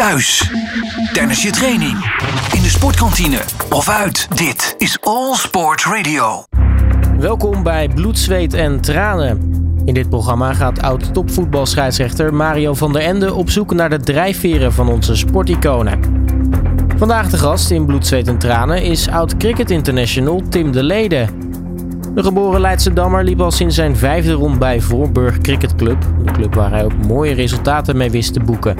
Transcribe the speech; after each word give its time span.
thuis, 0.00 0.52
tijdens 1.12 1.42
je 1.42 1.50
training, 1.50 1.92
in 2.52 2.62
de 2.62 2.68
sportkantine 2.68 3.38
of 3.70 3.88
uit. 3.88 4.28
Dit 4.36 4.74
is 4.78 4.98
All 5.00 5.34
Sports 5.34 5.86
Radio. 5.86 6.44
Welkom 7.18 7.62
bij 7.62 7.88
Bloed, 7.88 8.18
Zweet 8.18 8.54
en 8.54 8.80
Tranen. 8.80 9.38
In 9.84 9.94
dit 9.94 10.08
programma 10.08 10.54
gaat 10.54 10.82
oud-topvoetbalscheidsrechter 10.82 12.34
Mario 12.34 12.74
van 12.74 12.92
der 12.92 13.02
Ende 13.02 13.34
op 13.34 13.50
zoek 13.50 13.74
naar 13.74 13.90
de 13.90 14.00
drijfveren 14.00 14.72
van 14.72 14.88
onze 14.88 15.16
sporticonen. 15.16 16.00
Vandaag 16.96 17.30
de 17.30 17.38
gast 17.38 17.70
in 17.70 17.86
Bloed, 17.86 18.06
Zweet 18.06 18.28
en 18.28 18.38
Tranen 18.38 18.82
is 18.82 19.08
oud-cricket 19.08 19.70
international 19.70 20.42
Tim 20.48 20.72
de 20.72 20.82
Lede. 20.82 21.26
De 22.14 22.22
geboren 22.22 22.60
Leidse 22.60 22.92
Dammer 22.92 23.24
liep 23.24 23.40
al 23.40 23.50
sinds 23.50 23.74
zijn 23.74 23.96
vijfde 23.96 24.32
rond 24.32 24.58
bij 24.58 24.80
Voorburg 24.80 25.38
Cricket 25.38 25.74
Club. 25.74 26.04
Een 26.24 26.32
club 26.32 26.54
waar 26.54 26.70
hij 26.70 26.84
ook 26.84 27.06
mooie 27.06 27.34
resultaten 27.34 27.96
mee 27.96 28.10
wist 28.10 28.32
te 28.32 28.40
boeken. 28.40 28.76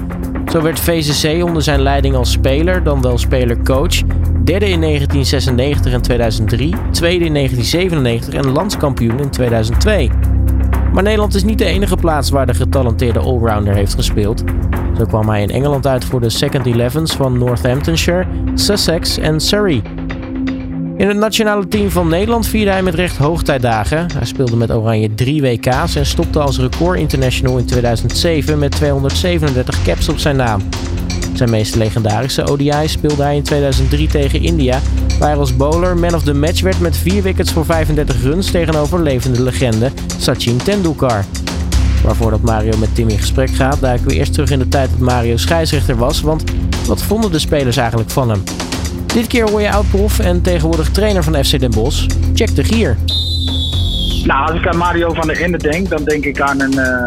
Zo 0.50 0.62
werd 0.62 0.80
VCC 0.80 1.44
onder 1.44 1.62
zijn 1.62 1.80
leiding 1.80 2.14
als 2.14 2.30
speler, 2.30 2.82
dan 2.82 3.02
wel 3.02 3.18
speler-coach, 3.18 4.02
derde 4.44 4.68
in 4.68 4.80
1996 4.80 5.92
en 5.92 6.02
2003, 6.02 6.74
tweede 6.90 7.24
in 7.24 7.34
1997 7.34 8.34
en 8.34 8.52
landskampioen 8.52 9.18
in 9.18 9.30
2002. 9.30 10.10
Maar 10.92 11.02
Nederland 11.02 11.34
is 11.34 11.44
niet 11.44 11.58
de 11.58 11.64
enige 11.64 11.96
plaats 11.96 12.30
waar 12.30 12.46
de 12.46 12.54
getalenteerde 12.54 13.18
allrounder 13.18 13.74
heeft 13.74 13.94
gespeeld. 13.94 14.44
Zo 14.96 15.04
kwam 15.04 15.28
hij 15.28 15.42
in 15.42 15.50
Engeland 15.50 15.86
uit 15.86 16.04
voor 16.04 16.20
de 16.20 16.30
second 16.30 16.66
elevens 16.66 17.12
van 17.12 17.38
Northamptonshire, 17.38 18.26
Sussex 18.54 19.18
en 19.18 19.40
Surrey. 19.40 19.82
In 21.00 21.08
het 21.08 21.16
nationale 21.16 21.68
team 21.68 21.90
van 21.90 22.08
Nederland 22.08 22.46
vierde 22.46 22.70
hij 22.70 22.82
met 22.82 22.94
recht 22.94 23.16
hoogtijdagen. 23.16 24.06
Hij 24.12 24.26
speelde 24.26 24.56
met 24.56 24.70
Oranje 24.70 25.14
drie 25.14 25.42
WK's 25.42 25.94
en 25.94 26.06
stopte 26.06 26.40
als 26.40 26.58
record 26.58 26.98
international 26.98 27.58
in 27.58 27.64
2007 27.64 28.58
met 28.58 28.70
237 28.70 29.82
caps 29.82 30.08
op 30.08 30.18
zijn 30.18 30.36
naam. 30.36 30.62
Zijn 31.34 31.50
meest 31.50 31.74
legendarische 31.74 32.46
ODI 32.46 32.88
speelde 32.88 33.22
hij 33.22 33.36
in 33.36 33.42
2003 33.42 34.08
tegen 34.08 34.42
India, 34.42 34.80
waar 35.18 35.28
hij 35.28 35.38
als 35.38 35.56
bowler 35.56 35.96
man 35.96 36.14
of 36.14 36.22
the 36.22 36.34
match 36.34 36.60
werd 36.60 36.80
met 36.80 36.96
4 36.96 37.22
wickets 37.22 37.52
voor 37.52 37.64
35 37.64 38.22
runs 38.22 38.50
tegenover 38.50 39.02
levende 39.02 39.42
legende 39.42 39.90
Sachin 40.18 40.56
Tendulkar. 40.56 41.24
Maar 42.04 42.16
voordat 42.16 42.40
Mario 42.40 42.76
met 42.76 42.94
Tim 42.94 43.08
in 43.08 43.18
gesprek 43.18 43.50
gaat, 43.50 43.80
duiken 43.80 44.06
we 44.06 44.14
eerst 44.14 44.32
terug 44.32 44.50
in 44.50 44.58
de 44.58 44.68
tijd 44.68 44.90
dat 44.90 44.98
Mario 44.98 45.36
scheidsrechter 45.36 45.96
was, 45.96 46.20
want 46.20 46.44
wat 46.86 47.02
vonden 47.02 47.32
de 47.32 47.38
spelers 47.38 47.76
eigenlijk 47.76 48.10
van 48.10 48.30
hem? 48.30 48.42
Dit 49.14 49.26
keer 49.26 49.50
hoor 49.50 49.60
je 49.60 49.70
oud-prof 49.70 50.18
en 50.18 50.42
tegenwoordig 50.42 50.90
trainer 50.90 51.22
van 51.22 51.44
FC 51.44 51.58
Den 51.58 51.70
Bosch. 51.70 52.06
Check 52.34 52.54
de 52.54 52.64
gier. 52.64 52.96
Nou, 54.24 54.50
als 54.50 54.60
ik 54.60 54.66
aan 54.66 54.76
Mario 54.76 55.14
van 55.14 55.26
der 55.26 55.42
Ende 55.42 55.58
denk, 55.58 55.88
dan 55.88 56.04
denk 56.04 56.24
ik 56.24 56.40
aan 56.40 56.60
een, 56.60 56.72
uh, 56.72 57.06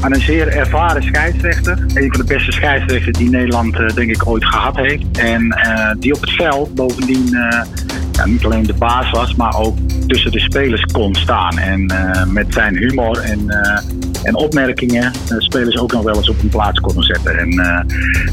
aan 0.00 0.14
een 0.14 0.20
zeer 0.20 0.48
ervaren 0.48 1.02
scheidsrechter. 1.02 1.78
Een 1.94 2.12
van 2.12 2.20
de 2.20 2.24
beste 2.24 2.52
scheidsrechters 2.52 3.18
die 3.18 3.30
Nederland 3.30 3.74
uh, 3.74 3.88
denk 3.88 4.10
ik 4.10 4.26
ooit 4.26 4.44
gehad 4.44 4.76
heeft. 4.76 5.18
En 5.18 5.46
uh, 5.66 5.90
die 5.98 6.14
op 6.14 6.20
het 6.20 6.30
veld 6.30 6.74
bovendien 6.74 7.28
ja, 8.12 8.26
niet 8.26 8.44
alleen 8.44 8.66
de 8.66 8.74
baas 8.74 9.10
was, 9.10 9.34
maar 9.34 9.56
ook 9.56 9.76
tussen 10.06 10.32
de 10.32 10.40
spelers 10.40 10.84
kon 10.84 11.14
staan. 11.14 11.58
En 11.58 11.92
met 12.32 12.46
zijn 12.50 12.76
humor 12.76 13.18
en 13.18 13.46
en 14.22 14.34
opmerkingen 14.34 15.12
uh, 15.32 15.38
spelers 15.38 15.78
ook 15.78 15.92
nog 15.92 16.02
wel 16.02 16.16
eens 16.16 16.28
op 16.28 16.42
een 16.42 16.48
plaats 16.48 16.80
konden 16.80 17.04
zetten. 17.04 17.38
En 17.38 17.52
uh, 17.52 17.80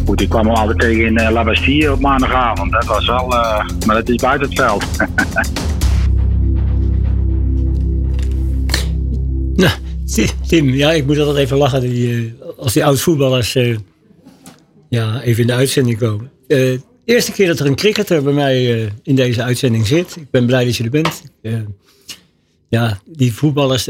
goed, 0.05 0.21
ik 0.21 0.29
kwam 0.29 0.45
hem 0.45 0.55
altijd 0.55 0.79
tegen 0.79 1.05
in 1.05 1.19
uh, 1.19 1.29
La 1.31 1.43
Bastille 1.43 1.91
op 1.91 1.99
maandagavond. 1.99 2.71
Dat 2.71 2.85
was 2.85 3.05
wel, 3.05 3.27
maar 3.85 3.95
dat 3.95 4.09
is 4.09 4.15
buiten 4.15 4.49
het 4.49 4.59
veld. 4.59 4.85
nou, 9.61 9.71
Tim, 10.47 10.69
ja, 10.69 10.91
ik 10.91 11.05
moet 11.05 11.19
altijd 11.19 11.37
even 11.37 11.57
lachen 11.57 11.81
die, 11.81 12.35
als 12.57 12.73
die 12.73 12.85
oud-voetballers 12.85 13.57
ja, 14.89 15.21
even 15.21 15.41
in 15.41 15.47
de 15.47 15.53
uitzending 15.53 15.97
komen. 15.97 16.31
de 16.47 16.81
eerste 17.05 17.31
keer 17.31 17.47
dat 17.47 17.59
er 17.59 17.65
een 17.65 17.75
cricketer 17.75 18.23
bij 18.23 18.33
mij 18.33 18.89
in 19.03 19.15
deze 19.15 19.43
uitzending 19.43 19.87
zit. 19.87 20.15
Ik 20.15 20.29
ben 20.31 20.45
blij 20.45 20.65
dat 20.65 20.75
je 20.75 20.83
er 20.83 20.89
bent 20.89 21.21
ja, 22.69 22.99
die 23.05 23.33
voetballers, 23.33 23.89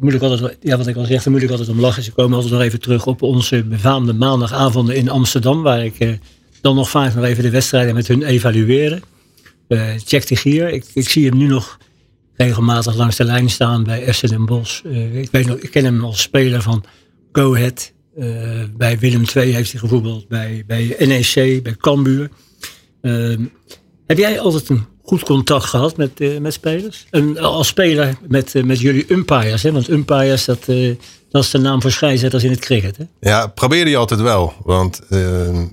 moet 0.00 0.14
ik 0.14 0.22
altijd, 0.22 0.56
ja, 0.60 0.76
wat 0.76 0.86
ik 0.86 0.96
al 0.96 1.04
zeg, 1.04 1.22
daar 1.22 1.32
moet 1.32 1.42
ik 1.42 1.50
altijd 1.50 1.68
om 1.68 1.80
lachen. 1.80 2.02
Ze 2.02 2.12
komen 2.12 2.34
altijd 2.34 2.52
nog 2.52 2.62
even 2.62 2.80
terug 2.80 3.06
op 3.06 3.22
onze 3.22 3.64
befaamde 3.64 4.12
maandagavonden 4.12 4.96
in 4.96 5.08
Amsterdam, 5.08 5.62
waar 5.62 5.84
ik 5.84 5.98
eh, 5.98 6.12
dan 6.60 6.74
nog 6.74 6.90
vaak 6.90 7.14
nog 7.14 7.24
even 7.24 7.42
de 7.42 7.50
wedstrijden 7.50 7.94
met 7.94 8.08
hun 8.08 8.22
evalueren. 8.22 9.02
Uh, 9.68 9.92
check 10.04 10.26
de 10.26 10.36
gier. 10.36 10.68
Ik, 10.68 10.84
ik, 10.94 11.08
zie 11.08 11.28
hem 11.28 11.36
nu 11.36 11.46
nog 11.46 11.78
regelmatig 12.34 12.96
langs 12.96 13.16
de 13.16 13.24
lijn 13.24 13.50
staan 13.50 13.84
bij 13.84 14.14
FC 14.14 14.28
Den 14.28 14.46
Bosch. 14.46 14.84
Ik, 15.12 15.30
ik 15.32 15.70
ken 15.70 15.84
hem 15.84 16.04
als 16.04 16.20
speler 16.20 16.62
van 16.62 16.84
Go 17.32 17.54
Ahead. 17.54 17.92
Bij 18.76 18.98
Willem 18.98 19.24
II 19.34 19.52
heeft 19.52 19.70
hij 19.70 19.80
gevoetbald, 19.80 20.28
bij, 20.28 20.64
bij 20.66 20.96
NEC, 20.98 21.62
bij 21.62 21.76
Cambuur. 21.76 22.30
Ehm, 23.00 23.44
heb 24.06 24.18
jij 24.18 24.40
altijd 24.40 24.68
een 24.68 24.84
goed 25.10 25.22
contact 25.22 25.64
gehad 25.64 25.96
met, 25.96 26.20
uh, 26.20 26.38
met 26.38 26.52
spelers. 26.52 27.06
En 27.10 27.38
als 27.38 27.66
speler 27.66 28.16
met, 28.28 28.54
uh, 28.54 28.62
met 28.62 28.80
jullie 28.80 29.04
umpires. 29.08 29.62
Hè? 29.62 29.72
Want 29.72 29.88
umpires, 29.88 30.44
dat, 30.44 30.68
uh, 30.68 30.96
dat 31.30 31.42
is 31.42 31.50
de 31.50 31.58
naam 31.58 31.82
voor 31.82 31.90
scheidsrechters 31.90 32.44
in 32.44 32.50
het 32.50 32.60
cricket. 32.60 32.96
Hè? 32.96 33.04
Ja, 33.20 33.46
probeerde 33.46 33.90
je 33.90 33.96
altijd 33.96 34.20
wel. 34.20 34.52
Want 34.62 35.00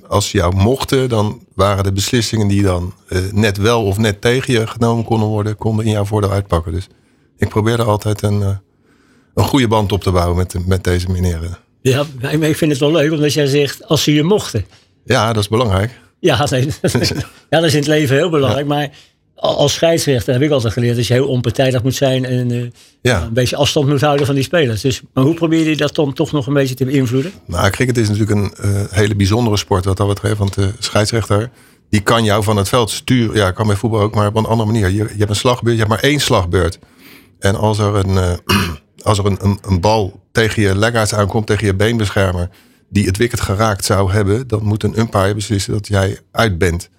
als 0.07 0.31
je 0.31 0.37
jou 0.37 0.55
mochten, 0.55 1.09
dan 1.09 1.41
waren 1.55 1.83
de 1.83 1.91
beslissingen 1.91 2.47
die 2.47 2.63
dan 2.63 2.93
net 3.31 3.57
wel 3.57 3.83
of 3.83 3.97
net 3.97 4.21
tegen 4.21 4.53
je 4.53 4.67
genomen 4.67 5.03
konden 5.03 5.27
worden, 5.27 5.55
konden 5.55 5.85
in 5.85 5.91
jouw 5.91 6.05
voordeel 6.05 6.31
uitpakken. 6.31 6.71
Dus 6.71 6.87
ik 7.37 7.49
probeerde 7.49 7.83
altijd 7.83 8.21
een, 8.21 8.41
een 9.33 9.43
goede 9.43 9.67
band 9.67 9.91
op 9.91 10.03
te 10.03 10.11
bouwen 10.11 10.37
met, 10.37 10.67
met 10.67 10.83
deze 10.83 11.11
meneren. 11.11 11.57
Ja, 11.81 12.05
maar 12.19 12.33
ik 12.33 12.57
vind 12.57 12.71
het 12.71 12.79
wel 12.79 12.91
leuk 12.91 13.11
omdat 13.11 13.33
jij 13.33 13.45
zegt 13.45 13.87
als 13.87 14.03
ze 14.03 14.13
je 14.13 14.23
mochten. 14.23 14.65
Ja, 15.05 15.33
dat 15.33 15.43
is 15.43 15.49
belangrijk. 15.49 15.91
Ja, 16.19 16.47
nee, 16.49 16.65
ja, 17.49 17.59
dat 17.59 17.63
is 17.63 17.73
in 17.73 17.79
het 17.79 17.87
leven 17.87 18.15
heel 18.15 18.29
belangrijk. 18.29 18.67
Maar 18.67 18.89
als 19.37 19.73
scheidsrechter 19.73 20.33
heb 20.33 20.41
ik 20.41 20.51
altijd 20.51 20.73
geleerd 20.73 20.95
dat 20.95 21.07
je 21.07 21.13
heel 21.13 21.27
onpartijdig 21.27 21.83
moet 21.83 21.95
zijn 21.95 22.25
en 22.25 22.51
uh, 22.51 22.67
ja. 23.01 23.21
een 23.21 23.33
beetje 23.33 23.55
afstand 23.55 23.87
moet 23.87 24.01
houden 24.01 24.25
van 24.25 24.35
die 24.35 24.43
spelers. 24.43 24.81
Dus, 24.81 25.01
maar 25.13 25.23
hoe 25.23 25.33
probeer 25.33 25.69
je 25.69 25.77
dat 25.77 25.95
dan 25.95 26.13
toch 26.13 26.31
nog 26.31 26.47
een 26.47 26.53
beetje 26.53 26.75
te 26.75 26.85
beïnvloeden? 26.85 27.31
Nou, 27.45 27.69
cricket 27.69 27.97
is 27.97 28.09
natuurlijk 28.09 28.39
een 28.39 28.53
uh, 28.65 28.81
hele 28.89 29.15
bijzondere 29.15 29.57
sport 29.57 29.85
wat 29.85 29.97
dat 29.97 30.07
betreft. 30.07 30.37
Want 30.37 30.53
de 30.53 30.71
scheidsrechter 30.79 31.49
die 31.89 32.01
kan 32.01 32.23
jou 32.23 32.43
van 32.43 32.57
het 32.57 32.69
veld 32.69 32.89
sturen. 32.89 33.35
Ja, 33.35 33.51
kan 33.51 33.67
bij 33.67 33.75
voetbal 33.75 34.01
ook, 34.01 34.15
maar 34.15 34.27
op 34.27 34.35
een 34.35 34.45
andere 34.45 34.71
manier. 34.71 34.89
Je, 34.89 34.95
je 34.95 35.17
hebt 35.17 35.29
een 35.29 35.35
slagbeurt, 35.35 35.77
je 35.77 35.83
hebt 35.83 35.93
maar 35.93 36.03
één 36.03 36.19
slagbeurt. 36.19 36.79
En 37.39 37.55
als 37.55 37.79
er 37.79 37.95
een, 37.95 38.09
uh, 38.09 38.33
als 39.09 39.17
er 39.17 39.25
een, 39.25 39.37
een, 39.41 39.59
een, 39.61 39.79
bal 39.79 40.19
tegen 40.31 40.61
je 40.61 40.77
leggaards 40.77 41.13
aankomt, 41.13 41.47
tegen 41.47 41.65
je 41.65 41.75
beenbeschermer, 41.75 42.49
die 42.89 43.05
het 43.05 43.17
wicket 43.17 43.41
geraakt 43.41 43.85
zou 43.85 44.11
hebben, 44.11 44.47
dan 44.47 44.63
moet 44.63 44.83
een 44.83 44.99
umpire 44.99 45.33
beslissen 45.33 45.73
dat 45.73 45.87
jij 45.87 46.19
uit 46.31 46.57
bent. 46.57 46.89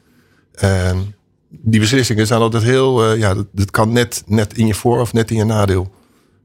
En 0.54 1.14
die 1.48 1.80
beslissingen 1.80 2.26
zijn 2.26 2.40
altijd 2.40 2.62
heel, 2.62 3.12
uh, 3.12 3.18
ja, 3.18 3.34
dat, 3.34 3.46
dat, 3.52 3.70
kan 3.70 3.92
net, 3.92 4.22
net 4.26 4.56
in 4.56 4.66
je 4.66 4.74
voor 4.74 5.00
of 5.00 5.12
net 5.12 5.30
in 5.30 5.36
je 5.36 5.44
nadeel 5.44 5.90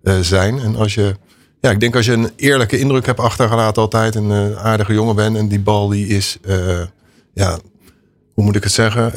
uh, 0.03 0.19
zijn. 0.19 0.59
En 0.59 0.75
als 0.75 0.93
je, 0.93 1.15
ja, 1.61 1.71
ik 1.71 1.79
denk 1.79 1.95
als 1.95 2.05
je 2.05 2.11
een 2.11 2.31
eerlijke 2.35 2.79
indruk 2.79 3.05
hebt 3.05 3.19
achtergelaten 3.19 3.81
altijd, 3.81 4.15
een 4.15 4.57
aardige 4.57 4.93
jongen 4.93 5.15
bent 5.15 5.37
en 5.37 5.47
die 5.47 5.59
bal 5.59 5.87
die 5.87 6.07
is, 6.07 6.37
ja, 7.33 7.59
hoe 8.33 8.43
moet 8.43 8.55
ik 8.55 8.63
het 8.63 8.71
zeggen? 8.71 9.11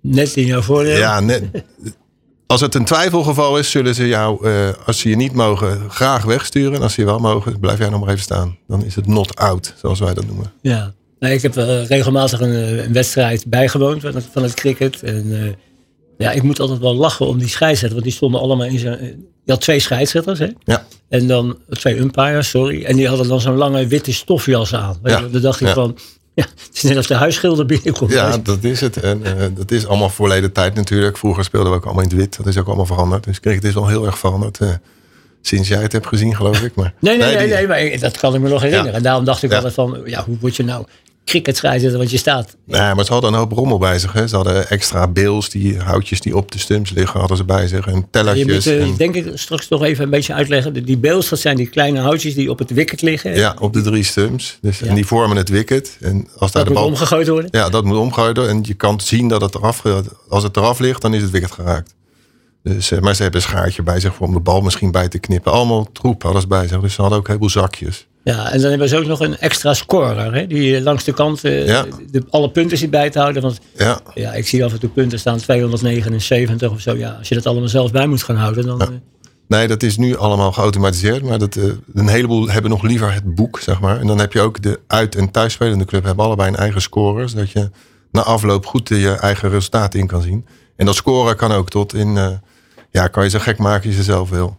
net 0.00 0.36
in 0.36 0.46
jouw 0.46 0.62
voordeel? 0.62 0.96
Ja, 0.96 1.20
net. 1.20 1.44
Als 2.46 2.60
het 2.60 2.74
een 2.74 2.84
twijfelgeval 2.84 3.58
is, 3.58 3.70
zullen 3.70 3.94
ze 3.94 4.08
jou, 4.08 4.48
als 4.86 4.98
ze 4.98 5.08
je 5.08 5.16
niet 5.16 5.32
mogen, 5.32 5.90
graag 5.90 6.24
wegsturen. 6.24 6.74
En 6.74 6.82
als 6.82 6.94
ze 6.94 7.00
je 7.00 7.06
wel 7.06 7.18
mogen, 7.18 7.60
blijf 7.60 7.78
jij 7.78 7.88
nog 7.88 8.00
maar 8.00 8.08
even 8.08 8.22
staan. 8.22 8.56
Dan 8.66 8.84
is 8.84 8.94
het 8.94 9.06
not 9.06 9.36
out, 9.36 9.74
zoals 9.76 10.00
wij 10.00 10.14
dat 10.14 10.26
noemen. 10.26 10.52
Ja, 10.60 10.92
Nee, 11.18 11.34
ik 11.34 11.42
heb 11.42 11.56
uh, 11.56 11.86
regelmatig 11.86 12.40
een, 12.40 12.52
eh, 12.52 12.84
een, 12.84 12.92
wedstrijd 12.92 13.46
bijgewoond 13.46 14.00
van 14.00 14.14
het, 14.14 14.28
van 14.32 14.42
het 14.42 14.54
cricket. 14.54 15.02
En 15.02 15.26
uh, 15.26 15.52
ja, 16.18 16.30
ik 16.30 16.42
moet 16.42 16.60
altijd 16.60 16.78
wel 16.78 16.94
lachen 16.94 17.26
om 17.26 17.38
die 17.38 17.48
scheidsrechters. 17.48 17.92
Want 17.92 18.04
die 18.04 18.12
stonden 18.12 18.40
allemaal 18.40 18.66
in 18.66 18.78
zijn... 18.78 19.26
Je 19.44 19.52
had 19.52 19.60
twee 19.60 19.80
scheidsrechters, 19.80 20.38
hè? 20.38 20.48
Ja. 20.64 20.86
En 21.08 21.26
dan 21.26 21.58
twee 21.68 21.98
umpires, 21.98 22.48
sorry. 22.48 22.84
En 22.84 22.96
die 22.96 23.08
hadden 23.08 23.28
dan 23.28 23.40
zo'n 23.40 23.56
lange 23.56 23.86
witte 23.86 24.12
stofjas 24.12 24.74
aan. 24.74 24.98
Ja. 25.02 25.20
Dan 25.20 25.40
dacht 25.40 25.60
ik 25.60 25.66
ja. 25.66 25.74
van... 25.74 25.98
Ja, 26.34 26.44
het 26.66 26.70
is 26.76 26.82
net 26.82 26.96
als 26.96 27.06
de 27.06 27.14
huisschilder 27.14 27.66
binnenkomt. 27.66 28.12
Ja, 28.12 28.38
dat 28.38 28.64
is 28.64 28.80
het. 28.80 28.96
En 28.96 29.20
uh, 29.20 29.44
dat 29.54 29.70
is 29.70 29.86
allemaal 29.86 30.08
voorleden 30.08 30.52
tijd 30.52 30.74
natuurlijk. 30.74 31.16
Vroeger 31.16 31.44
speelden 31.44 31.70
we 31.70 31.76
ook 31.76 31.84
allemaal 31.84 32.02
in 32.02 32.08
het 32.08 32.18
wit. 32.18 32.36
Dat 32.36 32.46
is 32.46 32.58
ook 32.58 32.66
allemaal 32.66 32.86
veranderd. 32.86 33.24
Dus 33.24 33.40
cricket 33.40 33.64
is 33.64 33.74
wel 33.74 33.88
heel 33.88 34.06
erg 34.06 34.18
veranderd. 34.18 34.58
Sinds 35.40 35.68
jij 35.68 35.82
het 35.82 35.92
hebt 35.92 36.06
gezien, 36.06 36.36
geloof 36.36 36.62
ik. 36.62 36.74
Maar, 36.74 36.94
nee, 37.00 37.16
nee, 37.16 37.36
nee, 37.36 37.48
nee, 37.48 37.66
maar 37.66 37.98
dat 37.98 38.18
kan 38.18 38.34
ik 38.34 38.40
me 38.40 38.48
nog 38.48 38.62
herinneren. 38.62 38.94
En 38.94 39.02
daarom 39.02 39.24
dacht 39.24 39.42
ik 39.42 39.52
altijd 39.52 39.74
van, 39.74 40.00
ja, 40.04 40.24
hoe 40.24 40.38
word 40.40 40.56
je 40.56 40.64
nou 40.64 40.84
cricketscheidsrechter, 41.28 41.98
want 41.98 42.10
je 42.10 42.16
staat. 42.16 42.56
Nee, 42.64 42.94
maar 42.94 43.04
ze 43.04 43.12
hadden 43.12 43.32
een 43.32 43.38
hoop 43.38 43.52
rommel 43.52 43.78
bij 43.78 43.98
zich. 43.98 44.12
Hè. 44.12 44.26
Ze 44.28 44.36
hadden 44.36 44.68
extra 44.68 45.08
beels, 45.08 45.48
die 45.50 45.78
houtjes 45.78 46.20
die 46.20 46.36
op 46.36 46.52
de 46.52 46.58
stumps 46.58 46.90
liggen, 46.90 47.20
hadden 47.20 47.36
ze 47.36 47.44
bij 47.44 47.66
zich. 47.68 47.86
En 47.86 48.06
tellertjes. 48.10 48.64
Ja, 48.64 48.72
je 48.72 48.78
moet, 48.78 48.88
uh, 48.90 48.96
denk 48.96 49.14
ik 49.14 49.30
straks 49.34 49.68
nog 49.68 49.82
even 49.82 50.04
een 50.04 50.10
beetje 50.10 50.34
uitleggen. 50.34 50.84
Die 50.84 50.98
beels, 50.98 51.28
dat 51.28 51.38
zijn 51.38 51.56
die 51.56 51.66
kleine 51.66 52.00
houtjes 52.00 52.34
die 52.34 52.50
op 52.50 52.58
het 52.58 52.70
wicket 52.70 53.02
liggen. 53.02 53.34
Ja, 53.34 53.56
op 53.58 53.72
de 53.72 53.80
drie 53.80 54.02
stumps. 54.02 54.58
Dus, 54.60 54.78
ja. 54.78 54.86
En 54.86 54.94
die 54.94 55.06
vormen 55.06 55.36
het 55.36 55.48
wicket. 55.48 55.96
En 56.00 56.28
als 56.38 56.52
daar 56.52 56.64
dat 56.64 56.72
de 56.72 56.78
bal, 56.78 56.88
moet 56.88 56.92
omgegooid 56.92 57.28
worden? 57.28 57.48
Ja, 57.50 57.68
dat 57.68 57.84
moet 57.84 57.96
omgegooid 57.96 58.36
worden. 58.36 58.54
En 58.54 58.62
je 58.62 58.74
kan 58.74 59.00
zien 59.00 59.28
dat 59.28 59.40
het 59.40 59.54
eraf, 59.54 59.82
als 60.28 60.42
het 60.42 60.56
eraf 60.56 60.78
ligt, 60.78 61.02
dan 61.02 61.14
is 61.14 61.22
het 61.22 61.30
wicket 61.30 61.52
geraakt. 61.52 61.94
Dus, 62.62 62.90
uh, 62.90 62.98
maar 62.98 63.14
ze 63.14 63.22
hebben 63.22 63.40
een 63.40 63.46
schaartje 63.46 63.82
bij 63.82 64.00
zich 64.00 64.20
om 64.20 64.32
de 64.32 64.40
bal 64.40 64.60
misschien 64.60 64.90
bij 64.90 65.08
te 65.08 65.18
knippen. 65.18 65.52
Allemaal 65.52 65.92
troep, 65.92 66.24
alles 66.24 66.46
bij 66.46 66.68
zich. 66.68 66.80
Dus 66.80 66.94
ze 66.94 67.00
hadden 67.00 67.18
ook 67.18 67.28
een 67.28 67.32
heleboel 67.32 67.62
zakjes. 67.62 68.06
Ja, 68.34 68.52
en 68.52 68.60
dan 68.60 68.70
hebben 68.70 68.88
ze 68.88 68.96
ook 68.98 69.06
nog 69.06 69.20
een 69.20 69.38
extra 69.38 69.74
scorer. 69.74 70.34
Hè, 70.34 70.46
die 70.46 70.76
eh, 70.76 70.82
langs 70.82 71.04
de 71.04 71.12
kant 71.12 71.44
eh, 71.44 71.66
Ja. 71.66 71.86
de, 72.10 72.24
alle 72.30 72.50
punten 72.50 72.78
zit 72.78 72.90
bij 72.90 73.10
te 73.10 73.18
houden. 73.18 73.42
Want 73.42 73.58
Ja, 73.76 74.00
ja, 74.14 74.32
ik 74.32 74.46
zie 74.48 74.64
af 74.64 74.72
en 74.72 74.78
toe 74.80 74.88
punten 74.88 75.18
staan 75.18 75.38
279 75.38 76.70
of 76.70 76.80
zo. 76.80 76.94
Ja, 76.96 77.10
als 77.18 77.28
je 77.28 77.34
dat 77.34 77.46
allemaal 77.46 77.68
zelf 77.68 77.90
bij 77.92 78.06
moet 78.06 78.22
gaan 78.22 78.36
houden, 78.36 78.66
dan... 78.66 78.80
eh, 78.80 78.88
Nee, 79.48 79.68
dat 79.68 79.82
is 79.82 79.96
nu 79.96 80.16
allemaal 80.16 80.52
geautomatiseerd. 80.52 81.22
Maar 81.22 81.38
dat, 81.38 81.54
een 81.94 82.08
heleboel 82.08 82.48
hebben 82.50 82.70
nog 82.70 82.82
liever 82.82 83.12
het 83.12 83.34
boek, 83.34 83.60
zeg 83.60 83.80
maar. 83.80 84.00
En 84.00 84.06
dan 84.06 84.18
heb 84.18 84.32
je 84.32 84.40
ook 84.40 84.62
de 84.62 84.80
uit- 84.86 85.14
en 85.14 85.30
thuisspelende 85.30 85.84
club 85.84 86.04
hebben 86.04 86.24
allebei 86.24 86.48
een 86.48 86.56
eigen 86.56 86.80
score. 86.82 87.28
Zodat 87.28 87.50
je 87.50 87.70
na 88.12 88.22
afloop 88.22 88.66
goed 88.66 88.88
je 88.88 89.10
eigen 89.10 89.50
resultaten 89.50 90.00
in 90.00 90.06
kan 90.06 90.22
zien. 90.22 90.46
En 90.76 90.86
dat 90.86 90.94
scoren 90.94 91.36
kan 91.36 91.52
ook 91.52 91.70
tot 91.70 91.94
in... 91.94 92.40
ja, 92.90 93.06
kan 93.08 93.24
je 93.24 93.30
zo 93.30 93.38
gek 93.38 93.58
maken 93.58 93.86
als 93.86 93.96
je 93.96 94.02
zelf 94.02 94.30
wil. 94.30 94.56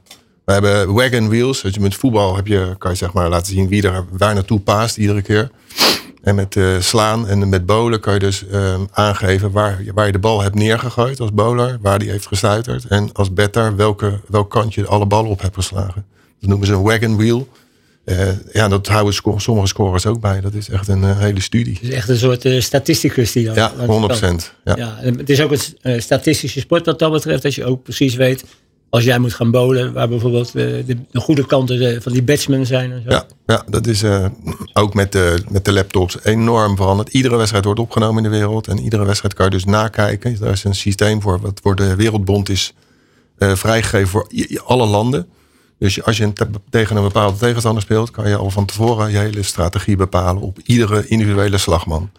We 0.49 0.55
hebben 0.55 0.93
wagon 0.93 1.29
wheels. 1.29 1.61
Dus 1.61 1.77
met 1.77 1.95
voetbal 1.95 2.35
heb 2.35 2.47
je, 2.47 2.75
kan 2.77 2.91
je 2.91 2.97
zeg 2.97 3.13
maar 3.13 3.29
laten 3.29 3.53
zien 3.53 3.67
wie 3.67 3.81
er 3.87 4.05
waar 4.11 4.33
naartoe 4.33 4.59
paast 4.59 4.97
iedere 4.97 5.21
keer. 5.21 5.49
En 6.21 6.35
met 6.35 6.55
eh, 6.55 6.65
slaan 6.79 7.27
en 7.27 7.49
met 7.49 7.65
bowlen 7.65 7.99
kan 7.99 8.13
je 8.13 8.19
dus 8.19 8.47
ehm, 8.47 8.81
aangeven 8.91 9.51
waar, 9.51 9.83
je- 9.83 9.93
waar 9.93 10.05
je 10.05 10.11
de 10.11 10.19
bal 10.19 10.41
hebt 10.41 10.55
neergegooid 10.55 11.19
als 11.19 11.33
bowler, 11.33 11.77
waar 11.81 11.99
die 11.99 12.09
heeft 12.09 12.27
gestuiterd. 12.27 12.85
En 12.85 13.09
als 13.13 13.33
batter 13.33 13.75
welke, 13.75 14.19
welk 14.27 14.49
kant 14.49 14.73
je 14.73 14.85
alle 14.87 15.05
ballen 15.05 15.29
op 15.29 15.41
hebt 15.41 15.55
geslagen. 15.55 16.05
Dat 16.39 16.49
noemen 16.49 16.67
ze 16.67 16.73
een 16.73 16.81
wagon 16.81 17.17
wheel. 17.17 17.47
Eh, 18.05 18.27
ja, 18.51 18.67
dat 18.67 18.87
houden 18.87 19.13
sommige 19.37 19.67
scorers 19.67 20.05
ook 20.05 20.19
bij. 20.19 20.41
Dat 20.41 20.53
is 20.53 20.69
echt 20.69 20.87
een 20.87 21.03
eh, 21.03 21.19
hele 21.19 21.41
studie. 21.41 21.73
het 21.73 21.83
is 21.83 21.89
echt 21.95 22.09
een 22.09 22.17
soort 22.17 22.47
statisticus 22.59 23.31
die 23.31 23.45
dan... 23.45 23.55
Ja, 23.55 23.61
langs 23.61 23.79
de 23.85 23.91
100 23.91 24.19
kant- 24.19 24.35
procent. 24.35 24.53
Ja. 24.63 24.75
Ja, 24.75 24.97
het 25.17 25.29
is 25.29 25.41
ook 25.41 25.51
een 25.81 26.01
statistische 26.01 26.59
sport 26.59 26.85
wat 26.85 26.99
dat 26.99 27.11
betreft. 27.11 27.43
Dat 27.43 27.55
je 27.55 27.65
ook 27.65 27.83
precies 27.83 28.15
weet, 28.15 28.43
als 28.89 29.03
jij 29.03 29.19
moet 29.19 29.33
gaan 29.33 29.51
bowlen, 29.51 29.94
waar 29.94 30.09
bijvoorbeeld 30.09 30.47
eh, 30.47 30.53
de, 30.86 30.97
de 31.12 31.19
goede 31.19 31.45
kanten 31.45 31.95
eh, 31.95 32.01
van 32.01 32.12
die 32.12 32.24
batsmen 32.24 32.65
zijn. 32.65 32.91
En 32.91 33.01
zo. 33.03 33.09
Ja, 33.09 33.25
ja, 33.45 33.63
dat 33.68 33.88
is 33.88 34.03
eh, 34.03 34.25
ook 34.74 34.94
met 34.94 35.12
de, 35.12 35.44
met 35.50 35.65
de 35.65 35.74
laptops 35.74 36.24
enorm 36.24 36.75
veranderd. 36.75 37.09
Iedere 37.09 37.36
wedstrijd 37.36 37.65
wordt 37.65 37.80
opgenomen 37.80 38.24
in 38.24 38.31
de 38.31 38.38
wereld. 38.38 38.68
En 38.68 38.80
iedere 38.80 39.06
wedstrijd 39.06 39.33
kan 39.33 39.45
je 39.45 39.51
dus 39.51 39.65
nakijken. 39.65 40.39
Daar 40.39 40.51
is 40.51 40.63
een 40.63 40.75
systeem 40.75 41.21
voor. 41.21 41.39
Wat 41.39 41.59
voor 41.63 41.75
de 41.75 41.95
Wereldbond 41.95 42.50
is 42.50 42.74
vrijgegeven 43.38 44.07
voor 44.07 44.27
alle 44.65 44.86
landen. 44.86 45.27
Dus 45.80 46.03
als 46.03 46.18
je 46.18 46.33
tegen 46.69 46.95
een 46.95 47.03
bepaalde 47.03 47.38
tegenstander 47.38 47.81
speelt, 47.81 48.12
kan 48.12 48.30
je 48.30 48.35
al 48.35 48.50
van 48.50 48.65
tevoren 48.65 49.12
je 49.12 49.18
hele 49.18 49.44
strategie 49.44 49.95
bepalen 49.95 50.42
op 50.42 50.59
iedere 50.63 51.07
individuele 51.07 51.57
slagman. 51.57 52.09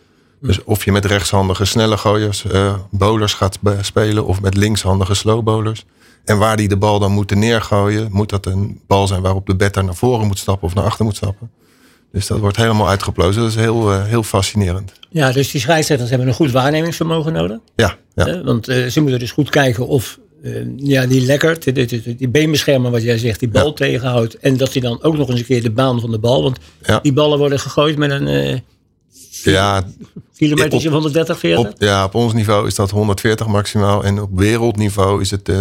Dus 0.40 0.64
of 0.64 0.84
je 0.84 0.92
met 0.92 1.04
rechtshandige 1.04 1.64
snelle 1.64 1.96
gooiers, 1.96 2.44
eh, 2.44 2.74
bowlers 2.90 3.34
gaat 3.34 3.58
spelen 3.80 4.24
of 4.24 4.40
met 4.40 4.56
linkshandige 4.56 5.14
slow 5.14 5.44
bowlers. 5.44 5.84
En 6.24 6.38
waar 6.38 6.56
die 6.56 6.68
de 6.68 6.76
bal 6.76 6.98
dan 6.98 7.12
moeten 7.12 7.38
neergooien, 7.38 8.08
moet 8.12 8.28
dat 8.30 8.46
een 8.46 8.80
bal 8.86 9.06
zijn 9.06 9.22
waarop 9.22 9.46
de 9.46 9.54
batter 9.54 9.84
naar 9.84 9.94
voren 9.94 10.26
moet 10.26 10.38
stappen 10.38 10.66
of 10.68 10.74
naar 10.74 10.84
achter 10.84 11.04
moet 11.04 11.16
stappen. 11.16 11.50
Dus 12.12 12.26
dat 12.26 12.38
wordt 12.38 12.56
helemaal 12.56 12.88
uitgeplozen. 12.88 13.42
Dat 13.42 13.50
is 13.50 13.56
heel, 13.56 13.92
eh, 13.92 14.04
heel 14.04 14.22
fascinerend. 14.22 14.92
Ja, 15.08 15.32
dus 15.32 15.50
die 15.50 15.60
scheidsrechters 15.60 16.10
hebben 16.10 16.28
een 16.28 16.34
goed 16.34 16.50
waarnemingsvermogen 16.50 17.32
nodig. 17.32 17.58
Ja, 17.76 17.96
ja. 18.14 18.24
Hè? 18.26 18.44
Want 18.44 18.68
eh, 18.68 18.86
ze 18.86 19.00
moeten 19.00 19.18
dus 19.18 19.30
goed 19.32 19.50
kijken 19.50 19.86
of 19.86 20.18
eh, 20.42 20.52
ja, 20.76 21.06
die 21.06 21.20
lekker, 21.20 21.60
die, 21.60 21.86
die, 21.86 22.16
die, 22.16 22.28
beenbeschermer 22.28 22.90
wat 22.90 23.02
jij 23.02 23.18
zegt, 23.18 23.40
die 23.40 23.48
bal 23.48 23.66
Ja. 23.66 23.72
tegenhoudt. 23.72 24.38
En 24.38 24.56
dat 24.56 24.72
hij 24.72 24.82
dan 24.82 25.02
ook 25.02 25.16
nog 25.16 25.28
eens 25.28 25.38
een 25.40 25.46
keer 25.46 25.62
de 25.62 25.70
baan 25.70 26.00
van 26.00 26.10
de 26.10 26.18
bal. 26.18 26.42
Want 26.42 26.58
Ja. 26.82 27.00
die 27.02 27.12
ballen 27.12 27.38
worden 27.38 27.60
gegooid 27.60 27.96
met 27.96 28.10
een 28.10 28.26
eh 28.26 28.58
ja, 29.42 29.82
kilometertje 30.36 30.76
Op- 30.76 30.82
van 30.84 30.92
130, 30.92 31.38
40. 31.38 31.64
op, 31.72 31.74
ja, 31.78 32.04
op 32.04 32.14
ons 32.14 32.32
niveau 32.32 32.66
is 32.66 32.74
dat 32.74 32.90
140 32.90 33.46
maximaal. 33.46 34.04
En 34.04 34.20
op 34.20 34.30
wereldniveau 34.32 35.20
is 35.20 35.30
het 35.30 35.48
eh, 35.48 35.60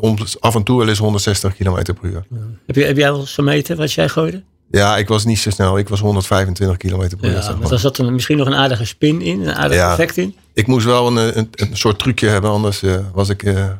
om- 0.00 0.16
af 0.40 0.54
en 0.54 0.62
toe 0.62 0.78
wel 0.78 0.88
eens 0.88 0.98
160 0.98 1.56
km 1.56 1.82
per 1.82 1.96
uur. 2.10 2.24
Heb, 2.66 2.76
je, 2.76 2.84
heb 2.84 2.96
jij 2.96 3.10
wel 3.10 3.20
eens 3.20 3.34
gemeten 3.34 3.76
wat 3.76 3.92
jij 3.92 4.08
gooide? 4.08 4.42
Ja, 4.70 4.96
ik 4.96 5.08
was 5.08 5.24
niet 5.24 5.38
zo 5.38 5.50
snel. 5.50 5.78
Ik 5.78 5.88
was 5.88 6.00
125 6.00 6.76
km 6.76 7.16
per 7.16 7.28
uur. 7.28 7.34
Ja, 7.34 7.40
zeg 7.42 7.58
maar 7.58 7.68
daar 7.68 7.78
zat 7.78 7.98
er 7.98 8.12
misschien 8.12 8.36
nog 8.36 8.46
een 8.46 8.54
aardige 8.54 8.84
spin 8.84 9.20
in, 9.22 9.40
een 9.40 9.54
aardig 9.54 9.76
Ja. 9.76 9.90
effect 9.90 10.16
in. 10.16 10.34
Ik 10.54 10.66
moest 10.66 10.86
wel 10.86 11.06
een, 11.06 11.38
een, 11.38 11.48
een 11.52 11.76
soort 11.76 11.98
trucje 11.98 12.28
hebben, 12.28 12.50
anders 12.50 12.82
eh, 12.82 12.96
was 13.12 13.28
ik 13.28 13.42
eh, 13.42 13.64
eh, 13.64 13.70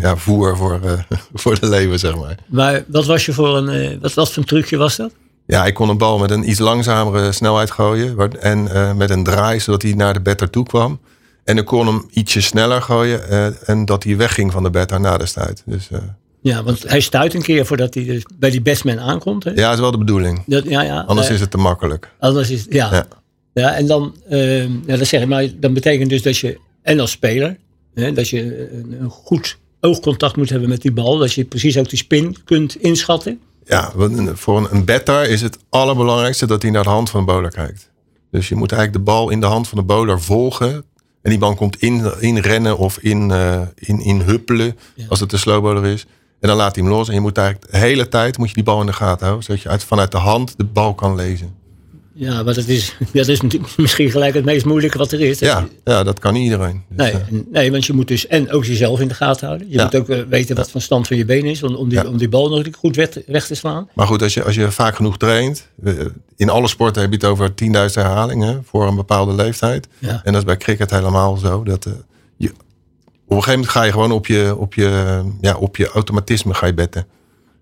ja, 0.00 0.16
voer 0.16 0.56
voor, 0.56 0.80
eh, 0.84 0.92
voor 1.34 1.60
de 1.60 1.68
leven, 1.68 1.98
zeg 1.98 2.16
maar. 2.16 2.38
Maar 2.46 2.84
wat 2.88 3.06
was 3.06 3.26
je 3.26 3.32
voor 3.32 3.56
een, 3.56 3.68
eh, 3.68 3.96
wat, 4.00 4.14
wat 4.14 4.28
voor 4.28 4.42
een 4.42 4.48
trucje 4.48 4.76
was 4.76 4.96
dat? 4.96 5.12
Ja, 5.48 5.66
ik 5.66 5.74
kon 5.74 5.88
een 5.88 5.98
bal 5.98 6.18
met 6.18 6.30
een 6.30 6.48
iets 6.50 6.58
langzamere 6.58 7.32
snelheid 7.32 7.70
gooien. 7.70 8.40
En 8.40 8.68
eh, 8.68 8.94
met 8.94 9.10
een 9.10 9.24
draai, 9.24 9.60
zodat 9.60 9.82
hij 9.82 9.92
naar 9.92 10.12
de 10.12 10.20
batter 10.20 10.50
toe 10.50 10.64
kwam. 10.66 11.00
En 11.44 11.56
ik 11.56 11.64
kon 11.64 11.86
hem 11.86 12.06
ietsje 12.10 12.40
sneller 12.40 12.82
gooien. 12.82 13.28
eh, 13.28 13.68
en 13.68 13.84
dat 13.84 14.04
hij 14.04 14.16
wegging 14.16 14.52
van 14.52 14.62
de 14.62 14.70
batter 14.70 15.00
na 15.00 15.16
de 15.18 15.26
stuit. 15.26 15.62
Dus 15.66 15.90
eh, 15.90 15.98
Ja, 16.40 16.62
want 16.62 16.82
hij 16.88 17.00
stuit 17.00 17.34
een 17.34 17.42
keer 17.42 17.66
voordat 17.66 17.94
hij 17.94 18.04
dus 18.04 18.22
bij 18.38 18.50
die 18.50 18.60
batsman 18.60 19.00
aankomt. 19.00 19.44
Hè? 19.44 19.50
ja, 19.50 19.64
dat 19.64 19.72
is 19.74 19.80
wel 19.80 19.90
de 19.90 19.98
bedoeling. 19.98 20.42
Dat, 20.46 20.64
ja, 20.64 20.82
ja, 20.82 21.00
Anders 21.00 21.30
is 21.30 21.40
het 21.40 21.50
te 21.50 21.58
makkelijk. 21.58 22.12
Anders 22.18 22.50
is 22.50 22.66
ja. 22.70 22.92
Ja. 22.92 23.06
ja. 23.54 23.74
en 23.74 23.86
dan, 23.86 24.14
eh, 24.28 24.62
ja, 24.64 24.96
dat 24.96 25.06
zeg 25.06 25.22
ik 25.22 25.28
maar, 25.28 25.48
dan 25.56 25.72
betekent 25.74 26.10
dus 26.10 26.22
dat 26.22 26.38
je, 26.38 26.58
en 26.82 27.00
als 27.00 27.10
speler, 27.10 27.56
hè, 27.94 28.12
dat 28.12 28.28
je 28.28 28.70
een, 28.72 28.96
een 29.00 29.10
goed 29.10 29.58
oogcontact 29.80 30.36
moet 30.36 30.50
hebben 30.50 30.68
met 30.68 30.82
die 30.82 30.92
bal. 30.92 31.18
Dat 31.18 31.32
je 31.32 31.44
precies 31.44 31.78
ook 31.78 31.88
die 31.88 31.98
spin 31.98 32.36
kunt 32.44 32.76
inschatten. 32.76 33.40
Ja, 33.68 33.92
voor 34.34 34.68
een, 34.70 34.84
batter 34.84 35.28
is 35.28 35.40
het 35.40 35.58
allerbelangrijkste 35.68 36.46
dat 36.46 36.62
hij 36.62 36.70
naar 36.70 36.82
de 36.82 36.88
hand 36.88 37.10
van 37.10 37.20
de 37.20 37.32
bowler 37.32 37.50
kijkt. 37.50 37.90
Dus 38.30 38.48
je 38.48 38.54
moet 38.54 38.72
eigenlijk 38.72 39.04
de 39.04 39.12
bal 39.12 39.30
in 39.30 39.40
de 39.40 39.46
hand 39.46 39.68
van 39.68 39.78
de 39.78 39.84
bowler 39.84 40.20
volgen. 40.20 40.84
En 41.22 41.30
die 41.30 41.38
bal 41.38 41.54
komt 41.54 41.76
in, 41.76 42.12
in 42.20 42.38
rennen 42.38 42.78
of 42.78 42.98
in, 42.98 43.30
eh, 43.30 43.60
in, 43.74 44.00
in 44.00 44.20
huppelen, 44.20 44.78
als 45.08 45.20
het 45.20 45.32
een 45.32 45.38
slow 45.38 45.62
bowler 45.62 45.86
is. 45.86 46.06
En 46.40 46.48
dan 46.48 46.56
laat 46.56 46.74
hij 46.74 46.84
hem 46.84 46.92
los. 46.92 47.08
En 47.08 47.14
je 47.14 47.20
moet 47.20 47.38
eigenlijk 47.38 47.70
de 47.70 47.78
hele 47.78 48.08
tijd 48.08 48.38
moet 48.38 48.48
je 48.48 48.54
die 48.54 48.64
bal 48.64 48.80
in 48.80 48.86
de 48.86 48.92
gaten 48.92 49.26
houden. 49.26 49.44
Zodat 49.44 49.62
je 49.62 49.68
uit, 49.68 49.84
vanuit 49.84 50.10
de 50.10 50.18
hand 50.18 50.54
de 50.56 50.64
bal 50.64 50.94
kan 50.94 51.14
lezen. 51.14 51.54
Ja, 52.20 52.42
maar 52.42 52.54
dat 52.54 52.66
is, 52.66 52.96
dat 53.12 53.28
is 53.28 53.40
natuurlijk 53.40 53.76
misschien 53.76 54.10
gelijk 54.10 54.34
het 54.34 54.44
meest 54.44 54.64
moeilijke 54.64 54.98
wat 54.98 55.12
er 55.12 55.20
is. 55.20 55.38
Ja, 55.38 55.68
ja 55.84 56.02
dat 56.02 56.18
kan 56.18 56.34
iedereen. 56.34 56.82
Dus, 56.88 56.96
Nee, 57.06 57.12
eh, 57.12 57.38
nee, 57.52 57.70
want 57.70 57.86
je 57.86 57.92
moet 57.92 58.08
dus 58.08 58.26
en 58.26 58.50
ook 58.52 58.64
jezelf 58.64 59.00
in 59.00 59.08
de 59.08 59.14
gaten 59.14 59.46
houden. 59.46 59.68
Je 59.68 59.74
Ja. 59.76 59.84
moet 59.84 59.94
ook 59.96 60.08
eh, 60.08 60.20
weten 60.28 60.56
wat 60.56 60.70
van 60.70 60.80
stand 60.80 61.06
van 61.06 61.16
je 61.16 61.24
been 61.24 61.44
is. 61.44 61.62
Om, 61.62 61.74
om, 61.74 61.88
die, 61.88 61.98
Ja. 61.98 62.06
om 62.08 62.16
die 62.16 62.28
bal 62.28 62.48
nog 62.48 62.66
goed 62.78 62.96
weg, 62.96 63.08
te- 63.08 63.24
weg 63.26 63.46
te 63.46 63.54
slaan. 63.54 63.88
Maar 63.94 64.06
goed, 64.06 64.22
als 64.22 64.34
je, 64.34 64.44
als 64.44 64.54
je 64.54 64.70
vaak 64.70 64.96
genoeg 64.96 65.16
traint. 65.18 65.68
In 66.36 66.48
alle 66.48 66.68
sporten 66.68 67.02
heb 67.02 67.10
je 67.10 67.16
het 67.16 67.26
over 67.26 67.54
10.000 67.54 67.94
herhalingen 67.94 68.62
voor 68.64 68.86
een 68.86 68.96
bepaalde 68.96 69.34
leeftijd. 69.34 69.88
Ja. 69.98 70.10
En 70.24 70.32
dat 70.32 70.40
is 70.40 70.44
bij 70.44 70.56
cricket 70.56 70.90
helemaal 70.90 71.36
zo. 71.36 71.62
Dat, 71.64 71.86
eh, 71.86 71.92
je, 72.36 72.48
op 72.48 72.56
een 73.36 73.42
gegeven 73.42 73.50
moment 73.52 73.68
ga 73.68 73.82
je 73.82 73.92
gewoon 73.92 74.12
op 74.12 74.26
je, 74.26 74.56
op 74.56 74.74
je, 74.74 75.20
ja, 75.40 75.56
op 75.56 75.76
je 75.76 75.88
automatisme 75.88 76.54
ga 76.54 76.66
je 76.66 76.74
betten. 76.74 77.06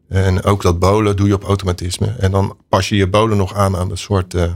En 0.09 0.43
ook 0.43 0.63
dat 0.63 0.79
bowlen 0.79 1.17
doe 1.17 1.27
je 1.27 1.35
op 1.35 1.43
automatisme. 1.45 2.15
En 2.19 2.31
dan 2.31 2.57
pas 2.69 2.89
je 2.89 2.97
je 2.97 3.09
bowlen 3.09 3.37
nog 3.37 3.55
aan 3.55 3.77
aan 3.77 3.91
een 3.91 3.99
soort... 3.99 4.35
eh, 4.35 4.53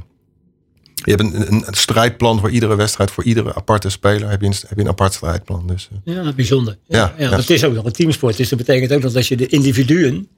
je 0.95 1.11
hebt 1.15 1.21
een, 1.35 1.65
strijdplan 1.71 2.41
voor 2.41 2.51
iedere 2.51 2.75
wedstrijd. 2.77 3.11
Voor 3.11 3.25
iedere 3.25 3.55
aparte 3.55 3.89
speler 3.91 4.29
heb 4.31 4.41
je 4.41 4.47
een, 4.47 4.55
heb 4.69 4.77
je 4.79 4.83
een 4.85 4.89
apart 4.91 5.13
strijdplan. 5.13 5.67
Dus, 5.67 5.89
eh, 6.05 6.15
Ja, 6.15 6.33
bijzonder. 6.33 6.77
Ja, 6.87 6.99
Ja, 6.99 7.05
ja, 7.17 7.25
ja. 7.25 7.29
want 7.31 7.41
het 7.41 7.51
is 7.51 7.65
ook 7.65 7.75
nog 7.75 7.85
een 7.85 7.93
teamsport. 7.93 8.37
Dus 8.37 8.49
dat 8.49 8.59
betekent 8.59 8.93
ook 8.93 9.03
nog 9.03 9.13
dat 9.13 9.27
je 9.27 9.37
de 9.37 9.47
individuen 9.47 10.29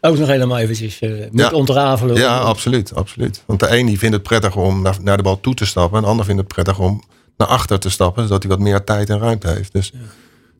ook 0.00 0.18
nog 0.18 0.28
helemaal 0.28 0.58
eventjes 0.58 0.98
eh, 1.00 1.10
moet 1.10 1.40
Ja. 1.40 1.50
ontrafelen. 1.50 2.16
Ja, 2.16 2.38
absoluut, 2.38 2.94
absoluut. 2.94 3.42
Want 3.46 3.60
de 3.60 3.78
een 3.78 3.86
die 3.86 3.98
vindt 3.98 4.14
het 4.14 4.22
prettig 4.24 4.56
om 4.56 4.82
naar, 4.82 4.96
naar 5.02 5.16
de 5.16 5.22
bal 5.22 5.40
toe 5.40 5.54
te 5.54 5.66
stappen. 5.66 5.96
En 5.98 6.02
de 6.04 6.08
ander 6.10 6.24
vindt 6.24 6.40
het 6.40 6.48
prettig 6.52 6.78
om 6.78 7.02
naar 7.36 7.48
achter 7.48 7.78
te 7.78 7.90
stappen. 7.90 8.22
Zodat 8.26 8.42
hij 8.42 8.50
wat 8.50 8.60
meer 8.60 8.84
tijd 8.84 9.10
en 9.10 9.18
ruimte 9.18 9.48
heeft. 9.48 9.72
Dus 9.72 9.92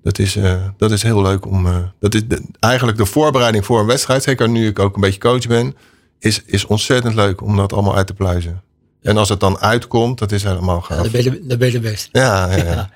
dat, 0.06 0.18
is, 0.18 0.36
eh, 0.36 0.62
dat 0.76 0.90
is 0.90 1.02
heel 1.02 1.22
leuk 1.22 1.46
om... 1.46 1.66
eh, 1.66 1.76
dat 2.00 2.14
is 2.14 2.26
de- 2.28 2.42
eigenlijk 2.60 2.98
de 2.98 3.06
voorbereiding 3.06 3.64
voor 3.64 3.80
een 3.80 3.86
wedstrijd. 3.86 4.22
Zeker 4.22 4.48
nu 4.48 4.66
ik 4.66 4.78
ook 4.78 4.94
een 4.94 5.00
beetje 5.00 5.20
coach 5.20 5.46
ben. 5.46 5.74
Is, 6.18 6.42
is 6.46 6.64
ontzettend 6.66 7.14
leuk 7.14 7.42
om 7.42 7.56
dat 7.56 7.72
allemaal 7.72 7.96
uit 7.96 8.06
te 8.06 8.14
pluizen. 8.14 8.62
En 9.02 9.16
als 9.16 9.28
het 9.28 9.40
dan 9.40 9.58
uitkomt, 9.58 10.18
dat 10.18 10.32
is 10.32 10.42
helemaal 10.42 10.80
gaaf. 10.80 11.10
ben 11.10 11.22
je, 11.24 11.30
de- 11.30 11.46
dan 11.46 11.58
ben 11.58 11.66
je 11.66 11.72
de 11.72 11.80
best. 11.90 12.08
Ja, 12.12 12.50
ja, 12.50 12.56
ja. 12.56 12.64
Ja. 12.74 12.90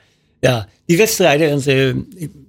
Ja, 0.51 0.67
die 0.87 0.97
wedstrijden. 0.97 1.49
Want, 1.51 1.67
eh, 1.67 1.95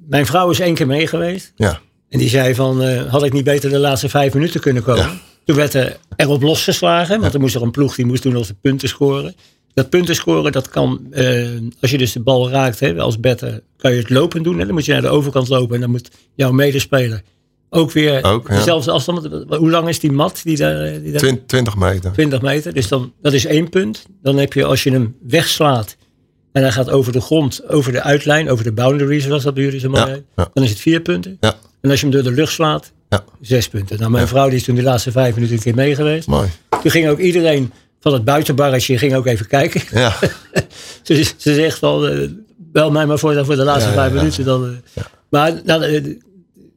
mijn 0.08 0.26
vrouw 0.26 0.50
is 0.50 0.60
één 0.60 0.74
keer 0.76 0.88
mee 0.88 1.08
geweest. 1.08 1.52
ja. 1.56 1.80
En 2.10 2.20
die 2.20 2.30
zei 2.30 2.56
van, 2.56 2.84
had 3.08 3.24
ik 3.24 3.34
niet 3.34 3.44
beter 3.44 3.70
de 3.70 3.78
laatste 3.80 4.10
vijf 4.10 4.34
minuten 4.34 4.60
kunnen 4.62 4.84
komen? 4.84 5.02
Ja. 5.04 5.12
Toen 5.46 5.56
werd 5.56 5.74
er 5.74 5.98
erop 6.16 6.42
losgeslagen. 6.42 7.20
Want 7.22 7.34
er 7.34 7.40
moest 7.40 7.56
er 7.56 7.62
een 7.62 7.72
ploeg, 7.72 7.96
die 7.96 8.06
moest 8.06 8.22
toen 8.22 8.34
nog 8.34 8.48
de 8.48 8.56
punten 8.62 8.88
scoren. 8.90 9.36
Dat 9.74 9.90
punten 9.90 10.16
scoren, 10.16 10.52
dat 10.52 10.70
kan, 10.70 11.08
eh, 11.12 11.48
als 11.82 11.92
je 11.92 11.98
dus 11.98 12.12
de 12.12 12.20
bal 12.20 12.50
raakt 12.50 12.80
hè, 12.80 13.00
als 13.00 13.20
better, 13.20 13.62
kan 13.78 13.92
je 13.92 13.98
het 13.98 14.10
lopen 14.10 14.44
doen. 14.44 14.60
Hè? 14.60 14.66
Dan 14.66 14.74
moet 14.74 14.86
je 14.86 14.92
naar 14.92 15.02
de 15.02 15.08
overkant 15.08 15.48
lopen 15.48 15.76
en 15.76 15.82
dan 15.82 15.90
moet 15.92 16.10
jouw 16.36 16.52
medespeler 16.52 17.22
ook 17.70 17.92
weer 17.92 18.24
Ook, 18.24 18.48
ja. 18.48 18.56
dezelfde 18.56 18.92
afstand. 18.92 19.28
Hoe 19.50 19.70
lang 19.70 19.88
is 19.90 20.00
die 20.00 20.12
mat? 20.12 20.42
Die 20.44 20.58
daar, 20.58 20.82
eh, 20.82 21.02
die 21.02 21.12
daar, 21.12 21.20
Twin- 21.22 21.46
20 21.46 21.76
meter. 21.78 22.12
20 22.12 22.42
meter. 22.42 22.74
Dus 22.74 22.88
dan, 22.88 23.14
dat 23.22 23.34
is 23.34 23.46
één 23.46 23.70
punt. 23.70 24.06
Dan 24.22 24.38
heb 24.38 24.54
je, 24.54 24.66
als 24.66 24.84
je 24.84 24.92
hem 24.92 25.16
wegslaat 25.28 25.98
en 26.52 26.62
hij 26.62 26.72
gaat 26.72 26.90
over 26.90 27.12
de 27.12 27.22
grond, 27.22 27.68
over 27.70 27.92
de 27.92 28.02
uitlijn, 28.04 28.50
over 28.50 28.64
de 28.64 28.72
boundaries, 28.72 29.24
zoals 29.24 29.44
dat 29.44 29.54
bij 29.54 29.64
jullie 29.64 29.80
zo 29.80 29.90
mooi 29.90 30.02
Ja, 30.06 30.08
heet, 30.12 30.24
ja. 30.36 30.50
dan 30.54 30.64
is 30.64 30.70
het 30.70 30.80
vier 30.80 31.02
punten. 31.02 31.38
Ja, 31.40 31.56
En 31.82 31.90
als 31.90 32.00
je 32.00 32.06
hem 32.06 32.16
door 32.16 32.24
de 32.24 32.32
lucht 32.32 32.54
slaat, 32.54 32.92
ja, 33.10 33.24
zes 33.42 33.68
punten. 33.68 34.00
Nou, 34.00 34.12
mijn 34.12 34.28
vrouw 34.28 34.48
die 34.50 34.58
is 34.58 34.64
toen 34.64 34.76
de 34.76 34.84
laatste 34.84 35.12
vijf 35.12 35.34
minuten 35.36 35.56
een 35.56 35.62
keer 35.62 35.76
mee 35.76 35.96
geweest. 35.96 36.28
mooi. 36.28 36.50
Toen 36.82 36.92
ging 36.92 37.08
ook 37.08 37.20
iedereen 37.20 37.72
van 38.02 38.14
het 38.14 38.24
buitenbarretje 38.24 38.98
ging 38.98 39.16
ook 39.16 39.26
even 39.26 39.48
kijken. 39.48 39.82
Ja, 39.92 40.14
ze, 41.04 41.24
ze 41.38 41.54
zegt 41.54 41.80
van, 41.80 42.08
eh, 42.08 42.28
bel 42.58 42.92
mij 42.92 43.06
maar 43.06 43.20
voor, 43.20 43.46
voor 43.46 43.56
de 43.56 43.64
laatste 43.64 43.90
Ja, 43.90 43.96
vijf 43.96 44.12
ja. 44.14 44.18
minuten. 44.18 44.46
Dan, 44.46 44.66
eh. 44.96 45.04
Maar 45.30 45.62
nou, 45.66 45.84
eh, 45.84 46.04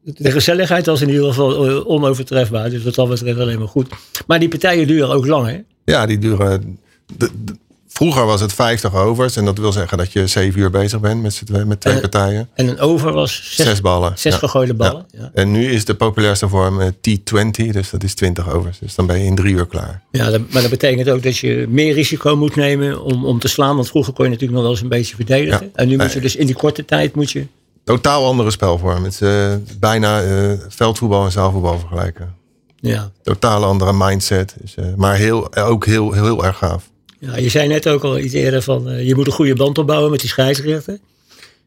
de 0.04 0.31
gezelligheid 0.31 0.87
was 0.87 1.00
in 1.00 1.09
ieder 1.09 1.25
geval 1.28 1.85
onovertrefbaar. 1.87 2.71
Dus 2.71 2.83
wat 2.83 2.95
dat 2.95 3.09
betreft 3.09 3.38
alleen 3.38 3.59
maar 3.59 3.69
goed. 3.69 3.88
Maar 4.26 4.38
die 4.38 4.49
partijen 4.49 4.87
duren 4.87 5.09
ook 5.09 5.26
lang, 5.26 5.47
hè? 5.47 5.59
Ja, 5.85 6.07
die 6.07 6.19
duren. 6.19 6.78
de- 7.16 7.31
de- 7.45 7.57
vroeger 7.95 8.27
was 8.27 8.41
het 8.41 8.53
50 8.53 8.95
overs. 8.95 9.37
En 9.37 9.45
dat 9.45 9.59
wil 9.59 9.73
zeggen 9.73 9.99
dat 9.99 10.13
je 10.13 10.27
7 10.27 10.61
uur 10.61 10.71
bezig 10.71 11.01
bent 11.01 11.23
met, 11.23 11.43
twee- 11.47 11.65
met 11.65 11.81
twee 11.81 12.01
partijen. 12.01 12.49
En 12.55 12.69
een 12.69 12.79
over 12.79 13.13
was 13.13 13.35
zes, 13.55 13.67
Zes 13.67 13.81
ballen. 13.81 14.13
zes 14.17 14.33
ja. 14.33 14.39
gegooide 14.39 14.75
ballen. 14.75 15.07
Ja. 15.11 15.31
En 15.35 15.51
nu 15.51 15.71
is 15.73 15.85
de 15.85 15.95
populairste 15.95 16.49
vorm 16.49 16.81
eh, 16.81 16.89
T20. 16.89 17.71
Dus 17.71 17.91
dat 17.91 18.03
is 18.03 18.15
20 18.15 18.51
overs. 18.53 18.79
Dus 18.79 18.95
dan 18.95 19.07
ben 19.07 19.19
je 19.19 19.25
in 19.25 19.35
drie 19.35 19.55
uur 19.55 19.67
klaar. 19.67 20.03
Ja, 20.11 20.31
dat- 20.31 20.53
maar 20.53 20.63
dat 20.63 20.71
betekent 20.71 21.11
ook 21.11 21.23
dat 21.23 21.37
je 21.39 21.67
meer 21.69 21.95
risico 21.95 22.37
moet 22.37 22.57
nemen 22.57 23.03
om, 23.05 23.25
om 23.27 23.39
te 23.39 23.49
slaan. 23.49 23.75
Want 23.77 23.89
vroeger 23.89 24.13
kon 24.13 24.25
je 24.25 24.31
natuurlijk 24.31 24.57
nog 24.59 24.63
wel 24.69 24.73
eens 24.73 24.83
een 24.83 24.99
beetje 24.99 25.15
verdedigen. 25.17 25.71
En 25.75 25.89
nu 25.89 25.97
moet 25.97 26.13
je 26.13 26.21
dus 26.21 26.37
in 26.37 26.47
die 26.47 26.55
korte 26.57 26.85
tijd 26.85 27.15
moet 27.15 27.31
je. 27.31 27.47
Totaal 27.85 28.27
andere 28.27 28.51
spelvorm. 28.51 29.05
Het 29.05 29.13
is 29.13 29.21
eh, 29.21 29.55
bijna 29.79 30.23
eh, 30.23 30.51
veldvoetbal 30.69 31.25
en 31.25 31.33
zaalvoetbal 31.33 31.79
vergelijken. 31.79 32.35
Ja. 32.81 33.11
Totaal 33.23 33.65
andere 33.65 33.93
mindset. 33.93 34.55
Dus, 34.61 34.75
maar 34.97 35.15
heel, 35.17 35.57
ook 35.57 35.87
heel, 35.87 36.13
heel, 36.13 36.25
heel 36.25 36.45
erg 36.45 36.59
gaaf. 36.59 36.93
Ja, 37.25 37.37
je 37.37 37.49
zei 37.49 37.69
net 37.69 37.88
ook 37.88 38.02
al 38.02 38.19
iets 38.19 38.35
eerder 38.35 38.62
van 38.62 38.88
eh, 38.88 39.07
je 39.07 39.14
moet 39.14 39.26
een 39.26 39.33
goede 39.33 39.54
band 39.54 39.78
opbouwen 39.78 40.11
met 40.11 40.21
die 40.21 40.28
scheidsrechter. 40.28 40.99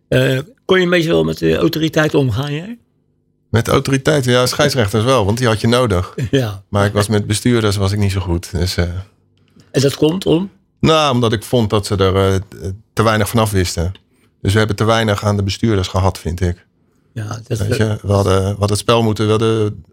Eh, 0.07 0.39
kon 0.65 0.77
je 0.77 0.83
een 0.83 0.89
beetje 0.89 1.09
wel 1.09 1.23
met 1.23 1.37
de 1.37 1.55
autoriteit 1.55 2.13
omgaan, 2.13 2.53
jij? 2.53 2.77
Met 3.49 3.67
autoriteiten, 3.67 4.31
ja, 4.31 4.45
scheidsrechters 4.45 5.03
wel, 5.03 5.25
want 5.25 5.37
die 5.37 5.47
had 5.47 5.61
je 5.61 5.67
nodig. 5.67 6.15
Ja. 6.31 6.63
Maar 6.69 6.85
ik 6.85 6.93
was 6.93 7.07
met 7.07 7.27
bestuurders 7.27 7.75
was 7.75 7.91
ik 7.91 7.99
niet 7.99 8.11
zo 8.11 8.19
goed. 8.19 8.51
Dus, 8.51 8.77
eh, 8.77 8.85
En 9.71 9.81
dat 9.81 9.95
komt 9.95 10.25
om? 10.25 10.49
nou, 10.79 11.13
omdat 11.13 11.33
ik 11.33 11.43
vond 11.43 11.69
dat 11.69 11.85
ze 11.85 11.95
er 11.95 12.41
te 12.93 13.03
weinig 13.03 13.29
vanaf 13.29 13.51
wisten. 13.51 13.91
Dus 14.41 14.51
we 14.51 14.57
hebben 14.57 14.75
te 14.75 14.83
weinig 14.83 15.23
aan 15.23 15.37
de 15.37 15.43
bestuurders 15.43 15.87
gehad, 15.87 16.19
vind 16.19 16.41
ik. 16.41 16.65
Ja, 17.13 17.39
dat, 17.47 17.57
Weet 17.57 17.77
je? 17.77 17.97
We, 18.01 18.11
hadden, 18.13 18.43
hadden 18.43 18.69
het 18.69 18.77
spel 18.77 19.03
moeten, 19.03 19.25
we 19.25 19.31
hadden 19.31 19.83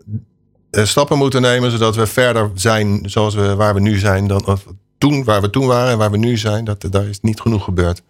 stappen 0.70 1.18
moeten 1.18 1.42
nemen, 1.42 1.70
zodat 1.70 1.96
we 1.96 2.06
verder 2.06 2.50
zijn 2.54 3.00
zoals 3.04 3.34
we, 3.34 3.54
waar 3.54 3.74
we 3.74 3.80
nu 3.80 3.98
zijn. 3.98 4.26
Dan, 4.26 4.46
of 4.46 4.64
toen, 5.08 5.24
waar 5.24 5.40
we 5.40 5.50
toen 5.50 5.66
waren 5.66 5.92
en 5.92 5.98
waar 5.98 6.10
we 6.10 6.16
nu 6.16 6.36
zijn, 6.36 6.64
dat, 6.64 6.86
daar 6.90 7.08
is 7.08 7.20
niet 7.20 7.40
genoeg 7.40 7.64
gebeurd. 7.64 8.02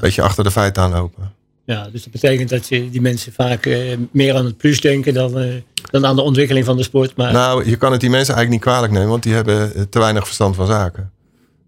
Beetje 0.00 0.22
achter 0.22 0.44
de 0.44 0.50
feiten 0.50 0.82
aanlopen. 0.82 1.32
ja, 1.64 1.88
dus 1.92 2.02
dat 2.02 2.12
betekent 2.12 2.48
dat 2.48 2.68
je 2.68 2.90
die 2.90 3.00
mensen 3.00 3.32
vaak 3.32 3.66
eh, 3.66 3.96
meer 4.10 4.34
aan 4.34 4.44
het 4.44 4.56
plus 4.56 4.80
denken 4.80 5.14
dan, 5.14 5.38
eh, 5.38 5.54
dan 5.90 6.06
aan 6.06 6.16
de 6.16 6.22
ontwikkeling 6.22 6.64
van 6.64 6.76
de 6.76 6.82
sport. 6.82 7.16
Maar 7.16 7.32
Nou, 7.32 7.68
je 7.68 7.76
kan 7.76 7.92
het 7.92 8.00
die 8.00 8.10
mensen 8.10 8.34
eigenlijk 8.34 8.64
niet 8.64 8.72
kwalijk 8.72 8.92
nemen, 8.92 9.08
want 9.08 9.22
die 9.22 9.34
hebben 9.34 9.74
eh, 9.74 9.82
te 9.82 9.98
weinig 9.98 10.24
verstand 10.24 10.56
van 10.56 10.66
zaken. 10.66 11.10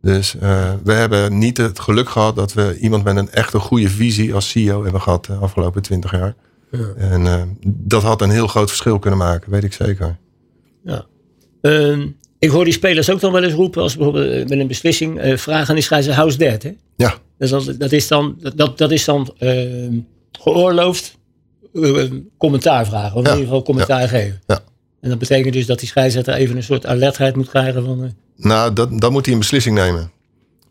Dus 0.02 0.32
we 0.82 0.92
hebben 0.92 1.38
niet 1.38 1.56
het 1.56 1.78
geluk 1.78 2.08
gehad 2.08 2.36
dat 2.36 2.52
we 2.52 2.78
iemand 2.80 3.04
met 3.04 3.16
een 3.16 3.30
echte 3.30 3.58
goede 3.58 3.88
visie 3.88 4.34
als 4.34 4.50
CEO 4.50 4.82
hebben 4.82 5.00
gehad 5.00 5.24
de 5.24 5.32
afgelopen 5.32 5.82
twintig 5.82 6.10
jaar. 6.10 6.34
En 6.96 7.26
eh, 7.26 7.42
dat 7.66 8.02
had 8.02 8.22
een 8.22 8.30
heel 8.30 8.46
groot 8.46 8.68
verschil 8.68 8.98
kunnen 8.98 9.18
maken, 9.18 9.50
weet 9.50 9.64
ik 9.64 9.72
zeker. 9.72 10.16
ja. 10.84 11.04
Ehm, 11.60 12.08
ik 12.38 12.50
hoor 12.50 12.64
die 12.64 12.72
spelers 12.72 13.10
ook 13.10 13.20
dan 13.20 13.32
wel 13.32 13.42
eens 13.42 13.52
roepen 13.52 13.82
als 13.82 13.96
bijvoorbeeld 13.96 14.32
eh, 14.32 14.48
met 14.48 14.58
een 14.58 14.66
beslissing 14.66 15.20
eh, 15.20 15.36
vragen 15.36 15.68
aan 15.68 15.74
die 15.74 15.84
scheidsrechter 15.84 16.22
house 16.22 16.38
dead. 16.38 16.62
Hè? 16.62 16.74
Ja, 16.96 17.14
Dus 17.38 17.50
dat, 17.50 17.74
dat 17.78 17.92
is 17.92 18.08
dan, 18.08 18.38
dat, 18.54 18.78
dat 18.78 18.90
is 18.90 19.04
dan 19.04 19.34
ehm, 19.38 19.98
geoorloofd 20.32 21.18
eh, 21.74 22.04
commentaar 22.38 22.86
vragen. 22.86 23.16
Of 23.16 23.24
in 23.24 23.30
ieder 23.30 23.44
geval 23.44 23.62
commentaar 23.62 24.08
geven. 24.08 24.40
ja. 24.46 24.60
En 25.00 25.10
dat 25.10 25.18
betekent 25.18 25.52
dus 25.52 25.66
dat 25.66 25.78
die 25.78 25.88
scheidsrechter 25.88 26.34
even 26.34 26.56
een 26.56 26.62
soort 26.62 26.86
alertheid 26.86 27.36
moet 27.36 27.48
krijgen 27.48 27.84
van... 27.84 28.14
Nou, 28.36 28.72
dat, 28.72 29.00
dan 29.00 29.12
moet 29.12 29.24
hij 29.24 29.34
een 29.34 29.40
beslissing 29.40 29.76
nemen. 29.76 30.10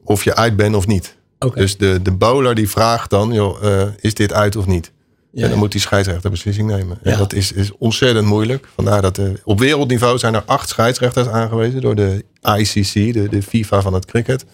Of 0.03 0.23
je 0.23 0.35
uit 0.35 0.55
bent 0.55 0.75
of 0.75 0.87
niet. 0.87 1.15
Dus 1.53 1.77
de, 1.77 2.01
de 2.01 2.11
bowler 2.11 2.55
die 2.55 2.69
vraagt 2.69 3.09
dan, 3.09 3.33
joh, 3.33 3.63
is 3.99 4.13
dit 4.13 4.33
uit 4.33 4.55
of 4.55 4.65
niet? 4.65 4.91
Ja, 5.35 5.43
en 5.43 5.49
dan 5.49 5.59
moet 5.59 5.71
die 5.71 5.81
scheidsrechter 5.81 6.29
beslissing 6.29 6.67
nemen. 6.69 6.97
En 7.03 7.17
dat 7.17 7.33
is, 7.33 7.51
is 7.51 7.71
ontzettend 7.77 8.25
moeilijk. 8.25 8.67
Vandaar 8.75 9.01
dat 9.01 9.17
eh, 9.17 9.25
op 9.43 9.59
wereldniveau 9.59 10.17
zijn 10.17 10.33
er 10.33 10.43
acht 10.45 10.69
scheidsrechters 10.69 11.27
aangewezen 11.27 11.81
door 11.81 11.95
de 11.95 12.23
ICC, 12.57 13.13
de, 13.13 13.27
de 13.29 13.41
FIFA 13.41 13.81
van 13.81 13.93
het 13.93 14.05
cricket. 14.05 14.45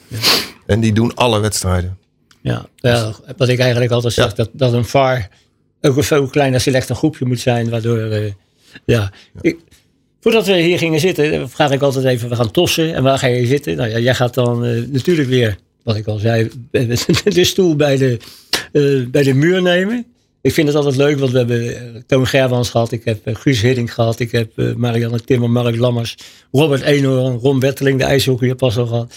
En 0.66 0.80
die 0.80 0.94
doen 0.94 1.16
alle 1.16 1.40
wedstrijden. 1.40 1.98
Ja, 2.42 2.66
ja, 2.76 3.14
wat 3.38 3.48
ik 3.50 3.60
eigenlijk 3.60 3.92
altijd 3.92 4.14
zeg, 4.14 4.26
Ja. 4.26 4.34
dat, 4.36 4.50
dat 4.54 4.74
een 4.74 4.86
VAR 4.86 5.30
ook 5.82 5.98
een 5.98 6.04
veel 6.04 6.28
kleiner 6.28 6.62
select 6.62 6.90
een 6.90 6.96
groepje 6.96 7.26
moet 7.26 7.40
zijn, 7.40 7.70
waardoor, 7.70 7.98
eh, 7.98 8.32
ja. 8.86 9.12
Ik, 9.42 9.58
voordat 10.22 10.46
we 10.46 10.58
hier 10.58 10.78
gingen 10.78 11.00
zitten, 11.00 11.50
vraag 11.50 11.72
ik 11.72 11.82
altijd 11.82 12.06
even, 12.06 12.30
we 12.30 12.36
gaan 12.36 12.52
tossen 12.52 12.96
en 12.96 13.04
waar 13.04 13.20
ga 13.20 13.28
je 13.28 13.46
zitten? 13.46 13.78
Nou 13.78 13.90
ja, 13.90 14.00
jij 14.00 14.16
gaat 14.16 14.34
dan 14.34 14.66
eh, 14.66 14.82
natuurlijk 14.88 15.30
weer, 15.30 15.58
wat 15.84 15.96
ik 15.96 16.08
al 16.08 16.18
zei, 16.18 16.50
de 17.24 17.44
stoel 17.44 17.76
bij 17.76 17.98
de, 17.98 18.18
eh, 18.72 19.08
bij 19.12 19.24
de 19.24 19.34
muur 19.34 19.62
nemen. 19.62 20.06
Ik 20.42 20.54
vind 20.54 20.68
het 20.68 20.76
altijd 20.76 20.96
leuk, 20.96 21.20
want 21.20 21.32
we 21.32 21.38
hebben 21.38 21.76
eh, 21.76 22.02
Toon 22.08 22.28
Gerwans 22.28 22.70
gehad, 22.70 22.92
ik 22.92 23.02
heb 23.06 23.28
eh, 23.28 23.36
Guus 23.36 23.62
Hiddink 23.62 23.90
gehad, 23.92 24.20
ik 24.20 24.32
heb 24.32 24.52
eh, 24.56 24.74
Marianne 24.74 25.20
Timmer, 25.20 25.50
Mark 25.50 25.76
Lammers, 25.76 26.18
Robert 26.52 26.82
Eenhoorn, 26.82 27.38
Ron 27.38 27.60
Wetteling, 27.60 28.00
de 28.00 28.06
ijshockeyer 28.06 28.56
pas 28.56 28.78
al 28.78 28.86
gehad. 28.88 29.14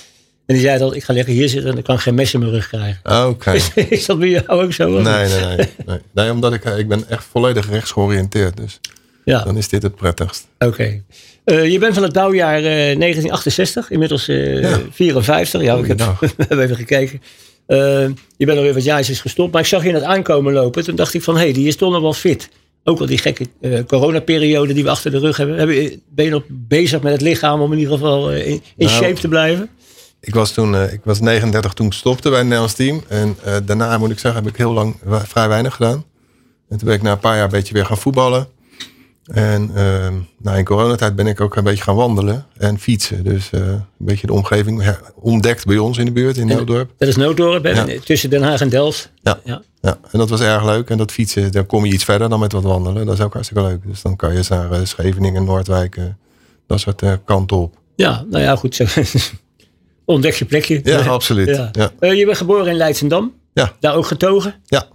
En 0.47 0.55
die 0.55 0.65
zei 0.67 0.79
dat 0.79 0.95
ik 0.95 1.05
ga 1.05 1.13
lekker 1.13 1.33
hier 1.33 1.49
zitten 1.49 1.69
en 1.69 1.75
dan 1.75 1.85
kan 1.85 1.95
ik 1.95 2.01
geen 2.01 2.15
mes 2.15 2.35
in 2.35 2.41
mijn 2.41 2.53
rug 2.53 2.69
krijgen. 2.69 3.29
Oké. 3.29 3.53
Is 3.89 4.07
dat 4.07 4.19
bij 4.19 4.29
jou 4.29 4.45
ook 4.49 4.73
zo? 4.73 4.89
Nee, 5.01 5.03
nee, 5.29 5.57
nee, 5.57 5.67
nee. 5.87 5.99
Nee, 6.13 6.31
omdat 6.31 6.53
ik, 6.53 6.65
ik 6.65 6.89
ben 6.89 7.09
echt 7.09 7.25
volledig 7.31 7.71
rechts 7.71 7.91
georiënteerd. 7.91 8.57
Dus 8.57 8.81
Ja, 9.25 9.45
dan 9.45 9.57
is 9.57 9.69
dit 9.69 9.83
het 9.83 9.95
prettigst. 9.97 10.47
oké. 10.59 11.03
Je 11.45 11.77
bent 11.81 11.95
van 11.95 12.03
het 12.03 12.13
bouwjaar 12.13 12.57
eh, 12.57 12.63
1968, 12.65 13.91
inmiddels 13.91 14.27
Ja. 14.27 14.81
54. 14.91 15.63
Ja, 15.63 15.77
ik 15.77 15.87
heb, 15.87 15.99
we 16.21 16.29
hebben 16.37 16.65
even 16.65 16.77
gekeken. 16.77 17.23
Eh, 17.67 17.79
je 18.37 18.47
bent 18.47 18.59
alweer 18.59 18.75
wat 18.75 18.85
jaartjes 18.85 19.21
gestopt, 19.21 19.53
maar 19.53 19.61
ik 19.61 19.67
zag 19.67 19.85
je 19.85 19.93
net 19.93 20.03
aankomen 20.03 20.53
lopen. 20.53 20.85
Toen 20.85 20.97
dacht 20.97 21.15
ik 21.15 21.23
van, 21.23 21.35
hé, 21.37 21.41
hey, 21.43 21.53
die 21.53 21.67
is 21.67 21.77
toch 21.77 21.93
nog 21.93 22.01
wel 22.03 22.13
fit. 22.13 22.49
Ook 22.85 23.01
al 23.01 23.07
die 23.07 23.19
gekke 23.19 23.47
eh, 23.61 23.79
coronaperiode 23.87 24.73
die 24.73 24.85
we 24.85 24.91
achter 24.91 25.11
de 25.11 25.19
rug 25.19 25.37
hebben. 25.37 25.59
Heb 25.59 25.69
je- 25.69 25.99
Ben 26.09 26.25
je 26.25 26.31
nog 26.31 26.43
bezig 26.49 27.03
met 27.03 27.13
het 27.13 27.21
lichaam 27.21 27.61
om 27.61 27.73
in 27.73 27.79
ieder 27.79 27.93
geval 27.95 28.31
eh, 28.31 28.47
in, 28.47 28.63
in 28.77 28.87
Nou, 28.87 28.89
shape 28.91 29.21
te 29.21 29.29
blijven? 29.29 29.69
Ik 30.21 30.35
was 30.35 30.53
toen 30.53 30.75
eh, 30.75 30.93
ik 30.93 31.01
was 31.05 31.21
39 31.21 31.73
toen 31.73 31.87
ik 31.87 31.93
stopte 31.93 32.29
bij 32.29 32.39
het 32.39 32.47
Nederlands 32.47 32.75
team. 32.75 33.03
En 33.09 33.37
eh, 33.45 33.57
daarna 33.65 33.99
moet 33.99 34.11
ik 34.11 34.19
zeggen, 34.19 34.43
heb 34.43 34.53
ik 34.53 34.59
heel 34.59 34.73
lang 34.73 34.97
vrij 35.07 35.49
weinig 35.49 35.75
gedaan. 35.75 36.05
En 36.69 36.79
toen 36.79 36.87
ben 36.87 36.97
ik 36.97 37.03
na 37.03 37.13
een 37.13 37.19
paar 37.19 37.35
jaar 37.35 37.45
een 37.45 37.51
beetje 37.51 37.75
weer 37.75 37.87
gaan 37.87 37.99
voetballen. 37.99 38.49
En 39.25 39.71
nou, 40.39 40.59
in 40.59 40.65
coronatijd 40.65 41.15
ben 41.17 41.27
ik 41.27 41.41
ook 41.41 41.57
een 41.57 41.65
beetje 41.65 41.83
gaan 41.83 41.95
wandelen 41.95 42.47
en 42.57 42.79
fietsen. 42.79 43.25
Dus 43.25 43.51
eh, 43.51 43.61
een 43.61 43.85
beetje 43.99 44.27
de 44.27 44.33
omgeving 44.33 44.97
ontdekt 45.15 45.67
bij 45.67 45.79
ons 45.79 45.99
in 45.99 46.05
de 46.05 46.13
buurt, 46.13 46.37
in 46.37 46.47
Nooddorp. 46.47 46.91
Dat 46.99 47.09
is 47.09 47.17
Nooddorp, 47.17 47.65
Ja. 47.67 47.87
tussen 48.05 48.31
Den 48.31 48.43
Haag 48.43 48.61
en 48.61 48.69
Delft. 48.69 49.13
Ja. 49.23 49.41
Ja. 49.45 49.63
Ja, 49.81 49.99
en 50.11 50.19
dat 50.19 50.31
was 50.31 50.41
erg 50.41 50.65
leuk. 50.65 50.91
En 50.91 50.99
dat 50.99 51.13
fietsen, 51.13 51.53
dan 51.53 51.67
kom 51.67 51.85
je 51.85 51.93
iets 51.93 52.05
verder 52.05 52.29
dan 52.29 52.41
met 52.41 52.53
wat 52.53 52.63
wandelen. 52.63 53.07
Dat 53.07 53.15
is 53.15 53.21
ook 53.25 53.33
hartstikke 53.33 53.63
leuk. 53.63 53.87
Dus 53.87 54.03
dan 54.03 54.17
kan 54.17 54.31
je 54.31 54.37
eens 54.37 54.49
naar 54.49 54.73
eh, 54.73 54.81
Scheveningen, 54.85 55.45
Noordwijk, 55.45 55.97
eh, 55.97 56.05
dat 56.67 56.81
soort 56.81 57.03
kanten 57.25 57.57
op. 57.57 57.77
Ja, 57.97 58.25
nou 58.31 58.43
ja, 58.43 58.57
goed. 58.57 58.75
Zo. 58.77 58.85
Ontdek 60.05 60.35
je 60.35 60.45
plekje. 60.45 60.81
Ja, 60.85 61.01
absoluut. 61.01 61.71
Ja. 61.73 62.11
Je 62.13 62.25
bent 62.27 62.37
geboren 62.37 62.67
in 62.67 62.77
Leidsendam. 62.77 63.33
Ja. 63.53 63.73
Daar 63.81 63.95
ook 63.95 64.07
getogen. 64.07 64.55
Ja, 64.65 64.87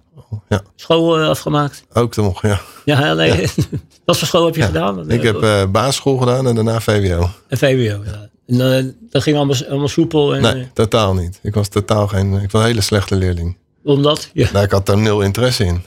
ja. 0.50 0.62
School 0.76 1.20
eh, 1.20 1.28
afgemaakt. 1.28 1.84
ook 1.94 2.16
nog. 2.16 2.42
Ja. 2.42 2.62
Ja, 2.86 3.14
nee. 3.14 3.32
Wat 4.06 4.18
voor 4.18 4.28
school 4.28 4.46
heb 4.46 4.56
je 4.56 4.62
gedaan? 4.62 5.12
Ik 5.12 5.22
heb 5.22 5.42
eh 5.42 5.66
basisschool 5.66 6.18
gedaan 6.18 6.48
en 6.48 6.56
daarna 6.56 6.80
VWO. 6.80 7.30
Een 7.48 7.58
VWO, 7.58 8.04
ja. 8.06 8.30
En 8.48 8.78
eh, 8.78 8.86
dat 9.10 9.24
ging 9.24 9.38
allemaal, 9.38 9.56
allemaal 9.70 9.88
soepel. 9.88 10.36
En, 10.36 10.42
Nee, 10.42 10.68
totaal 10.74 11.14
niet. 11.14 11.40
Ik 11.44 11.54
was 11.54 11.68
totaal 11.68 12.08
geen. 12.08 12.34
Ik 12.34 12.52
was 12.52 12.62
een 12.62 12.68
hele 12.68 12.82
slechte 12.82 13.16
leerling. 13.16 13.58
omdat? 13.84 14.30
Ja. 14.34 14.50
Nou, 14.52 14.66
ik 14.66 14.72
had 14.72 14.86
daar 14.86 14.98
nul 14.98 15.22
interesse 15.22 15.64
in. 15.64 15.84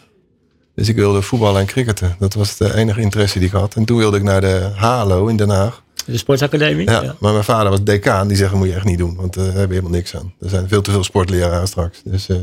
Dus 0.74 0.88
ik 0.88 0.96
wilde 0.96 1.22
voetballen 1.22 1.60
en 1.60 1.66
cricketen. 1.66 2.16
Dat 2.18 2.34
was 2.34 2.56
de 2.56 2.74
enige 2.74 3.00
interesse 3.00 3.38
die 3.38 3.48
ik 3.48 3.54
had. 3.54 3.74
En 3.74 3.84
toen 3.84 3.98
wilde 3.98 4.16
ik 4.16 4.22
naar 4.22 4.40
de 4.40 4.70
HALO 4.74 5.26
in 5.26 5.36
Den 5.36 5.48
Haag. 5.48 5.82
De 6.06 6.18
sportacademie. 6.18 6.90
Ja, 6.90 7.02
Ja. 7.02 7.14
Maar 7.18 7.32
mijn 7.32 7.44
vader 7.44 7.70
was 7.70 7.82
decaan. 7.82 8.28
Die 8.28 8.36
zeggen, 8.36 8.58
moet 8.58 8.66
je 8.66 8.74
echt 8.74 8.84
niet 8.84 8.98
doen. 8.98 9.16
Want 9.16 9.36
uh, 9.36 9.42
daar 9.42 9.52
hebben 9.52 9.68
we 9.68 9.74
helemaal 9.74 9.98
niks 9.98 10.16
aan. 10.16 10.34
Er 10.40 10.48
zijn 10.48 10.68
veel 10.68 10.82
te 10.82 10.90
veel 10.90 11.04
sportleraren 11.04 11.68
straks. 11.68 12.00
Dus 12.04 12.28
uh, 12.28 12.36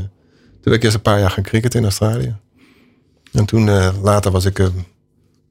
ben 0.68 0.76
ik 0.76 0.82
eerst 0.82 0.96
een 0.96 1.02
paar 1.02 1.20
jaar 1.20 1.30
gaan 1.30 1.42
cricketen 1.42 1.78
in 1.78 1.84
Australië. 1.84 2.36
En 3.32 3.44
toen 3.44 3.66
uh, 3.66 3.94
later 4.02 4.30
was 4.30 4.44
ik 4.44 4.58
uh, 4.58 4.66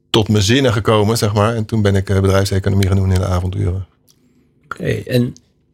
tot 0.10 0.30
mijn 0.30 0.44
zinnen 0.44 0.74
gekomen, 0.74 1.18
zeg 1.18 1.34
maar. 1.34 1.56
En 1.56 1.66
toen 1.66 1.82
ben 1.82 1.96
ik 1.96 2.10
uh, 2.10 2.20
bedrijfseconomie 2.20 2.88
gaan 2.88 2.98
doen 2.98 3.12
in 3.12 3.20
de 3.20 3.26
avonduren. 3.26 3.88
Oké, 4.64 4.76
okay. 4.76 5.04
en 5.04 5.34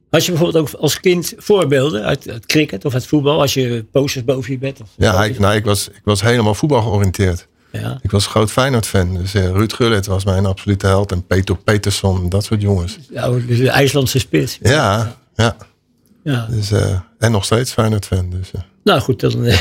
had 0.10 0.26
je 0.26 0.32
bijvoorbeeld 0.32 0.68
ook 0.68 0.82
als 0.82 1.00
kind 1.00 1.34
voorbeelden 1.38 2.04
uit 2.04 2.24
het 2.24 2.46
cricket 2.46 2.86
of 2.86 2.94
het 2.94 3.08
voetbal? 3.08 3.42
Als 3.42 3.54
je 3.54 3.86
posters 3.92 4.26
boven 4.26 4.52
je 4.52 4.58
bed? 4.58 4.82
Of 4.82 4.90
ja, 4.96 5.24
ik, 5.24 5.40
nou, 5.40 5.56
ik, 5.56 5.66
was, 5.66 5.88
ik 5.88 6.02
was 6.04 6.22
helemaal 6.22 6.56
voetbal 6.56 6.82
georiënteerd. 6.82 7.48
Ja. 7.72 8.00
Ik 8.02 8.12
was 8.12 8.28
groot 8.28 8.52
Feyenoord-fan. 8.52 9.14
Dus 9.14 9.36
uh, 9.36 9.50
Ruud 9.50 9.74
Gullit 9.74 10.06
was 10.06 10.26
mijn 10.26 10.46
absolute 10.46 10.88
held. 10.88 11.12
En 11.12 11.26
Peter 11.26 11.58
Peterson, 11.58 12.30
dat 12.30 12.44
soort 12.44 12.62
jongens. 12.62 13.00
Ja, 13.10 13.30
dus 13.30 13.58
de 13.58 13.70
IJslandse 13.70 14.20
spits. 14.20 14.60
Ja, 14.62 15.16
ja. 15.36 15.56
ja. 16.24 16.48
Dus, 16.50 16.72
uh, 16.72 17.00
en 17.20 17.32
nog 17.32 17.46
steeds 17.46 17.72
Feyenoord-fan. 17.72 18.30
Dus, 18.30 18.52
uh. 18.56 18.62
Nou 18.84 19.00
goed, 19.00 19.20
dan... 19.20 19.34
Oké, 19.46 19.54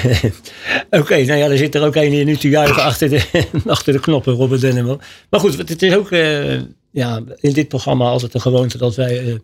okay, 0.91 1.25
nou 1.25 1.39
ja, 1.39 1.51
er 1.51 1.59
zit 1.59 1.75
er 1.75 1.85
ook 1.85 1.95
een 1.95 2.11
die 2.11 2.25
nu 2.25 2.37
te 2.37 2.49
juichen 2.49 2.83
achter 2.91 3.09
de, 3.09 3.23
achter 3.67 3.93
de 3.93 4.01
knoppen, 4.01 4.33
Robert 4.33 4.61
Denneman. 4.61 5.01
Maar 5.31 5.41
goed, 5.41 5.59
het 5.59 5.83
is 5.83 5.95
ook 5.95 6.11
uh, 6.11 6.61
ja, 6.91 7.23
in 7.37 7.53
dit 7.53 7.69
programma 7.69 8.05
altijd 8.09 8.35
een 8.35 8.41
gewoonte 8.41 8.79
dat 8.79 8.95
wij 8.95 9.41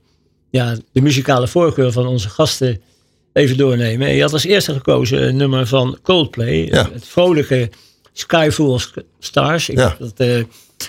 ja, 0.50 0.76
de 0.92 1.00
muzikale 1.00 1.49
voorkeur 1.49 1.92
van 1.92 2.06
onze 2.06 2.28
gasten 2.28 2.80
even 3.32 3.56
doornemen. 3.56 4.08
En 4.08 4.14
je 4.14 4.23
had 4.23 4.32
als 4.32 4.44
eerste 4.44 4.73
gekozen 4.73 5.23
een 5.28 5.37
nummer 5.37 5.66
van 5.66 5.99
Coldplay. 6.02 6.66
Ja. 6.70 6.90
Het 6.92 7.06
vrolijke 7.06 7.70
Skyfall 8.12 8.78
Stars. 9.18 9.68
Ik 9.68 9.78
Ja. 9.78 9.88
heb 9.88 9.99
dat, 9.99 10.12
eh, 10.28 10.42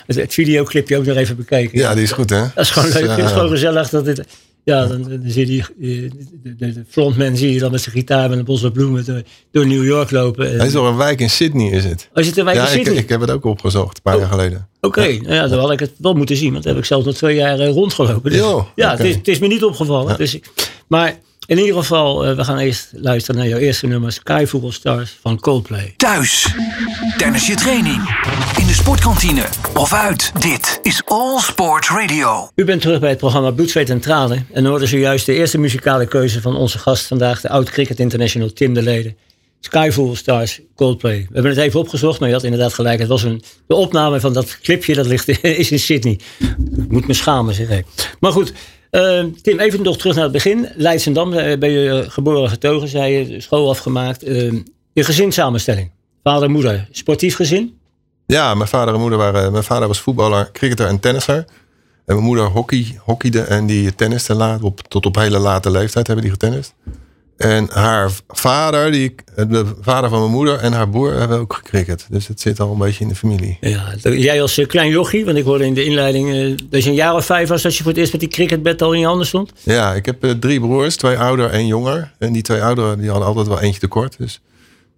het, 0.06 0.16
het 0.16 0.34
videoclipje 0.34 0.98
ook 0.98 1.06
nog 1.06 1.18
even 1.18 1.36
bekeken. 1.36 1.80
Ja, 1.80 1.94
die 1.94 2.04
is 2.04 2.12
goed, 2.12 2.30
hè? 2.30 2.40
Dat 2.40 2.66
is 2.66 2.72
gewoon 2.72 2.92
leuk. 2.92 3.10
Het 3.10 3.26
is 3.26 3.32
gewoon 3.32 3.50
gezellig. 3.50 3.90
Dat 3.90 4.06
dit, 4.06 4.24
ja, 4.70 4.86
dan, 4.88 5.02
dan 5.04 5.22
zie 5.26 5.40
je 5.42 5.46
die, 5.46 5.62
eh, 5.62 6.12
de, 6.44 6.56
de, 6.56 6.74
de 6.74 6.84
frontman 6.88 7.38
zie 7.38 7.54
je 7.54 7.60
dan 7.60 7.72
met 7.72 7.82
zijn 7.82 7.96
gitaar 7.96 8.30
met 8.30 8.38
een 8.40 8.46
bos 8.46 8.66
bloemen 8.74 9.06
door, 9.06 9.22
door 9.52 9.68
New 9.68 9.84
York 9.86 10.12
lopen. 10.12 10.58
Hij 10.58 10.66
is 10.68 10.72
door 10.74 10.88
een 10.88 10.98
wijk 10.98 11.20
in 11.22 11.30
Sydney, 11.30 11.70
is 11.72 11.84
het? 11.84 12.10
Als 12.14 12.26
je 12.26 12.32
ter 12.32 12.44
wijk 12.44 12.58
Ja, 12.58 12.64
in 12.68 12.70
ik, 12.80 12.84
Sydney. 12.86 13.02
ik 13.04 13.10
heb 13.10 13.22
het 13.22 13.32
ook 13.32 13.46
opgezocht, 13.46 13.96
een 13.98 14.04
paar 14.04 14.14
Oh. 14.14 14.20
jaar 14.20 14.30
geleden. 14.30 14.68
Oké, 14.82 15.02
nou 15.08 15.34
ja, 15.34 15.48
dan 15.48 15.60
had 15.60 15.72
ik 15.72 15.80
het 15.80 15.92
wel 15.98 16.14
moeten 16.14 16.36
zien. 16.38 16.52
Want 16.54 16.64
heb 16.64 16.78
ik 16.78 16.86
zelf 16.86 17.06
nog 17.06 17.16
twee 17.16 17.36
jaar 17.36 17.60
eh, 17.60 17.70
rondgelopen. 17.70 18.32
Dus, 18.32 18.40
Jo, 18.40 18.68
ja, 18.76 18.92
het, 18.92 19.00
is, 19.00 19.16
het 19.16 19.28
is 19.28 19.40
me 19.40 19.48
niet 19.48 19.64
opgevallen. 19.64 20.18
Dus, 20.18 20.36
ik- 20.36 20.50
maar 20.88 21.20
in 21.50 21.58
ieder 21.58 21.76
geval, 21.76 22.26
eh, 22.26 22.36
we 22.36 22.44
gaan 22.44 22.58
eerst 22.58 22.90
luisteren 22.96 23.40
naar 23.40 23.50
jouw 23.50 23.60
eerste 23.60 23.88
nummer. 23.88 24.12
Sky 24.12 24.46
Football 24.48 24.72
Stars 24.72 25.18
van 25.22 25.40
Coldplay. 25.40 25.94
Thuis, 25.98 26.54
tijdens 27.18 27.48
je 27.48 27.56
training, 27.56 28.16
in 28.58 28.68
de 28.68 28.74
sportkantine 28.74 29.46
of 29.74 29.94
uit. 29.94 30.32
Dit 30.40 30.80
is 30.82 31.02
All 31.06 31.40
Sport 31.40 31.88
Radio. 31.88 32.50
U 32.56 32.64
bent 32.66 32.82
terug 32.82 33.00
bij 33.00 33.10
het 33.10 33.18
programma 33.18 33.52
Bloed, 33.52 33.70
Zweet 33.70 33.90
en 33.90 34.00
Tranen. 34.00 34.48
En 34.54 34.66
hoorde 34.66 34.86
zojuist 34.86 35.26
de 35.26 35.34
eerste 35.34 35.58
muzikale 35.58 36.08
keuze 36.08 36.42
van 36.42 36.56
onze 36.56 36.78
gast 36.78 37.08
vandaag, 37.08 37.42
de 37.42 37.50
oud 37.50 37.70
Cricket 37.70 38.00
International 38.00 38.54
Tim 38.54 38.74
de 38.74 38.82
Leden. 38.82 39.18
Skyfall 39.60 40.16
Stars 40.16 40.60
Coldplay. 40.76 41.18
We 41.18 41.34
hebben 41.34 41.52
het 41.52 41.60
even 41.60 41.80
opgezocht, 41.80 42.20
maar 42.20 42.30
je 42.30 42.36
had 42.36 42.44
inderdaad 42.44 42.74
gelijk. 42.74 43.00
Het 43.00 43.08
was 43.08 43.24
een, 43.24 43.44
de 43.68 43.76
opname 43.76 44.20
van 44.20 44.34
dat 44.34 44.58
clipje, 44.62 44.94
dat 44.94 45.06
ligt, 45.06 45.44
is 45.44 45.72
in 45.72 45.80
Sydney. 45.80 46.20
Ik 46.78 46.92
moet 46.92 47.08
me 47.08 47.14
schamen, 47.14 47.54
zeg 47.54 47.70
ik. 47.70 47.86
Maar 48.20 48.32
goed, 48.32 48.54
eh, 48.90 49.24
Tim, 49.42 49.60
even 49.60 49.82
nog 49.82 49.98
terug 49.98 50.16
naar 50.16 50.24
het 50.24 50.34
begin. 50.34 50.68
Leidsendam 50.76 51.34
eh, 51.34 51.58
ben 51.58 51.70
je 51.70 52.06
geboren 52.08 52.50
getogen, 52.50 52.88
zei 52.88 53.14
je, 53.14 53.42
school 53.42 53.70
afgemaakt. 53.70 54.24
Eh, 54.24 54.54
je 54.94 55.04
gezinssamenstelling, 55.04 55.92
vader 56.24 56.44
en 56.44 56.52
moeder, 56.52 56.88
sportief 56.92 57.36
gezin? 57.36 57.78
Ja, 58.26 58.56
mijn 58.56 58.70
vader 58.70 58.94
en 58.94 59.00
moeder 59.00 59.18
waren... 59.18 59.52
Mijn 59.52 59.64
vader 59.64 59.88
was 59.88 60.00
voetballer, 60.00 60.50
cricketer 60.52 60.88
en 60.88 61.00
tennisser. 61.00 61.46
En 62.06 62.16
mijn 62.16 62.24
moeder 62.24 62.46
hockey, 62.46 63.00
hockeyde 63.04 63.42
en 63.42 63.66
die 63.66 63.96
tenniste 63.96 64.34
laat, 64.34 64.64
op, 64.64 64.82
tot 64.88 65.06
op 65.06 65.16
hele 65.16 65.40
late 65.40 65.72
leeftijd 65.72 66.08
hebben 66.08 66.26
die 66.26 66.34
getennist. 66.34 66.74
En 67.40 67.68
haar 67.72 68.12
vader, 68.28 68.92
die, 68.92 69.16
de 69.36 69.66
vader 69.82 70.10
van 70.10 70.20
mijn 70.20 70.32
moeder 70.32 70.60
en 70.60 70.74
haar 70.74 70.90
broer 70.90 71.14
hebben 71.14 71.40
ook 71.40 71.54
gecricket. 71.54 72.06
Dus 72.10 72.28
het 72.28 72.42
zit 72.42 72.60
al 72.60 72.72
een 72.72 72.78
beetje 72.78 73.04
in 73.04 73.10
de 73.10 73.16
familie. 73.16 73.58
Ja, 73.62 73.96
jij 74.02 74.42
als 74.42 74.58
eh, 74.58 74.68
klein 74.68 74.90
jochie, 74.90 75.26
want 75.26 75.38
ik 75.38 75.44
hoorde 75.44 75.66
in 75.66 75.74
de 75.74 75.84
inleiding 75.84 76.34
eh, 76.34 76.68
dat 76.70 76.84
je 76.84 76.90
een 76.90 76.96
jaar 76.96 77.16
of 77.16 77.26
vijf 77.26 77.50
was 77.50 77.62
dat 77.62 77.76
je 77.76 77.84
voor 77.84 77.92
het 77.92 78.00
eerst 78.00 78.12
met 78.12 78.22
die 78.22 78.30
cricketbed 78.30 78.82
al 78.82 78.94
in 78.94 79.00
je 79.00 79.06
handen 79.06 79.28
stond. 79.28 79.52
Ja, 79.64 79.94
ik 79.94 80.06
heb 80.06 80.24
eh, 80.24 80.32
drie 80.32 80.60
broers, 80.60 80.96
twee 80.96 81.18
ouder 81.18 81.50
en 81.50 81.68
jonger. 81.68 82.12
En 82.18 82.34
die 82.34 82.42
twee 82.42 82.62
ouderen 82.64 83.00
die 83.00 83.10
hadden 83.10 83.28
altijd 83.28 83.48
wel 83.48 83.60
eentje 83.60 83.80
tekort. 83.80 84.18
Dus 84.18 84.42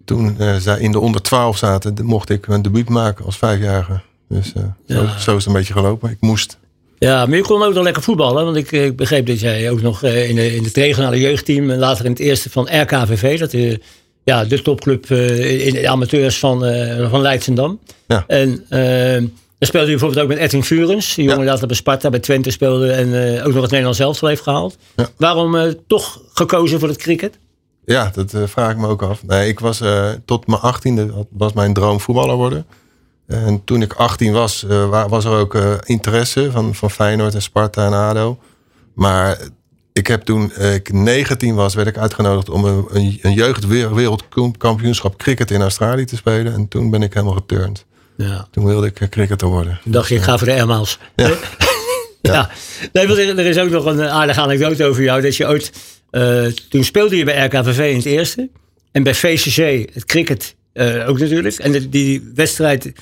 toen 0.04 0.36
zij 0.58 0.80
in 0.80 0.92
de 0.92 1.00
onder 1.00 1.22
12 1.22 1.58
zaten, 1.58 1.94
mocht 2.04 2.30
ik 2.30 2.48
mijn 2.48 2.62
debuut 2.62 2.88
maken 2.88 3.24
als 3.24 3.38
vijfjarige. 3.38 4.00
Dus 4.28 4.52
zo, 4.86 5.06
zo 5.18 5.36
is 5.36 5.44
het 5.44 5.46
een 5.46 5.52
beetje 5.52 5.72
gelopen. 5.72 6.10
Ik 6.10 6.20
moest. 6.20 6.58
Ja, 7.02 7.26
maar 7.26 7.36
je 7.36 7.42
kon 7.42 7.62
ook 7.62 7.74
nog 7.74 7.82
lekker 7.84 8.02
voetballen, 8.02 8.44
want 8.44 8.56
ik, 8.56 8.72
eh, 8.72 8.84
ik 8.84 8.96
begreep 8.96 9.26
dat 9.26 9.40
jij 9.40 9.70
ook 9.70 9.82
nog 9.82 10.02
eh, 10.02 10.28
in, 10.28 10.34
de, 10.34 10.54
in 10.56 10.64
het 10.64 10.76
regionale 10.76 11.20
jeugdteam 11.20 11.70
en 11.70 11.78
later 11.78 12.04
in 12.04 12.10
het 12.10 12.20
eerste 12.20 12.50
van 12.50 12.68
RKVV, 12.80 13.38
dat 13.38 13.52
is 13.52 13.76
ja, 14.24 14.44
de 14.44 14.62
topclub 14.62 15.10
eh, 15.10 15.66
in 15.66 15.72
de 15.74 15.88
amateurs 15.88 16.38
van, 16.38 16.64
eh 16.64 17.10
van 17.10 17.20
Leidsendam. 17.20 17.80
Ja. 18.06 18.24
En 18.26 18.64
eh, 18.68 19.12
dan 19.58 19.70
speelde 19.70 19.86
je 19.90 19.96
bijvoorbeeld 19.96 20.22
ook 20.22 20.28
met 20.28 20.38
Edwin 20.38 20.64
Furens, 20.64 21.14
die 21.14 21.24
jongen 21.24 21.44
Ja. 21.44 21.50
later 21.50 21.66
bij 21.66 21.76
Sparta, 21.76 22.10
bij 22.10 22.20
Twente 22.20 22.50
speelde 22.50 22.92
en 22.92 23.36
eh, 23.36 23.46
ook 23.46 23.52
nog 23.52 23.60
het 23.62 23.70
Nederlands 23.70 23.98
elftal 23.98 24.28
heeft 24.28 24.42
gehaald. 24.42 24.76
Ja. 24.96 25.08
Waarom 25.16 25.56
eh, 25.56 25.72
toch 25.86 26.20
gekozen 26.32 26.78
voor 26.80 26.88
het 26.88 26.98
cricket? 26.98 27.38
Ja, 27.84 28.10
dat 28.14 28.34
eh, 28.34 28.42
vraag 28.46 28.70
ik 28.70 28.76
me 28.76 28.86
ook 28.88 29.02
af. 29.02 29.22
Nee, 29.26 29.48
ik 29.48 29.60
was 29.60 29.80
eh, 29.80 30.10
tot 30.24 30.46
mijn 30.46 30.60
achttiende 30.60 31.26
was 31.30 31.52
mijn 31.52 31.72
droom 31.74 32.00
voetballer 32.00 32.36
worden. 32.36 32.66
En 33.32 33.64
toen 33.64 33.82
ik 33.82 33.92
18 33.92 34.32
was, 34.32 34.64
eh, 34.64 34.88
wa- 34.88 35.08
was 35.08 35.24
er 35.24 35.30
ook 35.30 35.54
eh, 35.54 35.74
interesse 35.84 36.50
van, 36.50 36.74
van 36.74 36.90
Feyenoord 36.90 37.34
en 37.34 37.42
Sparta 37.42 37.86
en 37.86 37.92
ADO. 37.92 38.38
Maar 38.94 39.38
ik 39.92 40.06
heb 40.06 40.22
toen 40.22 40.52
eh, 40.52 40.74
ik 40.74 40.92
19 40.92 41.54
was, 41.54 41.74
werd 41.74 41.88
ik 41.88 41.98
uitgenodigd 41.98 42.48
om 42.50 42.64
een, 42.64 42.86
een, 43.22 43.32
jeugdwereldkampioenschap 43.32 45.16
cricket 45.16 45.50
in 45.50 45.60
Australië 45.60 46.04
te 46.04 46.16
spelen. 46.16 46.52
En 46.52 46.68
toen 46.68 46.90
ben 46.90 47.02
ik 47.02 47.14
helemaal 47.14 47.34
geturnd. 47.34 47.84
Ja. 48.16 48.46
Toen 48.50 48.64
wilde 48.64 48.86
ik 48.86 49.06
cricketer 49.10 49.48
worden. 49.48 49.78
Toen 49.82 49.92
dacht 49.92 50.08
je, 50.08 50.14
ik 50.14 50.22
ga 50.22 50.38
voor 50.38 50.46
de 50.46 50.52
airmaals. 50.52 50.98
Ja. 52.22 52.32
ja. 52.32 52.50
Nee, 52.92 53.06
want 53.06 53.18
er, 53.18 53.38
is 53.38 53.58
ook 53.58 53.70
nog 53.70 53.84
een 53.84 54.02
aardige 54.02 54.40
anekdote 54.40 54.84
over 54.84 55.02
jou. 55.02 55.22
Dat 55.22 55.36
je 55.36 55.46
ooit, 55.48 55.72
toen 56.68 56.84
speelde 56.84 57.16
je 57.16 57.24
bij 57.24 57.44
RKVV 57.46 57.90
in 57.90 57.96
het 57.96 58.04
eerste. 58.04 58.48
En 58.92 59.02
bij 59.02 59.14
VCC, 59.14 59.90
het 59.94 60.04
cricket 60.04 60.54
ook 61.06 61.18
natuurlijk. 61.18 61.54
En 61.56 61.72
de- 61.72 61.88
die, 61.88 62.30
wedstrijd, 62.34 62.92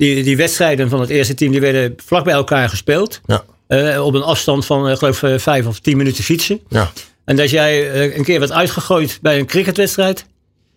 die, 0.00 0.22
die 0.24 0.36
wedstrijden 0.36 0.88
van 0.88 1.00
het 1.00 1.10
eerste 1.10 1.34
team, 1.34 1.50
die 1.50 1.60
werden 1.60 1.94
vlak 2.04 2.24
bij 2.24 2.34
elkaar 2.34 2.68
gespeeld. 2.68 3.20
Ja, 3.26 3.44
Eh, 3.66 4.04
op 4.06 4.14
een 4.14 4.22
afstand 4.22 4.66
van, 4.66 4.88
eh, 4.88 4.96
geloof 4.96 5.22
ik, 5.22 5.40
vijf 5.40 5.66
of 5.66 5.80
tien 5.80 5.96
minuten 5.96 6.24
fietsen. 6.24 6.60
ja. 6.68 6.90
En 7.24 7.36
dat 7.36 7.50
jij 7.50 7.90
eh, 7.90 8.16
een 8.16 8.24
keer 8.24 8.38
werd 8.38 8.52
uitgegooid 8.52 9.18
bij 9.22 9.38
een 9.38 9.46
cricketwedstrijd. 9.46 10.24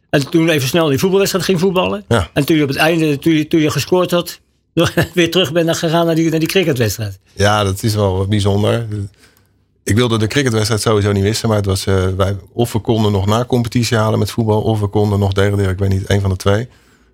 En 0.09 0.29
toen 0.29 0.49
even 0.49 0.67
snel 0.67 0.87
die 0.87 0.97
voetbalwedstrijd 0.97 1.45
ging 1.45 1.59
voetballen. 1.59 2.03
Ja. 2.07 2.29
En 2.33 2.45
toen 2.45 2.55
je 2.55 2.61
op 2.63 2.67
het 2.67 2.77
einde, 2.77 3.19
toen 3.19 3.33
je, 3.33 3.47
toen 3.47 3.59
je 3.59 3.69
gescoord 3.69 4.11
had, 4.11 4.39
weer 5.13 5.31
terug 5.31 5.51
bent 5.51 5.77
gegaan 5.77 6.05
naar 6.05 6.15
die, 6.15 6.29
naar 6.29 6.39
die 6.39 6.47
cricketwedstrijd. 6.47 7.19
ja, 7.33 7.63
dat 7.63 7.83
is 7.83 7.95
wel 7.95 8.27
bijzonder. 8.27 8.87
Ik 9.83 9.95
wilde 9.95 10.17
de 10.17 10.27
cricketwedstrijd 10.27 10.81
sowieso 10.81 11.11
niet 11.11 11.23
missen. 11.23 11.47
Maar 11.47 11.57
het 11.57 11.65
was, 11.65 11.85
eh, 11.85 12.07
wij, 12.17 12.35
of 12.53 12.71
we 12.73 12.79
konden 12.79 13.11
nog 13.11 13.25
na 13.25 13.45
competitie 13.45 13.97
halen 13.97 14.19
met 14.19 14.31
voetbal. 14.31 14.61
Of 14.61 14.79
we 14.79 14.87
konden 14.87 15.19
nog 15.19 15.33
degraderen. 15.33 15.71
Ik 15.71 15.79
weet 15.79 15.89
niet, 15.89 16.09
een 16.09 16.21
van 16.21 16.29
de 16.29 16.35
twee. 16.35 16.67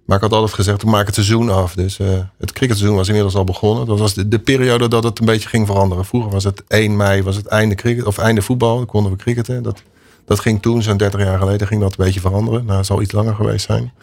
Maar 0.09 0.17
ik 0.17 0.23
had 0.23 0.33
altijd 0.33 0.53
gezegd, 0.53 0.81
we 0.81 0.89
maken 0.89 1.05
het 1.05 1.15
seizoen 1.15 1.49
af. 1.49 1.73
Dus 1.73 1.99
eh, 1.99 2.07
het 2.37 2.51
cricketseizoen 2.51 2.97
was 2.97 3.07
inmiddels 3.07 3.35
al 3.35 3.43
begonnen. 3.43 3.85
Dat 3.85 3.99
was 3.99 4.13
de, 4.13 4.27
de 4.27 4.39
periode 4.39 4.87
dat 4.87 5.03
het 5.03 5.19
een 5.19 5.25
beetje 5.25 5.49
ging 5.49 5.67
veranderen. 5.67 6.05
Vroeger 6.05 6.31
was 6.31 6.43
het 6.43 6.63
1 6.67 6.95
mei, 6.95 7.23
was 7.23 7.35
het 7.35 7.45
einde, 7.45 7.75
cricket, 7.75 8.05
of 8.05 8.17
einde 8.17 8.41
voetbal. 8.41 8.75
Dan 8.75 8.85
konden 8.85 9.11
we 9.11 9.17
cricketen. 9.17 9.63
Dat, 9.63 9.83
dat 10.25 10.39
ging 10.39 10.61
toen, 10.61 10.81
zo'n 10.81 10.97
30 10.97 11.19
jaar 11.19 11.37
geleden, 11.37 11.67
ging 11.67 11.81
dat 11.81 11.89
een 11.89 12.05
beetje 12.05 12.19
veranderen. 12.19 12.65
Nou, 12.65 12.77
het 12.77 12.85
zal 12.85 13.01
iets 13.01 13.11
langer 13.11 13.35
geweest 13.35 13.65
zijn. 13.65 13.93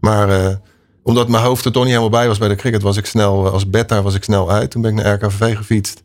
Maar 0.00 0.28
eh, 0.28 0.54
omdat 1.02 1.28
mijn 1.28 1.44
hoofd 1.44 1.64
er 1.64 1.72
toch 1.72 1.82
niet 1.84 1.92
helemaal 1.92 2.18
bij 2.18 2.28
was 2.28 2.38
bij 2.38 2.48
de 2.48 2.54
cricket, 2.54 2.82
was 2.82 2.96
ik 2.96 3.06
snel, 3.06 3.46
eh, 3.46 3.52
als 3.52 3.70
beta 3.70 4.02
was 4.02 4.14
ik 4.14 4.24
snel 4.24 4.50
uit. 4.50 4.70
Toen 4.70 4.82
ben 4.82 4.98
ik 4.98 5.04
naar 5.04 5.14
RKVV 5.14 5.56
gefietst. 5.56 6.02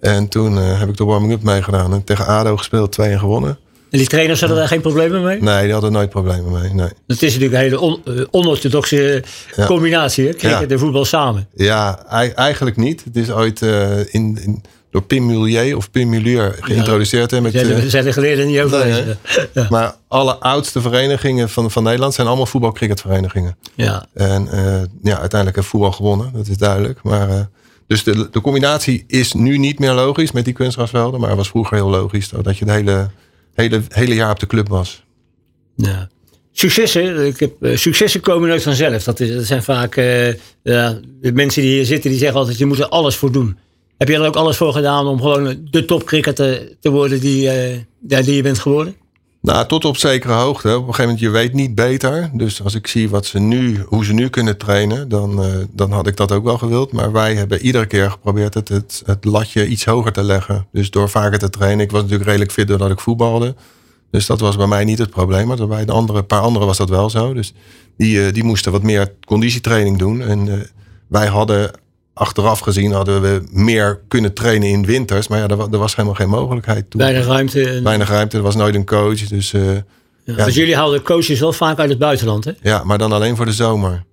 En 0.00 0.28
toen 0.28 0.56
heb 0.56 0.88
ik 0.88 0.96
de 0.96 1.04
warming-up 1.04 1.42
meegedaan. 1.42 1.92
En 1.92 2.04
tegen 2.04 2.26
ADO 2.26 2.56
gespeeld, 2.56 2.92
2 2.92 3.10
en 3.10 3.18
gewonnen. 3.18 3.58
En 3.90 3.98
die 3.98 4.06
trainers 4.06 4.40
hadden 4.40 4.58
daar 4.58 4.68
geen 4.68 4.80
problemen 4.80 5.22
mee? 5.22 5.42
Nee, 5.42 5.62
die 5.62 5.72
hadden 5.72 5.92
nooit 5.92 6.10
problemen 6.10 6.52
mee. 6.60 6.72
Nee. 6.72 6.88
Dat 7.06 7.22
is 7.22 7.34
natuurlijk 7.38 7.52
een 7.52 7.58
hele 7.60 7.80
on, 7.80 8.00
eh, 8.04 8.24
onorthodoxe 8.30 9.24
Ja. 9.56 9.66
combinatie, 9.66 10.24
hè? 10.26 10.30
cricket 10.34 10.60
Ja. 10.60 10.66
en 10.66 10.78
voetbal 10.78 11.04
samen. 11.04 11.48
Ja, 11.54 12.04
ei- 12.08 12.30
eigenlijk 12.30 12.76
niet. 12.76 13.04
Het 13.04 13.16
is 13.16 13.30
ooit 13.30 13.62
eh, 13.62 13.98
in, 13.98 14.38
in, 14.42 14.62
door 14.90 15.02
Pim 15.02 15.26
Mulier 15.26 15.76
of 15.76 15.90
Pim 15.90 16.08
Mulier 16.08 16.56
geïntroduceerd. 16.60 17.30
hè, 17.30 17.40
met, 17.40 17.52
Zijn, 17.52 17.70
eh, 17.72 17.82
zijn 17.86 18.12
geleerden 18.12 18.46
niet 18.46 18.60
over 18.60 18.86
Nee, 18.86 19.04
ja. 19.52 19.66
maar 19.70 19.94
alle 20.08 20.34
oudste 20.36 20.80
verenigingen 20.80 21.48
van, 21.48 21.70
van 21.70 21.82
Nederland 21.82 22.14
zijn 22.14 22.26
allemaal 22.26 22.46
voetbalcricketverenigingen. 22.46 23.56
ja. 23.74 24.06
En 24.14 24.48
eh, 24.48 24.62
ja, 25.02 25.18
uiteindelijk 25.18 25.56
heeft 25.56 25.68
voetbal 25.68 25.92
gewonnen, 25.92 26.30
dat 26.34 26.46
is 26.48 26.56
duidelijk. 26.56 26.98
Maar, 27.02 27.28
eh, 27.30 27.40
dus 27.86 28.02
de, 28.04 28.28
de 28.30 28.40
combinatie 28.40 29.04
is 29.06 29.32
nu 29.32 29.58
niet 29.58 29.78
meer 29.78 29.92
logisch 29.92 30.32
met 30.32 30.44
die 30.44 30.54
kunstgrasvelden. 30.54 31.20
Maar 31.20 31.28
het 31.28 31.38
was 31.38 31.48
vroeger 31.48 31.76
heel 31.76 31.88
logisch 31.90 32.28
dat 32.28 32.58
je 32.58 32.64
het 32.64 32.74
hele, 32.74 33.08
hele, 33.60 33.82
hele 33.88 34.14
jaar 34.14 34.30
op 34.30 34.40
de 34.40 34.46
club 34.46 34.68
was. 34.68 35.02
Ja. 35.74 36.08
Successen, 36.52 37.26
ik 37.26 37.40
heb, 37.40 37.62
eh, 37.62 37.76
successen 37.76 38.20
komen 38.20 38.48
nooit 38.48 38.62
vanzelf. 38.62 39.04
Dat, 39.04 39.20
is, 39.20 39.34
dat 39.34 39.44
zijn 39.44 39.62
vaak 39.62 39.96
eh, 39.96 40.04
de 40.62 41.32
mensen 41.32 41.62
die 41.62 41.70
hier 41.70 41.84
zitten, 41.84 42.10
die 42.10 42.18
zeggen 42.18 42.38
altijd, 42.38 42.58
je 42.58 42.66
moet 42.66 42.78
er 42.78 42.88
alles 42.88 43.16
voor 43.16 43.32
doen. 43.32 43.58
Heb 43.96 44.08
je 44.08 44.14
er 44.14 44.26
ook 44.26 44.36
alles 44.36 44.56
voor 44.56 44.72
gedaan 44.72 45.06
om 45.06 45.20
gewoon 45.20 45.68
de 45.70 45.84
topcricketer 45.84 46.76
te 46.80 46.90
worden 46.90 47.20
die, 47.20 47.50
eh, 47.50 48.24
die 48.24 48.34
je 48.34 48.42
bent 48.42 48.58
geworden? 48.58 48.94
Nou, 49.48 49.66
tot 49.66 49.84
op 49.84 49.96
zekere 49.96 50.32
hoogte. 50.32 50.68
Op 50.68 50.74
een 50.74 50.80
gegeven 50.80 51.02
moment, 51.02 51.20
je 51.20 51.30
weet 51.30 51.52
niet 51.52 51.74
beter. 51.74 52.30
Dus 52.32 52.62
als 52.62 52.74
ik 52.74 52.86
zie 52.86 53.08
wat 53.08 53.26
ze 53.26 53.38
nu, 53.38 53.82
hoe 53.86 54.04
ze 54.04 54.12
nu 54.12 54.28
kunnen 54.28 54.58
trainen, 54.58 55.08
dan, 55.08 55.42
eh, 55.42 55.50
dan 55.70 55.92
had 55.92 56.06
ik 56.06 56.16
dat 56.16 56.32
ook 56.32 56.44
wel 56.44 56.58
gewild. 56.58 56.92
Maar 56.92 57.12
wij 57.12 57.34
hebben 57.34 57.60
iedere 57.60 57.86
keer 57.86 58.10
geprobeerd 58.10 58.54
het, 58.54 58.68
het, 58.68 59.02
het 59.06 59.24
latje 59.24 59.66
iets 59.66 59.84
hoger 59.84 60.12
te 60.12 60.22
leggen. 60.22 60.66
Dus 60.72 60.90
door 60.90 61.08
vaker 61.08 61.38
te 61.38 61.50
trainen. 61.50 61.84
Ik 61.84 61.90
was 61.90 62.00
natuurlijk 62.00 62.28
redelijk 62.28 62.52
fit 62.52 62.68
doordat 62.68 62.90
ik 62.90 63.00
voetbalde. 63.00 63.54
Dus 64.10 64.26
dat 64.26 64.40
was 64.40 64.56
bij 64.56 64.66
mij 64.66 64.84
niet 64.84 64.98
het 64.98 65.10
probleem. 65.10 65.46
Maar 65.46 65.66
bij 65.66 65.84
de 65.84 65.92
andere, 65.92 66.22
paar 66.22 66.40
anderen 66.40 66.66
was 66.66 66.78
dat 66.78 66.88
wel 66.88 67.10
zo. 67.10 67.34
Dus 67.34 67.52
die, 67.96 68.26
eh, 68.26 68.32
die 68.32 68.44
moesten 68.44 68.72
wat 68.72 68.82
meer 68.82 69.14
conditietraining 69.26 69.98
doen. 69.98 70.22
En 70.22 70.48
eh, 70.48 70.58
wij 71.06 71.26
hadden 71.26 71.70
achteraf 72.18 72.58
gezien 72.58 72.92
hadden 72.92 73.20
we 73.22 73.42
meer 73.50 74.00
kunnen 74.08 74.34
trainen 74.34 74.68
in 74.68 74.86
winters. 74.86 75.28
Maar 75.28 75.38
ja, 75.38 75.46
er, 75.48 75.56
wa- 75.56 75.68
er 75.70 75.78
was 75.78 75.96
helemaal 75.96 76.16
geen 76.16 76.28
mogelijkheid 76.28 76.90
toen. 76.90 77.00
Weinig 77.00 77.26
ruimte. 77.26 77.68
En, 77.68 77.82
Weinig 77.84 78.08
ruimte, 78.08 78.36
er 78.36 78.42
was 78.42 78.56
nooit 78.56 78.74
een 78.74 78.86
coach. 78.86 79.20
Dus 79.28 79.52
eh, 79.52 79.74
ja, 80.24 80.34
want 80.34 80.54
jullie 80.54 80.76
haalden 80.76 81.02
coaches 81.02 81.40
wel 81.40 81.52
vaak 81.52 81.78
uit 81.78 81.90
het 81.90 81.98
buitenland, 81.98 82.44
hè? 82.44 82.52
ja, 82.62 82.84
maar 82.84 82.98
dan 82.98 83.12
alleen 83.12 83.36
voor 83.36 83.44
de 83.44 83.52
zomer. 83.52 84.04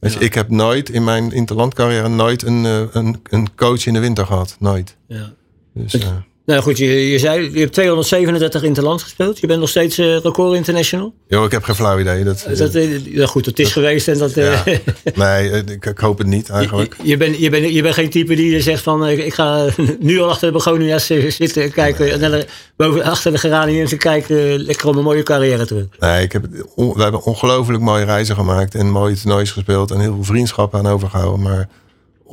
Ja. 0.00 0.10
ik 0.18 0.34
heb 0.34 0.48
nooit 0.50 0.88
in 0.90 1.04
mijn 1.04 1.32
interlandcarrière 1.32 2.08
nooit 2.08 2.42
een, 2.42 2.64
eh, 2.64 2.80
een, 2.92 3.20
een 3.30 3.54
coach 3.54 3.86
in 3.86 3.92
de 3.92 3.98
winter 4.00 4.26
gehad. 4.26 4.56
Nooit. 4.58 4.96
Ja. 5.08 5.32
Dus, 5.74 5.94
eh, 5.94 6.08
Nou 6.46 6.62
goed, 6.62 6.78
je, 6.78 7.10
je 7.10 7.18
zei, 7.18 7.50
je 7.52 7.60
hebt 7.60 7.72
237 7.72 8.62
interland 8.62 9.02
gespeeld. 9.02 9.38
Je 9.38 9.46
bent 9.46 9.60
nog 9.60 9.68
steeds 9.68 9.98
uh, 9.98 10.18
record 10.18 10.56
international. 10.56 11.14
Jo, 11.28 11.44
ik 11.44 11.50
heb 11.50 11.62
geen 11.62 11.74
flauw 11.74 11.98
idee. 11.98 12.24
Dat, 12.24 12.46
dat, 12.56 12.74
uh, 12.74 13.26
goed, 13.26 13.46
het 13.46 13.58
is 13.58 13.72
geweest 13.72 14.08
en 14.08 14.18
dat... 14.18 14.34
Ja. 14.34 14.62
nee, 15.14 15.50
ik, 15.50 15.86
ik, 15.86 15.98
hoop 15.98 16.18
het 16.18 16.26
niet 16.26 16.48
eigenlijk. 16.48 16.96
Je, 17.02 17.08
je, 17.08 17.16
bent, 17.16 17.38
je, 17.38 17.50
bent, 17.50 17.72
je 17.72 17.82
bent 17.82 17.94
geen 17.94 18.10
type 18.10 18.34
die 18.34 18.60
zegt 18.60 18.82
van... 18.82 19.08
ik 19.08 19.34
ga 19.34 19.66
nu 20.00 20.20
al 20.20 20.28
achter 20.28 20.46
de 20.46 20.52
begonia's 20.52 21.06
zitten 21.06 21.72
kijken... 21.72 22.20
Nee. 22.20 22.30
en 22.30 22.46
boven, 22.76 23.02
achter 23.02 23.32
de 23.32 23.38
geraniums 23.38 23.90
te 23.90 23.96
kijken... 23.96 24.60
lekker 24.60 24.88
om 24.88 24.96
een 24.96 25.04
mooie 25.04 25.22
carrière 25.22 25.66
terug. 25.66 25.86
Nee, 25.98 26.22
ik 26.22 26.32
heb, 26.32 26.46
we 26.76 27.02
hebben 27.02 27.22
ongelooflijk 27.22 27.82
mooie 27.82 28.04
reizen 28.04 28.34
gemaakt... 28.34 28.74
en 28.74 28.90
mooie 28.90 29.14
toernoois 29.14 29.50
gespeeld... 29.50 29.90
en 29.90 30.00
heel 30.00 30.14
veel 30.14 30.24
vriendschappen 30.24 30.78
aan 30.78 30.86
overgehouden. 30.86 31.42
Maar 31.42 31.68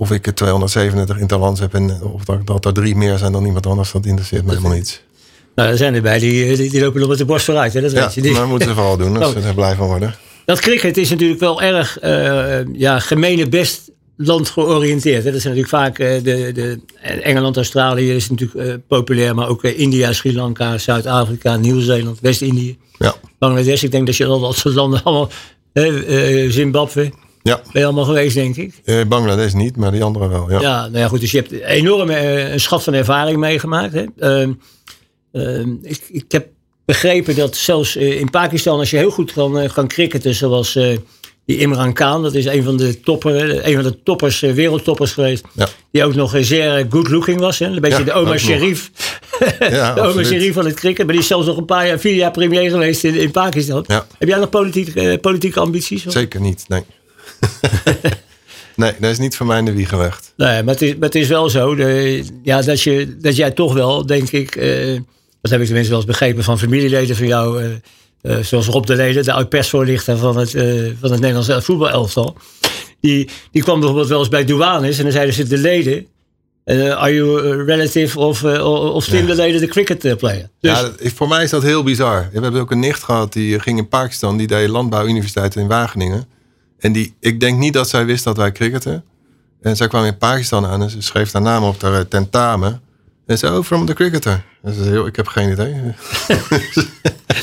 of 0.01 0.11
ik 0.11 0.27
er 0.27 0.33
237 0.33 1.17
interlands 1.17 1.59
heb 1.59 1.73
en 1.73 2.01
of 2.03 2.23
dat, 2.25 2.47
dat 2.47 2.65
er 2.65 2.73
drie 2.73 2.95
meer 2.95 3.17
zijn 3.17 3.31
dan 3.31 3.45
iemand 3.45 3.65
anders, 3.65 3.91
dat 3.91 4.05
interesseert 4.05 4.43
me 4.43 4.49
helemaal 4.49 4.71
niet. 4.71 5.03
Nou, 5.55 5.69
er 5.69 5.77
zijn 5.77 5.95
erbij 5.95 6.19
die, 6.19 6.57
die, 6.57 6.69
die 6.69 6.81
lopen 6.81 6.99
nog 6.99 7.09
met 7.09 7.17
de 7.17 7.25
borst 7.25 7.45
vooruit. 7.45 7.73
Hè? 7.73 7.81
Dat 7.81 7.91
ja, 7.91 8.01
weet 8.01 8.13
je. 8.13 8.21
Die... 8.21 8.31
maar 8.31 8.47
moeten 8.47 8.67
ze 8.67 8.73
vooral 8.73 8.97
doen 8.97 9.17
als 9.17 9.33
ze 9.33 9.39
er 9.39 9.53
blij 9.53 9.75
van 9.75 9.87
worden. 9.87 10.15
Dat 10.45 10.59
cricket 10.59 10.97
is 10.97 11.09
natuurlijk 11.09 11.39
wel 11.39 11.61
erg 11.61 12.03
uh, 12.03 12.73
ja, 12.73 12.99
gemene 12.99 13.49
best 13.49 13.91
land 14.17 14.49
georiënteerd. 14.49 15.23
Hè? 15.23 15.31
Dat 15.31 15.41
zijn 15.41 15.55
natuurlijk 15.55 15.83
vaak 15.83 15.99
uh, 15.99 16.23
de, 16.23 16.51
de 16.53 16.79
Engeland, 17.01 17.55
Australië 17.55 18.15
is 18.15 18.29
natuurlijk 18.29 18.67
uh, 18.67 18.73
populair, 18.87 19.35
maar 19.35 19.47
ook 19.47 19.63
India, 19.63 20.13
Sri 20.13 20.35
Lanka, 20.35 20.77
Zuid-Afrika, 20.77 21.55
Nieuw-Zeeland, 21.55 22.19
West-Indië. 22.19 22.77
Ja. 22.97 23.15
Bangladesh, 23.39 23.83
ik 23.83 23.91
denk 23.91 24.05
dat 24.05 24.17
je 24.17 24.25
al 24.25 24.39
dat 24.39 24.55
soort 24.55 24.75
landen 24.75 25.03
allemaal, 25.03 25.29
Zimbabwe. 26.49 27.11
Ja. 27.43 27.55
Ben 27.55 27.81
je 27.81 27.83
allemaal 27.83 28.05
geweest, 28.05 28.35
denk 28.35 28.55
ik? 28.55 28.81
Uh, 28.85 29.05
Bangladesh 29.05 29.53
niet, 29.53 29.77
maar 29.77 29.91
die 29.91 30.03
andere 30.03 30.27
wel. 30.27 30.51
Ja, 30.51 30.61
ja 30.61 30.81
nou 30.81 30.97
ja, 30.97 31.07
goed. 31.07 31.19
Dus 31.19 31.31
je 31.31 31.37
hebt 31.37 31.51
enorm 31.51 32.09
uh, 32.09 32.51
een 32.51 32.59
schat 32.59 32.83
van 32.83 32.93
ervaring 32.93 33.37
meegemaakt. 33.37 33.93
Hè? 33.93 34.45
Uh, 35.31 35.67
ik, 35.81 36.01
ik 36.09 36.31
heb 36.31 36.47
begrepen 36.85 37.35
dat 37.35 37.55
zelfs 37.55 37.95
in 37.95 38.29
Pakistan, 38.29 38.79
als 38.79 38.89
je 38.89 38.97
heel 38.97 39.11
goed 39.11 39.33
kan, 39.33 39.69
kan 39.73 39.87
cricketen, 39.87 40.35
zoals 40.35 40.77
die 41.45 41.57
Imran 41.57 41.93
Khan, 41.93 42.23
dat 42.23 42.33
is 42.33 42.45
een 42.45 42.63
van 42.63 42.77
de, 42.77 42.99
topper, 42.99 43.65
een 43.67 43.73
van 43.73 43.83
de 43.83 44.03
toppers, 44.03 44.39
wereldtoppers 44.39 45.11
geweest, 45.11 45.43
ja. 45.53 45.67
die 45.91 46.03
ook 46.03 46.15
nog 46.15 46.35
zeer 46.39 46.85
good 46.89 47.09
looking 47.09 47.39
was. 47.39 47.59
Hè? 47.59 47.65
Een 47.65 47.81
beetje 47.81 47.97
Ja, 47.97 48.03
de 48.03 48.13
Omar 48.13 48.33
ook 48.33 48.39
Sharif. 48.39 48.91
Ja, 49.59 49.93
de 49.93 49.99
Omar 49.99 50.05
absoluut. 50.05 50.27
Sharif 50.27 50.53
van 50.53 50.65
het 50.65 50.75
cricket. 50.75 51.05
Maar 51.05 51.13
die 51.13 51.23
is 51.23 51.27
zelfs 51.27 51.47
nog 51.47 51.57
een 51.57 51.65
paar 51.65 51.87
jaar, 51.87 51.99
vier 51.99 52.15
jaar 52.15 52.31
premier 52.31 52.69
geweest 52.69 53.03
in, 53.03 53.15
in 53.15 53.31
Pakistan. 53.31 53.85
Heb 54.17 54.27
jij 54.27 54.39
nog 54.39 54.49
politieke, 54.49 55.17
politieke 55.21 55.59
ambities? 55.59 56.03
hoor? 56.03 56.13
Zeker 56.13 56.41
niet, 56.41 56.65
nee. 56.67 56.83
nee, 58.75 58.93
dat 58.99 59.11
is 59.11 59.17
niet 59.17 59.35
voor 59.35 59.45
mij 59.45 59.57
in 59.57 59.65
de 59.65 59.73
wieg 59.73 59.89
gelegd. 59.89 60.33
Nee, 60.37 60.63
maar 60.63 60.73
het 60.73 60.81
is, 60.83 60.93
maar 60.93 61.03
het 61.03 61.15
is 61.15 61.27
wel 61.27 61.49
zo 61.49 61.75
de, 61.75 62.23
ja, 62.43 62.61
dat, 62.61 62.81
je, 62.81 63.17
dat 63.17 63.35
jij 63.35 63.51
toch 63.51 63.73
wel, 63.73 64.05
denk 64.05 64.31
ik, 64.31 64.55
eh, 64.55 64.99
dat 65.41 65.51
heb 65.51 65.59
ik 65.59 65.65
tenminste 65.65 65.89
wel 65.89 66.01
eens 66.01 66.05
begrepen 66.05 66.43
van 66.43 66.59
familieleden 66.59 67.15
van 67.15 67.27
jou, 67.27 67.63
eh, 67.63 67.69
eh, 68.21 68.43
zoals 68.43 68.67
Rob 68.67 68.85
de 68.85 68.95
Leden, 68.95 69.23
de 69.23 69.33
oud-persvoorlichter 69.33 70.17
van 70.17 70.37
het, 70.37 70.51
van 70.99 71.11
het 71.11 71.19
Nederlands 71.19 71.65
voetbalelftal. 71.65 72.35
Die, 72.99 73.29
die 73.51 73.63
kwam 73.63 73.79
bijvoorbeeld 73.79 74.09
wel 74.09 74.19
eens 74.19 74.29
bij 74.29 74.45
douanes 74.45 74.97
en 74.97 75.03
dan 75.03 75.11
zeiden 75.11 75.33
ze 75.33 75.47
de 75.47 75.57
leden, 75.57 76.07
are 76.65 77.13
you 77.13 77.39
a 77.39 77.63
relative 77.63 78.19
of, 78.19 78.43
eh, 78.43 78.65
of 78.93 79.05
Ja. 79.05 79.21
de 79.25 79.35
Leden, 79.35 79.61
de 79.61 79.67
cricket 79.67 80.17
player? 80.17 80.49
Dus, 80.59 80.71
Ja, 80.71 80.91
voor 81.15 81.27
mij 81.27 81.43
is 81.43 81.49
dat 81.49 81.63
heel 81.63 81.83
bizar. 81.83 82.29
We 82.33 82.39
hebben 82.41 82.61
ook 82.61 82.71
een 82.71 82.79
nicht 82.79 83.03
gehad 83.03 83.33
die 83.33 83.59
ging 83.59 83.77
in 83.77 83.87
Pakistan. 83.87 84.37
Die 84.37 84.47
deed 84.47 84.69
landbouwuniversiteit 84.69 85.55
in 85.55 85.67
Wageningen. 85.67 86.27
En 86.81 86.91
die, 86.91 87.13
ik 87.19 87.39
denk 87.39 87.59
niet 87.59 87.73
dat 87.73 87.89
zij 87.89 88.05
wist 88.05 88.23
dat 88.23 88.37
wij 88.37 88.51
cricketen. 88.51 89.03
En 89.61 89.75
zij 89.75 89.87
kwam 89.87 90.05
in 90.05 90.17
Pakistan 90.17 90.65
aan 90.65 90.81
en 90.81 90.89
ze 90.89 91.01
schreef 91.01 91.31
haar 91.31 91.41
naam 91.41 91.63
op 91.63 91.81
haar 91.81 91.93
eh, 91.93 91.99
tentamen. 91.99 92.81
En 93.25 93.37
zei, 93.37 93.57
oh, 93.57 93.63
from 93.63 93.85
the 93.85 93.93
cricketer. 93.93 94.43
En 94.63 94.73
ze 94.73 94.83
zei, 94.83 94.95
"Joh, 94.95 95.07
ik 95.07 95.15
heb 95.15 95.27
geen 95.27 95.51
idee. 95.51 95.75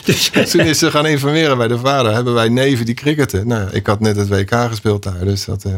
dus, 0.05 0.31
Toen 0.51 0.61
is 0.61 0.79
ze 0.79 0.91
gaan 0.91 1.07
informeren 1.07 1.57
bij 1.57 1.69
de 1.69 1.79
vader. 1.79 2.13
Hebben 2.15 2.35
wij 2.35 2.49
neven 2.49 2.85
die 2.85 2.95
cricketen? 2.95 3.47
Nou, 3.47 3.69
ik 3.71 3.87
had 3.87 4.01
net 4.01 4.17
het 4.17 4.29
WK 4.29 4.55
gespeeld 4.55 5.03
daar. 5.03 5.25
Dus 5.25 5.45
dat, 5.45 5.65
eh, 5.65 5.73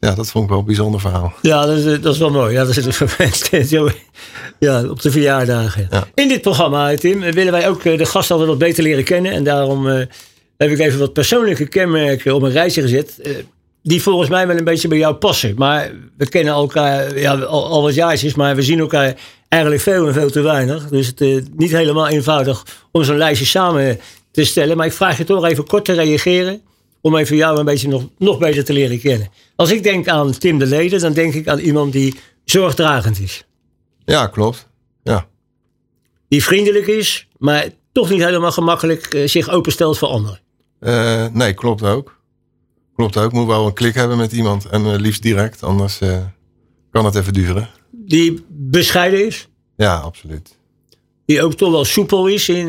ja, 0.00 0.14
dat 0.14 0.30
vond 0.30 0.44
ik 0.44 0.50
wel 0.50 0.58
een 0.58 0.64
bijzonder 0.64 1.00
verhaal. 1.00 1.32
Ja, 1.42 1.66
dat 1.66 1.76
is, 1.76 2.00
dat 2.00 2.14
is 2.14 2.18
wel 2.18 2.30
mooi. 2.30 2.52
Ja, 2.52 2.64
dat 2.64 2.76
is 2.76 3.68
zo, 3.68 3.90
ja, 4.58 4.88
op 4.88 5.02
de 5.02 5.10
verjaardagen. 5.10 5.86
Ja. 5.90 6.06
In 6.14 6.28
dit 6.28 6.42
programma, 6.42 6.94
Tim, 6.94 7.20
willen 7.20 7.52
wij 7.52 7.68
ook 7.68 7.84
eh, 7.84 7.98
de 7.98 8.06
gast 8.06 8.30
altijd 8.30 8.48
wat 8.48 8.58
beter 8.58 8.82
leren 8.82 9.04
kennen. 9.04 9.32
En 9.32 9.44
daarom 9.44 9.88
eh, 9.88 10.06
heb 10.68 10.78
ik 10.78 10.84
even 10.86 10.98
wat 10.98 11.12
persoonlijke 11.12 11.66
kenmerken 11.66 12.34
op 12.34 12.42
een 12.42 12.50
rijtje 12.50 12.82
gezet. 12.82 13.18
eh, 13.22 13.32
die 13.82 14.02
volgens 14.02 14.28
mij 14.28 14.46
wel 14.46 14.56
een 14.56 14.64
beetje 14.64 14.88
bij 14.88 14.98
jou 14.98 15.14
passen. 15.14 15.54
Maar 15.56 15.90
we 16.16 16.28
kennen 16.28 16.52
elkaar 16.54 17.18
ja, 17.18 17.34
al, 17.34 17.66
al 17.66 17.82
wat 17.82 17.94
jaartjes, 17.94 18.34
maar 18.34 18.56
we 18.56 18.62
zien 18.62 18.78
elkaar 18.78 19.14
eigenlijk 19.48 19.82
veel 19.82 20.06
en 20.06 20.12
veel 20.12 20.30
te 20.30 20.40
weinig. 20.40 20.88
Dus 20.88 21.06
het 21.06 21.20
is 21.20 21.40
niet 21.56 21.70
helemaal 21.70 22.08
eenvoudig 22.08 22.66
om 22.92 23.04
zo'n 23.04 23.16
lijstje 23.16 23.46
samen 23.46 23.98
te 24.30 24.44
stellen. 24.44 24.76
Maar 24.76 24.86
ik 24.86 24.92
vraag 24.92 25.18
je 25.18 25.24
toch 25.24 25.44
even 25.44 25.66
kort 25.66 25.84
te 25.84 25.92
reageren. 25.92 26.60
Om 27.00 27.16
even 27.16 27.36
jou 27.36 27.58
een 27.58 27.64
beetje 27.64 27.88
nog, 27.88 28.08
nog 28.18 28.38
beter 28.38 28.64
te 28.64 28.72
leren 28.72 29.00
kennen. 29.00 29.28
Als 29.56 29.70
ik 29.72 29.82
denk 29.82 30.08
aan 30.08 30.38
Tim 30.38 30.58
de 30.58 30.66
Leden, 30.66 31.00
dan 31.00 31.12
denk 31.12 31.34
ik 31.34 31.48
aan 31.48 31.58
iemand 31.58 31.92
die 31.92 32.14
zorgdragend 32.44 33.20
is. 33.20 33.44
Ja, 34.04 34.26
klopt. 34.26 34.68
Ja, 35.02 35.26
Die 36.28 36.44
vriendelijk 36.44 36.86
is, 36.86 37.28
maar 37.38 37.66
toch 37.92 38.10
niet 38.10 38.24
helemaal 38.24 38.52
gemakkelijk 38.52 39.14
eh, 39.14 39.28
zich 39.28 39.48
openstelt 39.50 39.98
voor 39.98 40.08
anderen. 40.08 40.40
Eh, 40.82 41.26
nee, 41.32 41.54
klopt 41.54 41.82
ook. 41.82 42.20
Klopt 42.94 43.16
ook. 43.16 43.32
Moet 43.32 43.46
wel 43.46 43.66
een 43.66 43.72
klik 43.72 43.94
hebben 43.94 44.16
met 44.16 44.32
iemand. 44.32 44.64
En 44.64 44.84
eh, 44.84 44.98
liefst 44.98 45.22
direct, 45.22 45.62
anders 45.62 46.00
eh, 46.00 46.18
kan 46.90 47.04
het 47.04 47.14
even 47.14 47.32
duren. 47.32 47.68
Die 47.90 48.44
bescheiden 48.48 49.26
is. 49.26 49.48
Ja, 49.76 49.96
absoluut. 49.96 50.56
Die 51.24 51.42
ook 51.42 51.54
toch 51.54 51.70
wel 51.70 51.84
soepel 51.84 52.26
is. 52.26 52.48
In, 52.48 52.66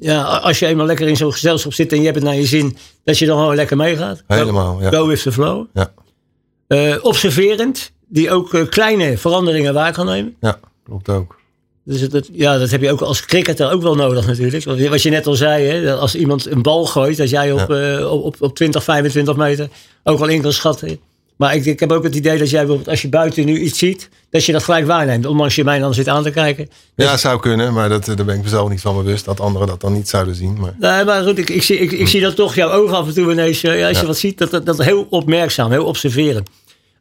ja, 0.00 0.22
als 0.22 0.58
je 0.58 0.66
eenmaal 0.66 0.86
lekker 0.86 1.08
in 1.08 1.16
zo'n 1.16 1.32
gezelschap 1.32 1.72
zit 1.72 1.92
en 1.92 1.98
je 1.98 2.04
hebt 2.04 2.16
het 2.16 2.24
naar 2.24 2.34
je 2.34 2.46
zin, 2.46 2.76
dat 3.04 3.18
je 3.18 3.26
dan 3.26 3.38
gewoon 3.38 3.54
lekker 3.54 3.76
meegaat. 3.76 4.22
Helemaal, 4.26 4.82
ja. 4.82 4.90
Go 4.90 5.06
with 5.06 5.22
the 5.22 5.32
flow. 5.32 5.66
Ja, 5.74 6.98
observerend, 7.02 7.92
die 8.08 8.30
ook 8.30 8.66
kleine 8.68 9.18
veranderingen 9.18 9.74
waar 9.74 9.92
kan 9.92 10.06
nemen. 10.06 10.36
ja 10.40 10.58
klopt 10.84 11.08
ook. 11.08 11.40
Dus 11.84 12.08
ja, 12.32 12.58
dat 12.58 12.70
heb 12.70 12.80
je 12.80 12.90
ook 12.90 13.00
als 13.00 13.24
cricketer 13.24 13.70
ook 13.70 13.82
wel 13.82 13.94
nodig 13.94 14.26
natuurlijk. 14.26 14.64
Want 14.64 14.88
Wat 14.88 15.02
je 15.02 15.10
net 15.10 15.26
al 15.26 15.34
zei, 15.34 15.66
hè, 15.66 15.84
dat 15.84 15.98
als 15.98 16.14
iemand 16.14 16.50
een 16.50 16.62
bal 16.62 16.86
gooit, 16.86 17.16
dat 17.16 17.30
jij 17.30 17.52
op, 17.52 17.70
eh, 17.70 18.12
op, 18.12 18.24
op, 18.24 18.36
op 18.40 18.54
20, 18.54 18.84
25 18.84 19.36
meter 19.36 19.68
ook 20.04 20.20
al 20.20 20.28
in 20.28 20.42
kan 20.42 20.52
schatten. 20.52 20.98
Maar 21.36 21.54
ik, 21.54 21.64
ik 21.64 21.80
heb 21.80 21.92
ook 21.92 22.02
het 22.02 22.14
idee 22.14 22.38
dat 22.38 22.50
jij 22.50 22.58
bijvoorbeeld 22.58 22.88
als 22.88 23.02
je 23.02 23.08
buiten 23.08 23.44
nu 23.44 23.60
iets 23.60 23.78
ziet, 23.78 24.08
dat 24.30 24.44
je 24.44 24.52
dat 24.52 24.62
gelijk 24.62 24.86
waarneemt. 24.86 25.26
Ondanks 25.26 25.54
je 25.54 25.64
mij 25.64 25.78
dan 25.78 25.94
zit 25.94 26.08
aan 26.08 26.22
te 26.22 26.30
kijken. 26.30 26.68
Ja, 26.94 27.16
zou 27.16 27.40
kunnen, 27.40 27.72
maar 27.72 27.88
dat, 27.88 28.08
eh, 28.08 28.16
daar 28.16 28.26
ben 28.26 28.36
ik 28.36 28.42
mezelf 28.42 28.68
niet 28.68 28.80
van 28.80 28.96
bewust 28.96 29.24
dat 29.24 29.40
anderen 29.40 29.68
dat 29.68 29.80
dan 29.80 29.92
niet 29.92 30.08
zouden 30.08 30.34
zien. 30.34 30.60
Maar 30.60 30.74
Nee, 30.78 31.04
maar 31.04 31.22
goed, 31.22 31.38
ik, 31.38 31.50
ik, 31.50 31.62
zie, 31.62 31.78
ik, 31.78 31.92
ik 31.92 32.08
zie 32.08 32.20
dat 32.20 32.36
toch 32.36 32.54
jouw 32.54 32.70
ogen 32.70 32.96
af 32.96 33.06
en 33.06 33.14
toe 33.14 33.32
ineens, 33.32 33.62
eh, 33.62 33.78
ja, 33.78 33.88
als 33.88 34.00
je 34.00 34.06
wat 34.06 34.18
ziet, 34.18 34.38
dat 34.38 34.50
dat, 34.50 34.66
dat 34.66 34.82
heel 34.82 35.06
opmerkzaam, 35.10 35.70
heel 35.70 35.84
observerend. 35.84 36.48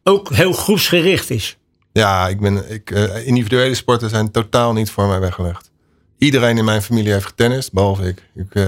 Ook 0.04 0.34
heel 0.34 0.54
groepsgericht 0.54 1.30
is. 1.30 1.58
Ja, 1.94 2.28
ik 2.28 2.40
ben, 2.40 2.72
ik, 2.72 2.92
eh, 2.92 3.28
individuele 3.28 3.76
sporten 3.76 4.10
zijn 4.10 4.32
totaal 4.32 4.74
niet 4.74 4.90
voor 4.92 5.08
mij 5.08 5.20
weggelegd. 5.20 5.72
Iedereen 6.18 6.58
in 6.58 6.66
mijn 6.66 6.82
familie 6.82 7.12
heeft 7.12 7.26
getennist, 7.26 7.74
behalve 7.74 8.08
ik. 8.08 8.24
Ik, 8.36 8.56
eh, 8.56 8.66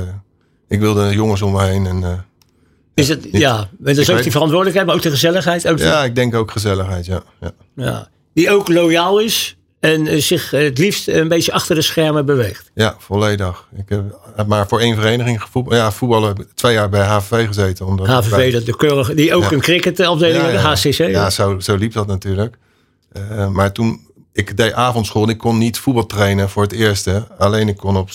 ik 0.67 0.79
wilde 0.79 1.13
jongens 1.13 1.41
om 1.41 1.51
me 1.51 1.63
heen. 1.63 1.85
En, 1.87 2.03
eh, 2.03 2.11
Is 2.93 3.07
het, 3.09 3.23
niet- 3.23 3.37
ja, 3.41 3.69
dat 3.77 3.97
is 3.97 4.09
ook 4.09 4.13
weet- 4.15 4.23
die 4.23 4.31
verantwoordelijkheid, 4.31 4.87
maar 4.87 4.95
ook 4.95 5.01
de 5.01 5.09
gezelligheid. 5.09 5.67
Ook 5.67 5.77
de- 5.77 5.83
ja, 5.83 6.03
ik 6.03 6.15
denk 6.15 6.35
ook 6.35 6.51
gezelligheid, 6.51 7.05
ja. 7.05 7.23
ja. 7.41 7.51
Ja. 7.75 8.07
Die 8.33 8.51
ook 8.51 8.67
loyaal 8.67 9.19
is 9.19 9.57
en 9.79 10.21
zich 10.21 10.51
het 10.51 10.77
liefst 10.77 11.07
een 11.07 11.27
beetje 11.27 11.51
achter 11.51 11.75
de 11.75 11.81
schermen 11.81 12.25
beweegt. 12.25 12.71
Ja, 12.73 12.95
volledig. 12.99 13.67
Ik 13.75 13.99
heb 14.35 14.47
maar 14.47 14.67
voor 14.67 14.79
één 14.79 14.95
vereniging 14.95 15.41
gevoetbald. 15.41 15.75
Ja, 15.75 15.91
voetballen 15.91 16.47
twee 16.53 16.73
jaar 16.73 16.89
bij 16.89 17.05
HVV 17.05 17.47
gezeten. 17.47 17.85
Omdat 17.85 18.05
bij- 18.05 18.15
HVV, 18.15 18.53
dat 18.53 18.65
de 18.65 18.75
keurige, 18.77 19.13
die 19.13 19.33
ook 19.35 19.43
Ja. 19.43 19.51
een 19.51 19.59
cricketafdeling 19.61 20.41
hebben, 20.43 20.61
de 20.61 20.67
HCC. 20.67 20.97
Ja, 21.09 21.29
zo, 21.29 21.59
zo 21.59 21.75
liep 21.75 21.93
dat 21.93 22.07
natuurlijk. 22.07 22.55
Eh, 23.13 23.47
maar 23.49 23.71
toen, 23.71 23.99
ik 24.33 24.57
deed 24.57 24.73
avondschool 24.73 25.23
en 25.23 25.29
ik 25.29 25.37
kon 25.37 25.57
niet 25.57 25.77
voetbal 25.79 26.05
trainen 26.05 26.49
voor 26.49 26.63
het 26.63 26.71
eerste. 26.71 27.27
Alleen 27.37 27.67
ik 27.67 27.77
kon 27.77 27.97
op, 27.97 28.09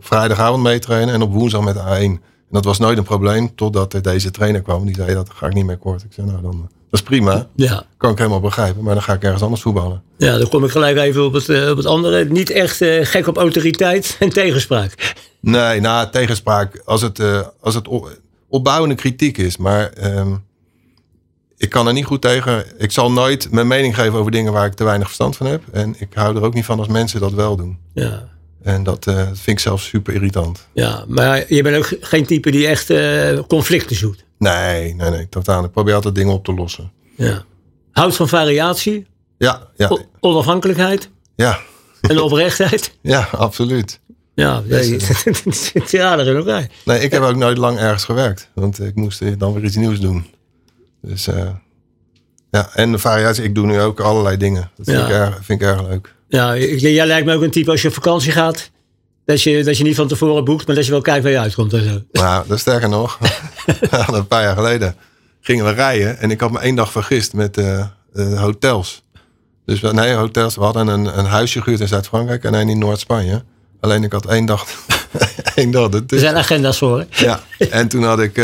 vrijdagavond 0.00 0.62
meetrainen 0.62 1.14
en 1.14 1.22
op 1.22 1.32
woensdag 1.32 1.62
met 1.64 1.74
de 1.74 1.80
A1. 1.80 2.20
En 2.52 2.58
dat 2.58 2.64
was 2.64 2.78
nooit 2.78 2.98
een 2.98 3.04
probleem, 3.04 3.54
totdat 3.54 3.92
er 3.94 4.02
deze 4.02 4.30
trainer 4.30 4.62
kwam. 4.62 4.86
Die 4.86 4.94
zei, 4.94 5.14
dat 5.14 5.30
ga 5.34 5.46
ik 5.46 5.54
niet 5.54 5.64
meer 5.64 5.76
kort. 5.78 6.02
Ik 6.02 6.12
zei, 6.12 6.26
nou 6.26 6.42
dan, 6.42 6.68
dat 6.90 7.00
is 7.00 7.02
prima. 7.02 7.46
Ja. 7.54 7.84
Kan 7.96 8.10
ik 8.10 8.18
helemaal 8.18 8.40
begrijpen, 8.40 8.82
maar 8.82 8.94
dan 8.94 9.02
ga 9.02 9.12
ik 9.12 9.22
ergens 9.22 9.42
anders 9.42 9.62
voetballen. 9.62 10.02
ja, 10.16 10.38
dan 10.38 10.48
kom 10.48 10.64
ik 10.64 10.70
gelijk 10.70 10.96
even 10.96 11.24
op 11.24 11.32
het, 11.32 11.48
eh, 11.48 11.70
op 11.70 11.76
het 11.76 11.86
andere. 11.86 12.24
Niet 12.24 12.50
echt 12.50 12.80
eh, 12.80 13.04
gek 13.06 13.26
op 13.26 13.36
autoriteit 13.36 14.16
en 14.20 14.28
tegenspraak. 14.28 15.14
Nee, 15.40 15.80
nou, 15.80 16.10
tegenspraak, 16.10 16.82
als 16.84 17.02
het, 17.02 17.18
eh, 17.18 17.40
als 17.60 17.74
het 17.74 17.88
op- 17.88 18.18
opbouwende 18.48 18.94
kritiek 18.94 19.38
is. 19.38 19.56
Maar 19.56 19.88
ehm, 19.90 20.32
ik 21.62 21.70
kan 21.70 21.86
er 21.86 21.92
niet 21.92 22.04
goed 22.04 22.20
tegen. 22.20 22.64
Ik 22.78 22.90
zal 22.92 23.12
nooit 23.12 23.50
mijn 23.50 23.66
mening 23.66 23.94
geven 23.94 24.18
over 24.18 24.30
dingen 24.32 24.52
waar 24.52 24.66
ik 24.66 24.72
te 24.72 24.84
weinig 24.84 25.06
verstand 25.06 25.36
van 25.36 25.46
heb. 25.46 25.62
En 25.72 25.94
ik 25.98 26.08
hou 26.14 26.36
er 26.36 26.42
ook 26.42 26.54
niet 26.54 26.64
van 26.64 26.78
als 26.78 26.88
mensen 26.88 27.20
dat 27.20 27.32
wel 27.32 27.56
doen. 27.56 27.78
Ja. 27.94 28.28
En 28.62 28.82
dat, 28.82 29.06
eh, 29.06 29.16
vind 29.26 29.46
ik 29.46 29.58
zelf 29.58 29.80
super 29.82 30.14
irritant. 30.14 30.66
ja, 30.72 31.04
maar 31.08 31.44
je 31.54 31.62
bent 31.62 31.76
ook 31.76 31.92
geen 32.00 32.26
type 32.26 32.50
die 32.50 32.66
echt 32.66 32.90
eh, 32.90 33.38
conflicten 33.48 33.96
zoekt. 33.96 34.24
Nee, 34.38 34.94
nee, 34.94 35.10
nee, 35.10 35.28
totaal. 35.28 35.64
Ik 35.64 35.70
probeer 35.72 35.94
altijd 35.94 36.14
dingen 36.14 36.32
op 36.32 36.44
te 36.44 36.54
lossen. 36.54 36.92
Ja. 37.16 37.44
Houdt 37.92 38.16
van 38.16 38.28
variatie, 38.28 39.06
Ja, 39.38 39.68
ja, 39.76 39.88
o- 39.88 40.06
onafhankelijkheid. 40.20 41.10
ja. 41.36 41.58
En 42.00 42.20
oprechtheid. 42.20 42.96
Ja, 43.02 43.28
absoluut. 43.32 44.00
Ja, 44.34 44.62
nee, 44.66 44.96
ja, 45.86 46.18
er 46.18 46.26
in 46.28 46.36
elkaar. 46.36 46.66
Nee, 46.84 47.00
ik 47.00 47.10
heb 47.10 47.22
ook 47.22 47.36
nooit 47.36 47.58
lang 47.58 47.78
ergens 47.78 48.04
gewerkt. 48.04 48.48
Want 48.54 48.80
ik 48.80 48.94
moest 48.94 49.38
dan 49.38 49.52
weer 49.52 49.64
iets 49.64 49.76
nieuws 49.76 50.00
doen. 50.00 50.26
Dus 51.02 51.26
eh, 51.26 51.48
ja, 52.50 52.70
en 52.74 52.92
de 52.92 52.98
variatie, 52.98 53.44
ik 53.44 53.54
doe 53.54 53.66
nu 53.66 53.80
ook 53.80 54.00
allerlei 54.00 54.36
dingen. 54.36 54.70
Dat 54.76 54.86
vind, 54.86 54.98
Ja. 54.98 55.04
ik, 55.06 55.10
erg, 55.12 55.38
vind 55.42 55.60
ik 55.60 55.66
erg 55.68 55.82
leuk. 55.82 56.14
Ja, 56.28 56.56
jij 56.56 57.06
lijkt 57.06 57.26
me 57.26 57.34
ook 57.34 57.42
een 57.42 57.50
type 57.50 57.70
als 57.70 57.82
je 57.82 57.88
op 57.88 57.94
vakantie 57.94 58.32
gaat. 58.32 58.70
Dat 59.24 59.42
je, 59.42 59.64
dat 59.64 59.78
je 59.78 59.84
niet 59.84 59.94
van 59.96 60.08
tevoren 60.08 60.44
boekt, 60.44 60.66
maar 60.66 60.76
dat 60.76 60.84
je 60.84 60.90
wel 60.90 61.00
kijkt 61.00 61.22
waar 61.22 61.32
je 61.32 61.38
uitkomt 61.38 61.72
en 61.72 61.84
zo. 61.84 62.02
Nou, 62.22 62.44
dat 62.48 62.58
sterker 62.58 62.88
nog, 62.88 63.18
een 64.12 64.26
paar 64.26 64.42
jaar 64.42 64.54
geleden 64.56 64.96
gingen 65.40 65.64
we 65.64 65.70
rijden. 65.70 66.18
En 66.18 66.30
ik 66.30 66.40
had 66.40 66.50
me 66.50 66.58
één 66.58 66.74
dag 66.74 66.92
vergist 66.92 67.32
met 67.32 67.56
eh, 67.58 67.78
eh, 68.14 68.40
hotels. 68.40 69.04
Dus 69.64 69.80
we, 69.80 69.92
nee, 69.92 70.14
hotels. 70.14 70.54
We 70.54 70.62
hadden 70.62 70.86
een, 70.86 71.18
een 71.18 71.24
huisje 71.24 71.62
gehuurd 71.62 71.80
in 71.80 71.88
Zuid-Frankrijk 71.88 72.44
en 72.44 72.54
een 72.54 72.68
in 72.68 72.78
Noord-Spanje. 72.78 73.42
Alleen 73.80 74.04
ik 74.04 74.12
had 74.12 74.26
één 74.26 74.46
dag. 74.46 74.66
één 75.54 75.70
dag 75.70 75.90
Er 75.92 76.02
zijn 76.18 76.36
agenda's 76.36 76.78
voor. 76.78 76.98
hè? 77.08 77.24
Ja, 77.24 77.40
en 77.70 77.88
toen 77.88 78.02
had 78.04 78.20
ik. 78.20 78.36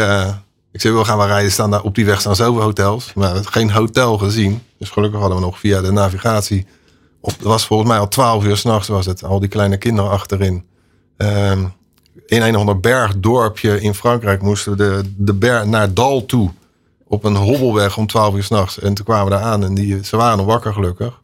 Ik 0.73 0.81
zei, 0.81 0.95
we 0.95 1.05
gaan 1.05 1.19
we 1.19 1.27
rijden. 1.27 1.53
Staan 1.53 1.71
daar, 1.71 1.83
op 1.83 1.95
die 1.95 2.05
weg 2.05 2.21
staan 2.21 2.37
zoveel 2.37 2.63
hotels. 2.63 3.13
Maar 3.15 3.35
we 3.35 3.45
geen 3.45 3.71
hotel 3.71 4.19
gezien. 4.19 4.63
Dus 4.79 4.91
gelukkig 4.91 5.21
hadden 5.21 5.39
we 5.39 5.45
nog 5.45 5.59
via 5.59 5.81
de 5.81 5.93
navigatie. 5.93 6.67
Op, 7.21 7.31
het 7.31 7.43
was 7.43 7.67
volgens 7.67 7.89
mij 7.89 7.99
al 7.99 8.09
twaalf 8.09 8.45
uur 8.45 8.57
s'nachts 8.57 8.89
was 8.89 9.07
het. 9.07 9.25
Al 9.25 9.41
die 9.41 9.49
kleine 9.49 9.77
kinderen 9.77 10.11
achterin. 10.11 10.65
Ehm, 11.17 11.65
in 12.27 12.43
een 12.43 12.55
of 12.55 12.61
ander 12.61 12.81
bergdorpje 12.81 13.81
in 13.81 13.95
Frankrijk 13.95 14.43
moesten 14.43 14.77
we 14.77 14.77
de, 14.77 15.13
de 15.17 15.63
naar 15.67 15.95
Dal 15.95 16.27
toe. 16.27 16.51
Op 17.05 17.25
een 17.25 17.37
hobbelweg 17.37 17.97
om 17.97 18.07
twaalf 18.07 18.35
uur 18.35 18.43
s'nachts. 18.43 18.79
En 18.79 18.95
toen 18.95 19.05
kwamen 19.05 19.25
we 19.25 19.31
daar 19.31 19.43
aan 19.43 19.65
en 19.65 19.75
die, 19.75 20.05
ze 20.05 20.17
waren 20.17 20.45
wakker 20.45 20.73
gelukkig. 20.73 21.21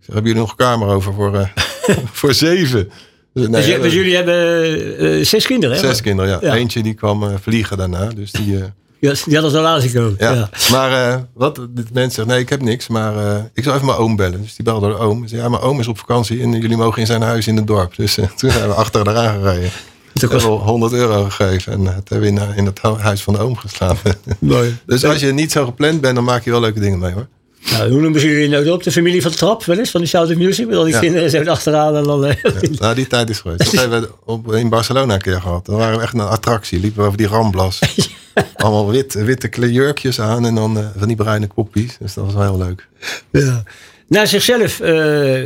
Ik 0.00 0.06
hebben 0.12 0.24
jullie 0.24 0.40
nog 0.40 0.50
een 0.50 0.56
kamer 0.56 0.88
over 0.88 1.14
voor, 1.14 1.34
eh, 1.34 1.48
voor 2.18 2.34
zeven? 2.34 2.90
Dus, 3.34 3.48
nee, 3.48 3.66
dus, 3.66 3.82
dus 3.82 3.92
jullie 3.92 4.14
hebben 4.16 4.98
eh, 4.98 5.24
zes 5.24 5.46
kinderen, 5.46 5.76
hè? 5.76 5.82
Zes 5.82 6.00
kinderen, 6.00 6.30
ja. 6.30 6.38
Ja. 6.40 6.54
Eentje 6.54 6.82
die 6.82 6.94
kwam 6.94 7.22
eh, 7.22 7.28
vliegen 7.40 7.76
daarna. 7.76 8.06
Dus 8.14 8.32
die, 8.32 8.56
eh, 8.56 8.64
Ja, 8.98 9.14
die 9.24 9.32
hadden 9.34 9.50
ze 9.50 9.56
al 9.56 9.62
laten 9.62 9.92
komen. 9.92 10.14
ja. 10.18 10.32
Ja. 10.32 10.48
Maar 10.70 11.08
eh, 11.12 11.20
wat, 11.34 11.60
dit 11.70 11.92
mens 11.92 12.14
zegt, 12.14 12.28
nee, 12.28 12.38
ik 12.40 12.48
heb 12.48 12.62
niks. 12.62 12.88
Maar 12.88 13.16
eh, 13.16 13.42
ik 13.54 13.62
zou 13.62 13.74
even 13.74 13.86
mijn 13.86 13.98
oom 13.98 14.16
bellen. 14.16 14.42
Dus 14.42 14.54
die 14.56 14.64
belde 14.64 14.88
de 14.88 14.96
oom. 14.98 15.26
Zei, 15.28 15.40
ja, 15.42 15.48
mijn 15.48 15.62
oom 15.62 15.80
is 15.80 15.86
op 15.88 15.98
vakantie 15.98 16.40
en 16.42 16.52
jullie 16.60 16.76
mogen 16.76 17.00
in 17.00 17.06
zijn 17.06 17.22
huis 17.22 17.46
in 17.46 17.56
het 17.56 17.66
dorp. 17.66 17.96
Dus 17.96 18.18
eh, 18.18 18.24
toen 18.36 18.50
zijn 18.50 18.68
we 18.68 18.74
achter 18.74 19.08
eraan 19.08 19.40
gereden. 19.42 19.70
Toen 20.12 20.30
hebben 20.30 20.48
we 20.50 20.56
100 20.56 20.92
euro 20.92 21.24
gegeven. 21.24 21.72
En 21.72 21.78
toen 21.78 21.86
hebben 21.94 22.20
we 22.20 22.26
in, 22.26 22.38
eh, 22.38 22.56
in 22.56 22.66
het 22.66 22.82
hu- 22.82 22.96
huis 23.00 23.22
van 23.22 23.34
de 23.34 23.40
oom 23.40 23.56
geslapen. 23.56 24.14
Mooi. 24.38 24.76
dus 24.86 25.04
als 25.04 25.20
je 25.20 25.32
niet 25.32 25.52
zo 25.52 25.64
gepland 25.64 26.00
bent, 26.00 26.14
dan 26.14 26.24
maak 26.24 26.44
je 26.44 26.50
wel 26.50 26.60
leuke 26.60 26.80
dingen 26.80 26.98
mee 26.98 27.12
hoor. 27.12 27.26
Nou, 27.70 27.90
hoe 27.90 28.00
noemen 28.00 28.20
ze 28.20 28.26
jullie 28.28 28.48
nou 28.48 28.68
op? 28.70 28.82
De 28.82 28.92
familie 28.92 29.22
van 29.22 29.30
de 29.30 29.36
trap, 29.36 29.64
wel 29.64 29.78
eens? 29.78 29.90
Van 29.90 30.00
de 30.00 30.06
Shout 30.06 30.30
of 30.30 30.36
Music? 30.36 30.66
Met 30.68 30.76
al 30.76 30.84
die 30.84 30.92
Ja. 30.92 30.98
kinderen 31.00 31.30
zo 31.30 31.42
achteraan 31.44 31.96
en 31.96 32.04
dan... 32.04 32.26
eh, 32.26 32.34
Nou, 32.78 32.94
die 32.94 33.06
tijd 33.06 33.30
is 33.30 33.38
geweest. 33.40 33.58
Dat 33.64 33.80
hebben 33.80 34.00
we 34.00 34.08
op, 34.24 34.52
in 34.52 34.68
Barcelona 34.68 35.14
een 35.14 35.20
keer 35.20 35.40
gehad. 35.40 35.66
Dan 35.66 35.76
waren 35.76 35.96
we 35.96 36.02
echt 36.02 36.14
een 36.14 36.20
attractie. 36.20 36.80
Liepen 36.80 37.00
we 37.00 37.06
over 37.06 37.18
die 37.18 37.26
ramblas. 37.26 37.78
Allemaal 38.56 38.90
wit, 38.90 39.14
witte 39.14 39.48
kleurjurkjes 39.48 40.20
aan 40.20 40.46
en 40.46 40.54
dan 40.54 40.78
eh, 40.78 40.86
van 40.96 41.06
die 41.08 41.16
bruine 41.16 41.46
koppies. 41.46 41.96
Dus 42.00 42.14
dat 42.14 42.24
was 42.24 42.34
wel 42.34 42.42
heel 42.42 42.58
leuk. 42.58 42.88
Ja. 43.30 43.62
Naar 44.08 44.26
zichzelf 44.26 44.80
eh, 44.80 44.92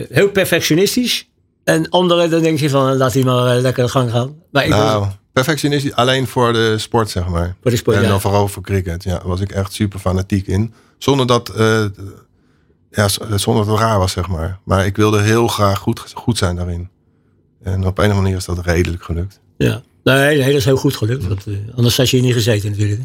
heel 0.09 0.29
perfectionistisch. 0.33 1.29
En 1.65 1.89
anderen, 1.89 2.31
dan 2.31 2.43
denk 2.43 2.59
je 2.59 2.71
van, 2.71 2.97
laat 2.97 3.13
die 3.13 3.25
maar 3.25 3.57
lekker 3.57 3.85
de 3.85 3.91
gang 3.91 4.11
gaan. 4.11 4.35
Maar 4.51 4.65
ik 4.65 4.71
Nou, 4.71 5.07
perfectionistisch 5.33 5.93
alleen 5.95 6.27
voor 6.27 6.53
de 6.53 6.79
sport, 6.79 7.11
zeg 7.11 7.27
maar. 7.29 7.57
Voor 7.63 7.71
de 7.71 7.77
sport, 7.77 7.97
en 7.97 8.03
ja. 8.03 8.09
dan 8.09 8.21
vooral 8.21 8.49
voor 8.49 8.63
cricket. 8.63 9.05
Ja, 9.05 9.11
daar 9.11 9.29
was 9.29 9.41
ik 9.41 9.53
echt 9.53 9.73
super 9.73 9.99
fanatiek 9.99 10.47
in. 10.47 10.73
Zonder 10.99 11.27
dat, 11.27 11.49
eh, 11.49 11.85
ja, 12.91 13.09
z- 13.09 13.19
zonder 13.35 13.65
dat 13.65 13.75
het 13.75 13.83
raar 13.85 13.99
was, 13.99 14.13
zeg 14.13 14.29
maar. 14.29 14.59
Maar 14.65 14.87
ik 14.87 14.97
wilde 14.97 15.21
heel 15.23 15.49
graag 15.49 15.79
goed, 15.79 16.01
goed 16.15 16.39
zijn 16.39 16.57
daarin. 16.57 16.89
En 17.63 17.75
op 17.75 17.83
een 17.85 17.91
of 17.91 17.99
andere 17.99 18.21
manier 18.21 18.37
is 18.37 18.45
dat 18.45 18.59
redelijk 18.67 19.03
gelukt. 19.03 19.41
Ja. 19.57 19.83
Nee, 20.05 20.37
nee, 20.39 20.47
dat 20.47 20.57
is 20.57 20.65
heel 20.65 20.77
goed 20.77 20.97
gelukt. 20.97 21.27
Want, 21.27 21.47
eh, 21.47 21.55
anders 21.77 21.97
had 21.97 22.11
je 22.11 22.17
hier 22.17 22.27
niet 22.27 22.35
gezeten 22.35 22.71
natuurlijk. 22.71 23.01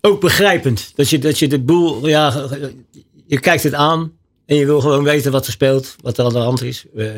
Ook 0.00 0.20
begrijpend. 0.20 0.92
Dat 0.94 1.08
je, 1.10 1.18
dat 1.18 1.38
je 1.38 1.48
de 1.48 1.60
boel, 1.60 2.08
ja, 2.08 2.46
je 3.26 3.40
kijkt 3.40 3.62
het 3.62 3.74
aan. 3.74 4.12
En 4.46 4.56
je 4.56 4.66
wil 4.66 4.80
gewoon 4.80 5.04
weten 5.04 5.32
wat 5.32 5.46
er 5.46 5.52
speelt. 5.52 5.96
Wat 6.02 6.18
er 6.18 6.24
aan 6.24 6.32
de 6.32 6.38
hand 6.38 6.62
is. 6.62 6.84
Eh, 6.96 7.10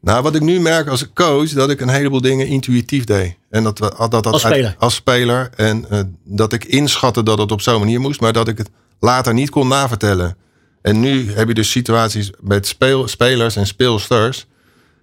Nou, 0.00 0.22
wat 0.22 0.34
ik 0.34 0.40
nu 0.42 0.60
merk 0.60 0.88
als 0.88 1.12
coach, 1.12 1.48
dat 1.50 1.70
ik 1.70 1.80
een 1.80 1.88
heleboel 1.88 2.20
dingen 2.20 2.46
intuïtief 2.46 3.04
deed. 3.04 3.36
En 3.50 3.62
dat, 3.62 3.78
we- 3.78 3.94
dat, 3.98 4.10
dat 4.10 4.26
Als 4.26 4.44
uit- 4.44 4.54
speler. 4.54 4.74
als 4.78 4.94
speler. 4.94 5.50
En 5.56 5.90
eh, 5.90 6.00
dat 6.24 6.52
ik 6.52 6.64
inschatte 6.64 7.22
dat 7.22 7.38
het 7.38 7.52
op 7.52 7.60
zo'n 7.60 7.78
manier 7.78 8.00
moest, 8.00 8.20
maar 8.20 8.32
dat 8.32 8.48
ik 8.48 8.58
het 8.58 8.70
later 9.02 9.34
niet 9.34 9.50
kon 9.50 9.68
navertellen. 9.68 10.36
En 10.82 11.00
nu 11.00 11.32
heb 11.32 11.48
je 11.48 11.54
dus 11.54 11.70
situaties 11.70 12.30
met 12.40 12.66
speel, 12.66 13.08
spelers 13.08 13.56
en 13.56 13.66
speelsters. 13.66 14.46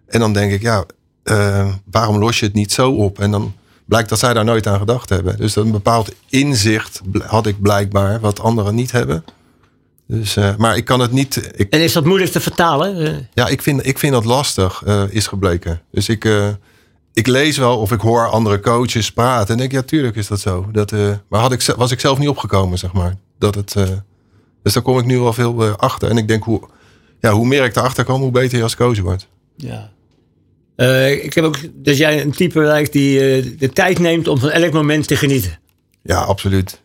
En 0.08 0.20
dan 0.20 0.34
denk 0.34 0.52
ik, 0.52 0.62
ja, 0.62 0.86
eh, 1.24 1.74
waarom 1.92 2.18
los 2.18 2.40
je 2.40 2.46
het 2.46 2.56
niet 2.56 2.72
zo 2.72 2.92
op? 2.92 3.20
En 3.20 3.32
dan 3.32 3.54
blijkt 3.86 4.10
dat 4.10 4.20
zij 4.20 4.34
daar 4.34 4.46
nooit 4.46 4.68
aan 4.68 4.80
gedacht 4.80 5.10
hebben. 5.10 5.38
Dus 5.38 5.54
dat 5.54 5.66
een 5.66 5.72
bepaald 5.72 6.12
inzicht 6.30 7.02
had 7.26 7.46
ik 7.46 7.62
blijkbaar, 7.62 8.20
wat 8.20 8.40
anderen 8.40 8.76
niet 8.76 8.92
hebben. 8.92 9.24
Dus, 10.08 10.36
eh, 10.36 10.56
maar 10.56 10.78
ik 10.78 10.86
kan 10.86 11.00
het 11.00 11.12
niet. 11.12 11.52
Ik, 11.56 11.70
en 11.70 11.82
is 11.82 11.94
dat 11.94 12.06
moeilijk 12.06 12.32
te 12.32 12.40
vertalen? 12.40 13.06
Eh, 13.06 13.18
ja, 13.34 13.48
ik 13.48 13.62
vind, 13.62 13.86
ik 13.86 14.00
vind 14.00 14.14
dat 14.14 14.26
lastig, 14.26 14.84
is 15.10 15.28
gebleken. 15.28 15.82
Dus 15.92 16.10
ik, 16.10 16.30
ik 17.14 17.28
lees 17.28 17.58
wel 17.58 17.78
of 17.78 17.92
ik 17.92 18.02
hoor 18.02 18.30
andere 18.30 18.60
coaches 18.60 19.12
praten. 19.12 19.54
En 19.54 19.58
denk, 19.58 19.72
ja, 19.72 19.82
tuurlijk 19.82 20.16
is 20.16 20.28
dat 20.28 20.40
zo. 20.40 20.70
Dat, 20.72 20.92
maar 21.30 21.40
had 21.40 21.52
ik, 21.52 21.74
was 21.78 21.92
ik 21.92 22.00
zelf 22.00 22.18
niet 22.18 22.30
opgekomen, 22.30 22.78
zeg 22.78 22.94
maar. 22.94 23.16
Dat 23.40 23.56
het, 23.56 23.76
eh, 23.76 23.88
dus 24.64 24.74
daar 24.74 24.84
kom 24.84 24.98
ik 24.98 25.06
nu 25.06 25.20
wel 25.20 25.34
veel 25.34 25.64
eh, 25.66 25.76
achter. 25.76 26.10
En 26.10 26.18
ik 26.18 26.28
denk, 26.28 26.44
hoe, 26.44 26.62
ja, 27.20 27.32
hoe 27.32 27.46
meer 27.46 27.64
ik 27.64 27.76
erachter 27.76 28.04
kom, 28.04 28.22
hoe 28.22 28.32
beter 28.32 28.58
je 28.58 28.64
als 28.64 28.76
coach 28.76 29.00
wordt. 29.00 29.28
Ja. 29.56 29.92
Eh, 30.76 31.24
ik 31.24 31.34
heb 31.34 31.44
ook 31.44 31.58
dat 31.74 31.98
jij 31.98 32.22
een 32.22 32.32
type 32.32 32.60
lijkt 32.60 32.94
die 32.94 33.20
de 33.58 33.70
tijd 33.70 34.00
neemt 34.00 34.28
om 34.28 34.38
van 34.38 34.50
elk 34.50 34.74
moment 34.74 35.08
te 35.08 35.16
genieten. 35.16 35.60
Ja, 36.02 36.22
absoluut. 36.22 36.82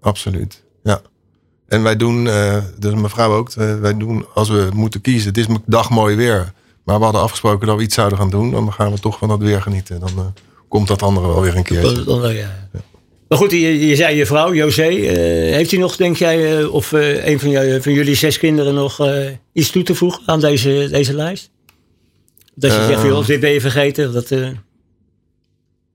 Absoluut. 0.00 0.62
Ja. 0.82 1.00
En 1.66 1.82
wij 1.82 1.96
doen, 1.96 2.24
dus 2.78 2.94
mevrouw 2.94 3.32
ook, 3.32 3.50
eh, 3.50 3.78
wij 3.78 3.96
doen 3.96 4.26
als 4.34 4.48
we 4.48 4.68
moeten 4.74 5.00
kiezen. 5.00 5.28
Het 5.28 5.38
is 5.38 5.46
dag 5.66 5.90
mooi 5.90 6.16
weer. 6.16 6.52
Maar 6.84 6.98
we 6.98 7.04
hadden 7.04 7.22
afgesproken 7.22 7.66
dat 7.66 7.76
we 7.76 7.82
iets 7.82 7.94
zouden 7.94 8.18
gaan 8.18 8.30
doen. 8.30 8.50
Dan 8.50 8.72
gaan 8.72 8.92
we 8.92 9.00
toch 9.00 9.18
van 9.18 9.28
dat 9.28 9.38
weer 9.38 9.62
genieten. 9.62 10.00
Dan 10.00 10.34
komt 10.68 10.88
dat 10.88 11.02
andere 11.02 11.26
wel 11.26 11.40
weer 11.40 11.56
een. 11.56 11.82
Dan, 11.82 12.04
dan, 12.04 12.34
ja. 12.34 12.50
Maar 13.34 13.42
goed, 13.42 13.52
je, 13.52 13.86
je 13.86 13.96
zei 13.96 14.16
je 14.16 14.26
vrouw, 14.26 14.54
José. 14.54 14.82
eh, 14.82 15.54
heeft 15.54 15.70
hij 15.70 15.80
nog, 15.80 15.96
denk 15.96 16.16
jij, 16.16 16.58
eh, 16.58 16.74
of 16.74 16.92
eh, 16.92 17.26
een 17.26 17.40
van, 17.40 17.50
jou, 17.50 17.82
van 17.82 17.92
jullie 17.92 18.14
zes 18.14 18.38
kinderen 18.38 18.74
nog 18.74 19.08
iets 19.52 19.70
toe 19.70 19.82
te 19.82 19.94
voegen 19.94 20.22
aan 20.26 20.40
deze, 20.40 20.88
deze 20.90 21.14
lijst? 21.14 21.50
Dat 22.54 22.72
je 22.72 22.84
zegt, 22.88 23.02
joh, 23.02 23.16
of 23.16 23.26
dit 23.26 23.40
ben 23.40 23.50
je 23.50 23.60
vergeten. 23.60 24.12
Dat, 24.12 24.30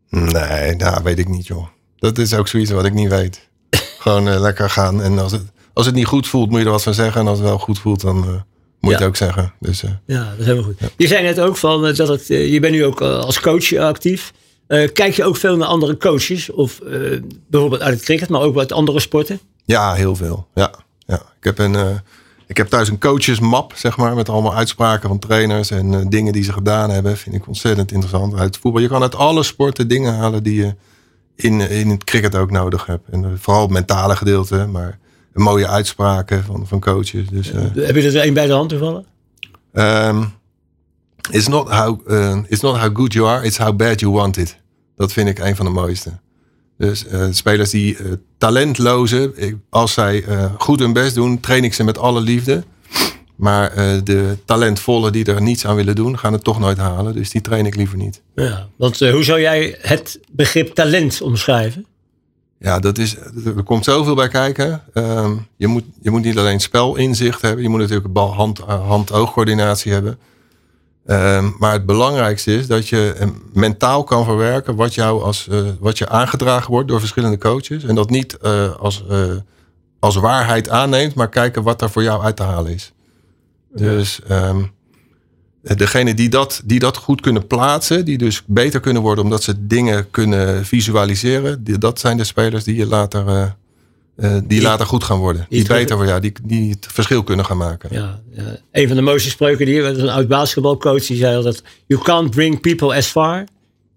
Nee, 0.10 0.76
nou 0.76 1.04
weet 1.04 1.20
ik 1.20 1.28
niet 1.28 1.48
joh. 1.48 1.68
Dat 1.98 2.18
is 2.18 2.34
ook 2.34 2.48
zoiets 2.48 2.72
wat 2.72 2.86
ik 2.86 2.94
niet 2.94 3.10
weet. 3.10 3.50
Gewoon 4.00 4.40
lekker 4.40 4.70
gaan. 4.70 5.02
En 5.02 5.20
als 5.20 5.32
het, 5.32 5.44
als 5.74 5.86
het 5.86 5.96
niet 5.96 6.06
goed 6.06 6.28
voelt, 6.28 6.50
moet 6.50 6.60
je 6.60 6.66
er 6.66 6.72
wat 6.72 6.84
van 6.84 6.94
zeggen. 6.94 7.22
En 7.22 7.28
als 7.28 7.38
het 7.38 7.48
wel 7.48 7.60
goed 7.60 7.80
voelt, 7.80 8.02
dan 8.02 8.16
moet 8.18 8.44
je 8.80 8.90
Ja. 8.90 8.96
het 8.96 9.04
ook 9.04 9.16
zeggen. 9.16 9.54
Dus 9.60 9.82
ja, 10.06 10.30
dat 10.30 10.40
is 10.40 10.46
helemaal 10.46 10.64
goed. 10.64 10.92
Je 10.98 11.08
zei 11.08 11.24
net 11.24 11.40
ook 11.40 11.58
van, 11.58 11.82
dat 11.94 12.08
het, 12.08 12.28
je 12.28 12.60
bent 12.60 12.74
nu 12.74 12.86
ook 12.86 13.02
als 13.02 13.40
coach 13.40 13.74
actief. 13.74 14.32
Eh, 14.70 14.92
kijk 14.94 15.14
je 15.14 15.24
ook 15.24 15.38
veel 15.38 15.58
naar 15.58 15.68
andere 15.68 15.98
coaches? 15.98 16.52
Of 16.52 16.80
eh, 16.80 17.22
bijvoorbeeld 17.48 17.82
uit 17.82 17.94
het 17.94 18.04
cricket, 18.04 18.30
maar 18.30 18.42
ook 18.42 18.58
uit 18.58 18.72
andere 18.72 19.00
sporten? 19.00 19.40
ja, 19.66 19.94
heel 19.94 20.16
veel. 20.16 20.48
Ja, 20.54 20.72
ja. 21.06 21.16
Ik, 21.16 21.44
heb 21.44 21.58
een, 21.58 21.76
eh, 21.76 21.90
ik 22.48 22.58
heb 22.58 22.68
thuis 22.68 22.90
een 22.90 23.00
coachesmap, 23.00 23.74
zeg 23.76 23.98
maar. 23.98 24.16
Met 24.16 24.30
allemaal 24.30 24.56
uitspraken 24.56 25.10
van 25.10 25.20
trainers 25.20 25.72
en 25.72 26.10
dingen 26.10 26.34
die 26.34 26.44
ze 26.44 26.54
gedaan 26.54 26.90
hebben. 26.90 27.18
Vind 27.18 27.36
ik 27.36 27.48
ontzettend 27.48 27.92
interessant. 27.92 28.34
Uit 28.34 28.44
het 28.44 28.58
voetbal. 28.58 28.82
Je 28.82 28.88
kan 28.88 29.02
uit 29.02 29.16
alle 29.16 29.44
sporten 29.44 29.88
dingen 29.88 30.14
halen 30.14 30.44
die 30.44 30.56
je 30.56 30.76
in, 31.36 31.62
in 31.62 31.90
het 31.90 32.04
cricket 32.04 32.36
ook 32.36 32.52
nodig 32.52 32.86
hebt. 32.86 33.10
En 33.10 33.38
vooral 33.40 33.62
het 33.62 33.72
mentale 33.72 34.16
gedeelte. 34.16 34.66
Maar 34.66 35.00
mooie 35.34 35.68
uitspraken 35.68 36.44
van, 36.44 36.68
van 36.68 36.80
coaches. 36.80 37.28
Dus, 37.28 37.52
Heb 37.76 37.96
je 37.96 38.12
er 38.12 38.26
een 38.26 38.34
bij 38.34 38.48
de 38.48 38.54
hand 38.54 38.70
toevallen? 38.70 39.06
Um, 39.74 40.34
it's, 41.32 41.48
not 41.48 41.70
how, 41.70 42.00
uh, 42.12 42.38
it's 42.48 42.62
not 42.62 42.78
how 42.78 42.96
good 42.96 43.14
you 43.14 43.28
are, 43.28 43.46
it's 43.46 43.58
how 43.58 43.76
bad 43.76 44.00
you 44.00 44.12
want 44.12 44.38
it. 44.38 44.59
Dat 45.00 45.14
vind 45.14 45.30
ik 45.30 45.40
een 45.40 45.56
van 45.56 45.66
de 45.66 45.72
mooiste. 45.72 46.10
Dus 46.78 47.08
eh, 47.08 47.28
spelers 47.32 47.70
die 47.70 47.98
eh, 47.98 48.06
talentloze, 48.38 49.32
ik- 49.36 49.56
als 49.70 49.94
zij 49.94 50.24
eh, 50.24 50.46
goed 50.58 50.80
hun 50.80 50.94
best 50.94 51.16
doen, 51.16 51.40
train 51.40 51.64
ik 51.64 51.74
ze 51.74 51.84
met 51.84 51.98
alle 51.98 52.22
liefde. 52.22 52.64
Maar 53.36 53.72
de 54.04 54.38
talentvolle 54.46 55.12
die 55.12 55.26
er 55.26 55.42
niets 55.42 55.66
aan 55.66 55.76
willen 55.76 55.96
doen, 55.96 56.20
gaan 56.20 56.34
het 56.34 56.44
toch 56.44 56.60
nooit 56.60 56.78
halen. 56.78 57.14
Dus 57.14 57.30
die 57.30 57.42
train 57.42 57.66
ik 57.66 57.76
liever 57.76 57.98
niet. 57.98 58.22
Ja, 58.36 58.68
want 58.76 59.00
hoe 59.00 59.24
zou 59.24 59.40
jij 59.42 59.78
het 59.82 60.20
begrip 60.32 60.74
talent 60.74 61.22
omschrijven? 61.22 61.86
Ja, 62.60 62.80
dat 62.80 62.98
is, 62.98 63.16
er 63.46 63.64
komt 63.64 63.84
zoveel 63.86 64.16
bij 64.16 64.28
kijken. 64.28 64.82
Ehm, 64.94 65.36
je, 65.58 65.68
moet, 65.68 65.84
je 66.02 66.10
moet 66.12 66.24
niet 66.24 66.38
alleen 66.38 66.60
spelinzicht 66.60 67.42
hebben. 67.42 67.64
Je 67.64 67.70
moet 67.70 67.80
natuurlijk 67.80 68.18
hand- 68.18 68.60
hand-oogcoördinatie 68.60 69.92
hebben. 69.92 70.20
Ehm, 71.10 71.50
maar 71.60 71.72
het 71.72 71.86
belangrijkste 71.86 72.56
is 72.56 72.68
dat 72.68 72.88
je 72.88 73.16
eh, 73.18 73.28
mentaal 73.54 74.04
kan 74.04 74.26
verwerken 74.26 74.76
wat, 74.76 74.94
jou 74.94 75.24
als, 75.24 75.48
eh, 75.48 75.62
wat 75.80 75.98
je 75.98 76.10
aangedragen 76.10 76.72
wordt 76.72 76.88
door 76.88 77.00
verschillende 77.00 77.38
coaches. 77.38 77.84
En 77.84 77.96
dat 77.96 78.10
niet 78.10 78.38
eh, 78.38 78.76
als, 78.76 79.04
als 80.00 80.16
waarheid 80.16 80.70
aanneemt, 80.70 81.14
maar 81.14 81.30
kijken 81.30 81.64
wat 81.64 81.82
er 81.82 81.90
voor 81.90 82.04
jou 82.04 82.24
uit 82.24 82.36
te 82.36 82.44
halen 82.44 82.74
is. 82.74 82.94
Dus 83.74 84.20
ehm, 84.28 84.64
eh, 85.64 85.78
degene 85.78 86.14
die 86.14 86.30
dat, 86.30 86.62
die 86.66 86.80
dat 86.80 86.98
goed 86.98 87.22
kunnen 87.22 87.48
plaatsen, 87.48 88.06
die 88.06 88.18
dus 88.18 88.44
beter 88.46 88.80
kunnen 88.80 89.02
worden 89.02 89.24
omdat 89.24 89.44
ze 89.44 89.68
dingen 89.68 90.10
kunnen 90.10 90.66
visualiseren, 90.66 91.64
die, 91.64 91.78
dat 91.78 92.00
zijn 92.00 92.18
de 92.18 92.24
spelers 92.24 92.64
die 92.64 92.76
je 92.76 92.86
later, 92.86 93.56
eh, 94.22 94.32
die, 94.32 94.48
Die- 94.48 94.62
later 94.62 94.86
goed 94.86 95.04
gaan 95.04 95.18
worden. 95.18 95.46
Die, 95.50 95.68
beter 95.68 95.96
worden, 95.96 96.14
ja, 96.14 96.20
die, 96.20 96.34
die 96.44 96.70
het 96.72 96.88
verschil 96.90 97.24
kunnen 97.24 97.46
gaan 97.46 97.58
maken. 97.58 97.90
Ja, 97.92 98.22
ja. 98.32 98.58
Een 98.72 98.88
van 98.88 98.96
de 98.96 99.02
mooiste 99.02 99.30
spreuken 99.30 99.66
die 99.66 99.82
een 99.84 100.10
oud 100.10 100.28
basketbalcoach 100.28 101.06
die 101.06 101.18
zei 101.18 101.36
altijd: 101.36 101.64
You 101.86 102.02
can't 102.04 102.30
bring 102.30 102.60
people 102.60 102.96
as 102.96 103.06
far 103.06 103.44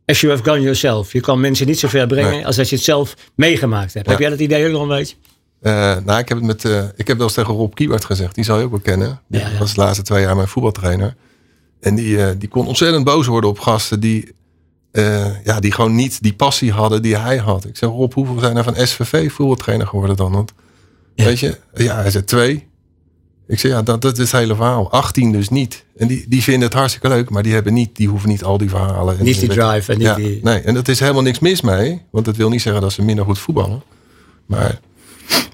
as 0.07 0.21
you 0.21 0.33
have 0.33 0.45
gone 0.51 0.61
yourself. 0.61 1.13
Je 1.13 1.21
kan 1.21 1.41
mensen 1.41 1.67
niet 1.67 1.79
zo 1.79 1.89
ver 1.89 2.07
brengen 2.07 2.31
Nee. 2.31 2.47
als 2.47 2.57
dat 2.57 2.69
je 2.69 2.75
het 2.75 2.85
zelf 2.85 3.15
meegemaakt 3.35 3.95
hebt. 3.95 4.07
Ja. 4.07 4.13
Heb 4.13 4.21
jij 4.21 4.31
dat 4.31 4.39
idee 4.41 4.67
ook 4.67 4.73
nog 4.73 4.83
een 4.83 4.89
beetje? 4.89 5.17
Eh, 5.61 5.73
nou, 6.05 6.19
ik 6.19 6.29
heb 6.29 6.39
het 6.39 6.47
met, 6.47 6.65
eh, 6.65 6.85
ik 6.97 7.07
heb 7.09 7.17
wel 7.17 7.27
eens 7.27 7.35
tegen 7.35 7.55
Rob 7.55 7.75
Kiewart 7.75 8.05
gezegd. 8.05 8.35
Die 8.35 8.45
zou 8.45 8.59
je 8.59 8.65
ook 8.65 8.71
wel 8.71 8.81
kennen. 8.81 9.21
Die 9.29 9.41
Ja, 9.41 9.59
was 9.59 9.75
de 9.75 9.81
laatste 9.81 10.03
twee 10.03 10.23
jaar 10.23 10.37
mijn 10.37 10.49
voetbaltrainer. 10.49 11.15
En 11.81 11.95
die, 11.95 12.39
die 12.39 12.49
kon 12.49 12.67
ontzettend 12.67 13.05
boos 13.05 13.27
worden 13.27 13.51
op 13.51 13.59
gasten 13.59 14.01
die, 14.01 14.33
eh, 14.93 15.45
ja, 15.45 15.61
die 15.61 15.73
gewoon 15.73 15.95
niet 15.95 16.23
die 16.23 16.35
passie 16.35 16.73
hadden 16.73 17.03
die 17.03 17.17
hij 17.17 17.37
had. 17.37 17.65
Ik 17.65 17.77
zeg, 17.77 17.89
Rob, 17.91 18.13
hoeveel 18.13 18.39
zijn 18.39 18.57
er 18.57 18.65
van 18.65 18.87
SVV 18.87 19.33
voetbaltrainer 19.33 19.87
geworden 19.87 20.17
dan? 20.17 20.33
Want, 20.33 20.53
Ja. 21.15 21.25
Weet 21.25 21.41
je? 21.41 21.59
Ja, 21.75 21.95
hij 22.01 22.11
zei 22.11 22.25
twee. 22.25 22.71
Ik 23.47 23.59
zeg, 23.59 23.71
ja, 23.71 23.83
dat, 23.83 24.03
dat 24.03 24.19
is 24.19 24.31
het 24.31 24.41
hele 24.41 24.55
verhaal. 24.55 24.91
18 24.91 25.33
dus 25.33 25.49
niet. 25.49 25.85
En 25.97 26.09
die, 26.09 26.25
die 26.29 26.43
vinden 26.43 26.63
het 26.69 26.73
hartstikke 26.79 27.09
leuk, 27.09 27.31
maar 27.31 27.43
die, 27.43 27.53
hebben 27.53 27.73
niet, 27.75 27.97
die 27.97 28.09
hoeven 28.09 28.29
niet 28.29 28.45
al 28.45 28.59
die 28.59 28.69
verhalen. 28.69 29.19
En 29.19 29.25
Niet 29.25 29.41
die 29.41 29.49
drive 29.49 29.93
en 29.93 29.99
niet 29.99 30.07
ja, 30.07 30.15
die. 30.15 30.41
Nee, 30.43 30.61
en 30.61 30.75
dat 30.75 30.89
is 30.89 31.01
helemaal 31.01 31.23
niks 31.23 31.39
mis 31.39 31.61
mee. 31.61 32.03
Want 32.11 32.25
dat 32.25 32.37
wil 32.37 32.49
niet 32.49 32.63
zeggen 32.63 32.83
dat 32.83 32.93
ze 32.93 33.03
minder 33.03 33.25
goed 33.25 33.39
voetballen. 33.39 33.83
Maar, 34.47 34.81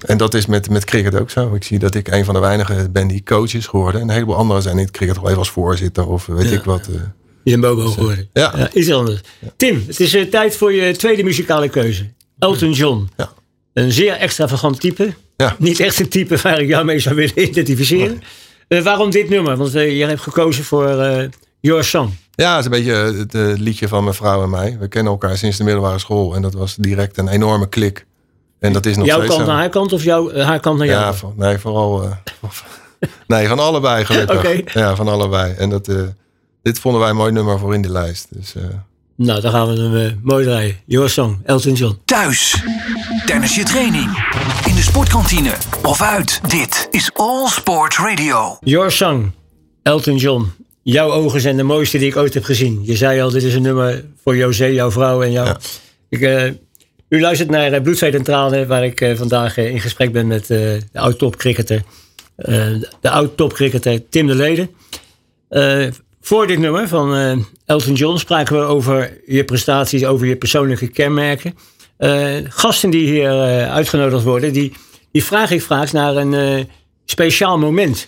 en 0.05 0.17
dat 0.17 0.33
is 0.33 0.45
met, 0.45 0.69
met 0.69 0.85
cricket 0.85 1.15
ook 1.19 1.29
zo. 1.29 1.53
Ik 1.53 1.63
zie 1.63 1.79
dat 1.79 1.95
ik 1.95 2.07
een 2.07 2.25
van 2.25 2.33
de 2.33 2.39
weinigen 2.39 2.91
ben 2.91 3.07
die 3.07 3.23
coach 3.23 3.53
is 3.53 3.67
geworden. 3.67 4.01
En 4.01 4.07
een 4.07 4.13
heleboel 4.13 4.35
anderen 4.35 4.61
zijn 4.63 4.77
in 4.77 4.83
het 4.83 4.91
cricket 4.91 5.15
gewoon 5.15 5.29
even 5.29 5.41
als 5.43 5.51
voorzitter 5.51 6.07
of 6.07 6.25
weet 6.25 6.49
Ja. 6.49 6.57
ik 6.57 6.63
wat. 6.63 6.89
Eh. 7.39 7.43
Die 7.43 7.53
een 7.53 7.61
bobo 7.61 7.89
geworden. 7.89 8.29
Ja. 8.33 8.53
Ja, 8.57 8.69
iets 8.73 8.91
anders. 8.91 9.21
Tim, 9.57 9.83
het 9.87 9.99
is 9.99 10.13
eh, 10.13 10.23
tijd 10.29 10.55
voor 10.57 10.73
je 10.73 10.95
tweede 10.95 11.23
muzikale 11.23 11.69
keuze. 11.69 12.05
Elton 12.39 12.71
John. 12.71 13.09
Ja. 13.17 13.29
Een 13.73 13.91
zeer 13.91 14.13
extravagant 14.13 14.79
type. 14.79 15.13
Ja. 15.37 15.55
Niet 15.59 15.79
echt 15.79 15.99
een 15.99 16.09
type 16.09 16.37
waar 16.37 16.59
ik 16.61 16.67
jou 16.67 16.85
mee 16.85 16.99
zou 16.99 17.15
willen 17.15 17.41
identificeren. 17.49 18.21
Eh, 18.67 18.81
waarom 18.81 19.09
dit 19.11 19.29
nummer? 19.29 19.57
Want 19.57 19.75
eh, 19.75 19.97
jij 19.97 20.07
hebt 20.07 20.21
gekozen 20.21 20.63
voor 20.63 20.87
eh, 20.99 21.27
Your 21.59 21.83
Song. 21.83 22.09
Ja, 22.31 22.55
het 22.55 22.59
is 22.59 22.65
een 22.65 22.83
beetje 22.83 22.93
het 23.39 23.59
liedje 23.59 23.87
van 23.87 24.03
mijn 24.03 24.15
vrouw 24.15 24.43
en 24.43 24.49
mij. 24.49 24.77
We 24.79 24.87
kennen 24.87 25.11
elkaar 25.11 25.37
sinds 25.37 25.57
de 25.57 25.63
middelbare 25.63 25.99
school. 25.99 26.35
En 26.35 26.41
dat 26.41 26.53
was 26.53 26.75
direct 26.75 27.17
een 27.17 27.27
enorme 27.27 27.69
klik. 27.69 28.05
En 28.59 28.73
dat 28.73 28.85
is 28.85 28.97
nog 28.97 29.05
jouw 29.05 29.17
steeds 29.17 29.33
kant 29.33 29.45
zo. 29.45 29.51
naar 29.51 29.59
haar 29.61 29.69
kant 29.69 29.93
of 29.93 30.03
jouw, 30.03 30.33
haar 30.33 30.59
kant 30.59 30.77
naar 30.77 30.87
jou? 30.87 30.99
Ja, 31.01 31.13
van, 31.13 31.33
nee, 31.37 31.57
vooral. 31.57 32.03
eh, 32.03 32.11
nee, 33.27 33.47
van 33.47 33.59
allebei 33.59 34.05
gelukkig. 34.05 34.37
Oké. 34.39 34.79
Ja, 34.79 34.95
van 34.95 35.07
allebei. 35.07 35.53
En 35.53 35.69
dat, 35.69 35.87
eh, 35.87 36.01
dit 36.61 36.79
vonden 36.79 37.01
wij 37.01 37.09
een 37.09 37.15
mooi 37.15 37.31
nummer 37.31 37.59
voor 37.59 37.73
in 37.73 37.81
de 37.81 37.91
lijst. 37.91 38.27
Dus, 38.29 38.55
eh, 38.55 38.63
Nou, 39.15 39.41
dan 39.41 39.51
gaan 39.51 39.67
we 39.75 39.81
hem 39.81 39.95
eh, 40.07 40.11
mooi 40.21 40.45
draaien. 40.45 40.75
Your 40.85 41.09
Song, 41.09 41.41
Elton 41.45 41.73
John. 41.73 41.99
Thuis, 42.05 42.63
tijdens 43.25 43.55
je 43.55 43.63
training, 43.63 44.25
in 44.67 44.75
de 44.75 44.81
sportkantine 44.81 45.51
of 45.83 46.01
uit. 46.01 46.41
Dit 46.49 46.87
is 46.91 47.09
All 47.13 47.47
Sport 47.47 47.97
Radio. 47.97 48.57
Your 48.59 48.91
Song, 48.91 49.31
Elton 49.83 50.15
John. 50.17 50.51
Jouw 50.83 51.11
ogen 51.11 51.41
zijn 51.41 51.57
de 51.57 51.63
mooiste 51.63 51.97
die 51.97 52.07
ik 52.07 52.15
ooit 52.15 52.33
heb 52.33 52.43
gezien. 52.43 52.79
Je 52.83 52.95
zei 52.95 53.21
al, 53.21 53.29
dit 53.29 53.43
is 53.43 53.53
een 53.53 53.61
nummer 53.61 54.05
voor 54.23 54.35
José, 54.35 54.65
jouw 54.65 54.91
vrouw 54.91 55.21
en 55.23 55.31
jou. 55.31 55.47
Ja. 55.47 55.57
Ik, 56.09 56.21
eh, 56.21 56.51
u 57.09 57.21
luistert 57.21 57.49
naar 57.49 57.73
uh, 57.73 57.81
Bloedzweet 57.81 58.13
en 58.15 58.23
Tranen, 58.23 58.67
waar 58.67 58.83
ik 58.85 59.01
eh, 59.01 59.17
vandaag 59.17 59.57
in 59.57 59.79
gesprek 59.79 60.11
ben 60.11 60.27
met 60.27 60.41
eh, 60.41 60.47
de 60.47 60.99
oud-topcricketer. 60.99 61.83
eh, 62.35 62.53
de 63.01 63.09
oud-topcricketer 63.09 64.09
Tim 64.09 64.27
de 64.27 64.35
Leden. 64.35 64.69
Voor 66.29 66.47
dit 66.47 66.59
nummer 66.59 66.87
van 66.87 67.15
eh, 67.15 67.37
Elton 67.65 67.93
John 67.93 68.17
spraken 68.17 68.59
we 68.59 68.61
over 68.61 69.19
je 69.25 69.43
prestaties, 69.43 70.05
over 70.05 70.27
je 70.27 70.35
persoonlijke 70.35 70.87
kenmerken. 70.87 71.55
Eh, 71.97 72.35
gasten 72.43 72.89
die 72.89 73.07
hier 73.07 73.29
eh, 73.29 73.71
uitgenodigd 73.73 74.23
worden, 74.23 74.53
die, 74.53 74.73
die 75.11 75.23
vraag 75.23 75.51
ik 75.51 75.61
vaak 75.61 75.91
naar 75.91 76.15
een 76.15 76.67
speciaal 77.05 77.57
moment. 77.57 78.07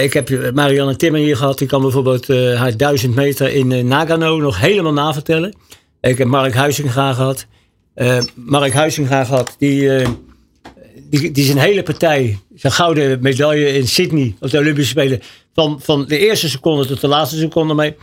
Ik 0.00 0.12
heb 0.12 0.52
Marianne 0.54 0.96
Timmer 0.96 1.20
hier 1.20 1.36
gehad. 1.36 1.58
Die 1.58 1.68
kan 1.68 1.80
bijvoorbeeld 1.80 2.28
haar 2.28 2.76
duizend 2.76 3.14
meter 3.14 3.52
in 3.52 3.88
Nagano 3.88 4.36
nog 4.36 4.60
helemaal 4.60 4.92
navertellen. 4.92 5.56
Ik 6.00 6.18
heb 6.18 6.26
Mark 6.26 6.54
Huizinga 6.54 7.12
gehad. 7.12 7.46
Eh, 7.94 8.18
Mark 8.34 8.72
Huizinga 8.72 9.24
gehad. 9.24 9.54
Die, 9.58 9.90
die, 11.10 11.30
die 11.30 11.44
zijn 11.44 11.58
hele 11.58 11.82
partij, 11.82 12.38
zijn 12.54 12.72
gouden 12.72 13.18
medaille 13.22 13.72
in 13.72 13.88
Sydney 13.88 14.34
op 14.40 14.50
de 14.50 14.58
Olympische 14.58 14.90
Spelen. 14.90 15.20
Van, 15.56 15.80
van 15.82 16.06
de 16.06 16.18
eerste 16.18 16.48
seconde 16.48 16.86
tot 16.86 17.00
de 17.00 17.06
laatste 17.08 17.36
seconde 17.38 17.74
mee. 17.74 17.96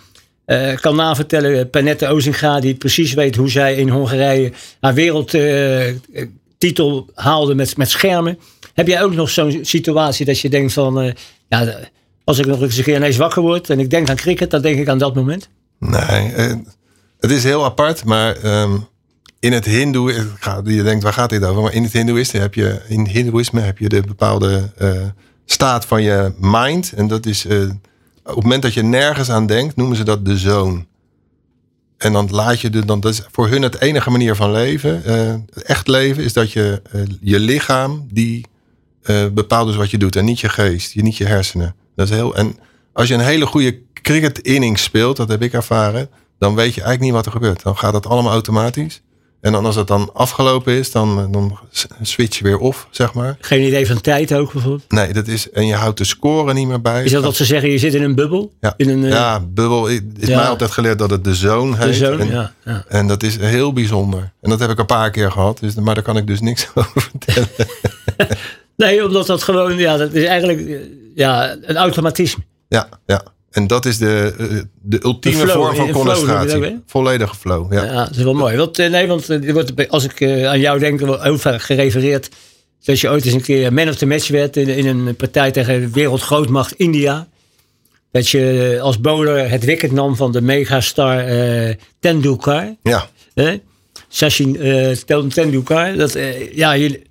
eh, 0.46 0.76
kan 0.76 0.96
navertellen. 0.96 1.60
Eh, 1.60 1.70
Panette 1.70 2.08
Ozinga, 2.08 2.60
die 2.60 2.76
precies 2.76 3.14
weet 3.14 3.36
hoe 3.36 3.50
zij 3.50 3.76
in 3.76 3.90
Hongarije 3.90 4.52
haar 4.80 4.94
wereldtitel 4.94 7.10
haalde 7.16 7.56
met, 7.56 7.78
met 7.78 7.90
schermen. 7.90 8.40
Heb 8.74 8.88
jij 8.88 9.04
ook 9.04 9.14
nog 9.14 9.30
zo'n 9.30 9.60
situatie 9.62 10.26
dat 10.26 10.40
je 10.40 10.50
denkt 10.50 10.74
van... 10.74 11.02
eh, 11.02 11.14
ja, 11.48 11.76
als 12.24 12.40
ik 12.40 12.46
nog 12.46 12.62
eens 12.62 12.78
een 12.78 12.84
keer 12.84 12.96
ineens 12.96 13.18
wakker 13.18 13.42
word 13.42 13.70
en 13.70 13.80
ik 13.80 13.90
denk 13.90 14.10
aan 14.10 14.16
cricket, 14.16 14.52
dan 14.52 14.62
denk 14.62 14.80
ik 14.80 14.88
aan 14.88 14.98
dat 14.98 15.16
moment. 15.16 15.50
nee, 15.80 16.32
eh, 16.34 16.54
het 17.20 17.32
is 17.32 17.44
heel 17.44 17.66
apart, 17.66 18.06
maar 18.06 18.36
ehm, 18.36 18.78
in 19.40 19.54
het 19.54 19.66
Hindoe, 19.66 20.14
ik 20.14 20.22
je 20.66 20.84
denkt 20.84 21.04
waar 21.04 21.14
gaat 21.14 21.30
dit 21.30 21.44
over? 21.44 21.62
Maar 21.62 21.74
in 21.74 21.84
het 21.84 21.94
Hindoeïsme 21.94 22.40
heb 22.40 22.54
je, 22.54 22.82
in 22.88 23.08
Hindoeïsme 23.08 23.62
heb 23.62 23.78
je 23.78 23.90
de 23.90 24.02
bepaalde 24.02 24.72
eh, 24.78 24.92
staat 25.46 25.86
van 25.86 26.02
je 26.02 26.34
mind. 26.40 26.94
En 26.94 27.08
dat 27.08 27.26
is, 27.26 27.46
eh, 27.46 27.62
op 28.24 28.36
het 28.36 28.44
moment 28.44 28.62
dat 28.62 28.74
je 28.74 28.84
nergens 28.84 29.30
aan 29.30 29.46
denkt, 29.46 29.76
noemen 29.76 29.98
ze 29.98 30.04
dat 30.04 30.26
de 30.26 30.38
zoon. 30.38 30.86
En 31.98 32.14
dan 32.14 32.28
laat 32.32 32.62
je 32.62 32.70
de, 32.70 32.86
dan, 32.86 33.00
dat 33.00 33.12
is 33.12 33.22
voor 33.32 33.48
hun 33.48 33.62
het 33.62 33.82
enige 33.82 34.10
manier 34.10 34.36
van 34.36 34.52
leven. 34.52 35.06
eh, 35.06 35.34
echt 35.64 35.88
leven 35.88 36.24
is 36.24 36.34
dat 36.34 36.52
je 36.52 36.82
eh, 36.92 37.02
je 37.22 37.40
lichaam 37.40 38.08
die 38.12 38.46
bepaalt 39.34 39.68
dus 39.68 39.76
wat 39.76 39.92
je 39.92 39.98
doet 39.98 40.16
en 40.16 40.26
niet 40.26 40.40
je 40.40 40.50
geest, 40.50 40.96
niet 40.96 41.18
je 41.18 41.26
hersenen. 41.26 41.76
Dat 41.96 42.10
is 42.10 42.16
heel, 42.16 42.36
en 42.36 42.58
als 42.94 43.08
je 43.08 43.14
een 43.14 43.20
hele 43.20 43.46
goede 43.46 43.80
cricket 43.94 44.40
inning 44.40 44.80
speelt, 44.80 45.18
dat 45.18 45.30
heb 45.30 45.42
ik 45.42 45.54
ervaren, 45.54 46.10
dan 46.40 46.56
weet 46.56 46.74
je 46.74 46.82
eigenlijk 46.82 47.02
niet 47.02 47.12
wat 47.12 47.26
er 47.26 47.32
gebeurt. 47.32 47.64
Dan 47.64 47.78
gaat 47.78 47.94
het 47.94 48.06
allemaal 48.08 48.32
automatisch. 48.32 49.02
En 49.44 49.52
dan 49.52 49.66
als 49.66 49.76
het 49.76 49.88
dan 49.88 50.10
afgelopen 50.14 50.74
is, 50.74 50.92
dan, 50.92 51.32
dan 51.32 51.60
switch 52.02 52.38
je 52.38 52.44
weer 52.44 52.58
off, 52.58 52.88
zeg 52.92 53.14
maar. 53.14 53.38
Geen 53.40 53.62
idee 53.68 53.88
van 53.88 54.02
tijd 54.02 54.34
ook 54.34 54.54
bijvoorbeeld. 54.54 54.92
Nee, 54.92 55.14
dat 55.14 55.28
is, 55.28 55.50
en 55.50 55.68
je 55.68 55.74
houdt 55.74 55.98
de 55.98 56.04
score 56.04 56.54
niet 56.54 56.68
meer 56.68 56.82
bij. 56.82 57.04
Is 57.04 57.12
dat 57.12 57.24
wat 57.24 57.36
ze 57.36 57.46
zeggen, 57.46 57.70
je 57.70 57.78
zit 57.78 57.94
in 57.94 58.04
een 58.04 58.16
bubbel? 58.16 58.54
Ja, 58.60 58.74
In 58.78 58.90
een, 58.90 59.04
eh, 59.04 59.10
ja 59.10 59.40
bubbel 59.40 59.88
is 59.88 60.02
ja. 60.20 60.36
mij 60.36 60.48
altijd 60.48 60.72
geleerd 60.72 61.00
dat 61.00 61.10
het 61.10 61.24
de 61.24 61.36
zoon 61.36 61.76
heet. 61.78 61.88
de 61.88 61.94
zoon? 61.94 62.20
En, 62.20 62.28
Ja, 62.28 62.54
ja. 62.66 62.86
en 62.88 63.08
dat 63.08 63.24
is 63.24 63.38
heel 63.38 63.74
bijzonder. 63.74 64.32
En 64.42 64.50
dat 64.50 64.60
heb 64.60 64.70
ik 64.70 64.80
een 64.80 64.86
paar 64.86 65.12
keer 65.12 65.32
gehad, 65.32 65.60
dus, 65.60 65.76
maar 65.76 65.94
daar 65.94 66.04
kan 66.04 66.18
ik 66.18 66.28
dus 66.28 66.42
niks 66.42 66.68
over 66.76 67.02
vertellen. 67.02 67.50
Nee, 68.76 69.06
omdat 69.06 69.28
dat 69.28 69.44
gewoon, 69.44 69.78
ja, 69.78 69.98
dat 69.98 70.14
is 70.14 70.24
eigenlijk 70.26 70.60
eh, 70.68 70.76
ja, 71.16 71.56
een 71.62 71.78
automatisme. 71.78 72.44
Ja, 72.68 72.90
ja. 73.06 73.24
En 73.54 73.68
dat 73.68 73.86
is 73.86 73.98
de, 73.98 74.34
eh, 74.38 74.46
de 74.82 75.00
ultieme 75.04 75.38
De 75.46 75.52
flow, 75.52 75.64
vorm 75.64 75.76
van 75.76 75.92
concentratie. 75.92 76.66
ook? 76.66 76.74
Volledige 76.88 77.36
flow, 77.36 77.74
ja. 77.74 77.84
Ja, 77.84 78.04
dat 78.06 78.16
is 78.16 78.24
wel 78.24 78.34
mooi. 78.34 78.58
Want, 78.58 78.80
eh, 78.80 78.90
nee, 78.90 79.08
want 79.08 79.30
eh, 79.30 79.48
er 79.48 79.54
wordt, 79.54 79.90
als 79.90 80.04
ik 80.04 80.20
eh, 80.22 80.48
aan 80.48 80.60
jou 80.60 80.80
denk, 80.80 81.00
wordt 81.00 81.24
heel 81.24 81.38
vaak 81.38 81.62
gerefereerd 81.62 82.30
dat 82.84 83.00
je 83.00 83.10
ooit 83.10 83.26
eens 83.26 83.34
een 83.34 83.42
keer 83.42 83.74
man 83.74 83.90
of 83.90 83.96
the 83.96 84.06
match 84.06 84.28
werd 84.28 84.58
in, 84.58 84.68
in 84.68 84.88
een 84.88 85.16
partij 85.16 85.52
tegen 85.52 85.92
wereldgrootmacht 85.94 86.74
India. 86.74 87.28
Dat 88.12 88.30
je 88.30 88.74
eh, 88.76 88.82
als 88.82 89.00
bowler 89.00 89.50
het 89.50 89.66
wicket 89.66 89.92
nam 89.92 90.16
van 90.16 90.32
de 90.32 90.42
megastar 90.42 91.18
eh 91.20 91.74
Tendulkar. 92.00 92.76
Ja, 92.84 93.08
Hè? 93.34 93.58
Sachin 94.08 94.60
eh, 94.62 94.92
Tel- 94.92 95.28
Tendulkar. 95.28 95.96
Dat, 95.96 96.16
eh, 96.16 96.54
ja, 96.56 96.72
je, 96.72 97.02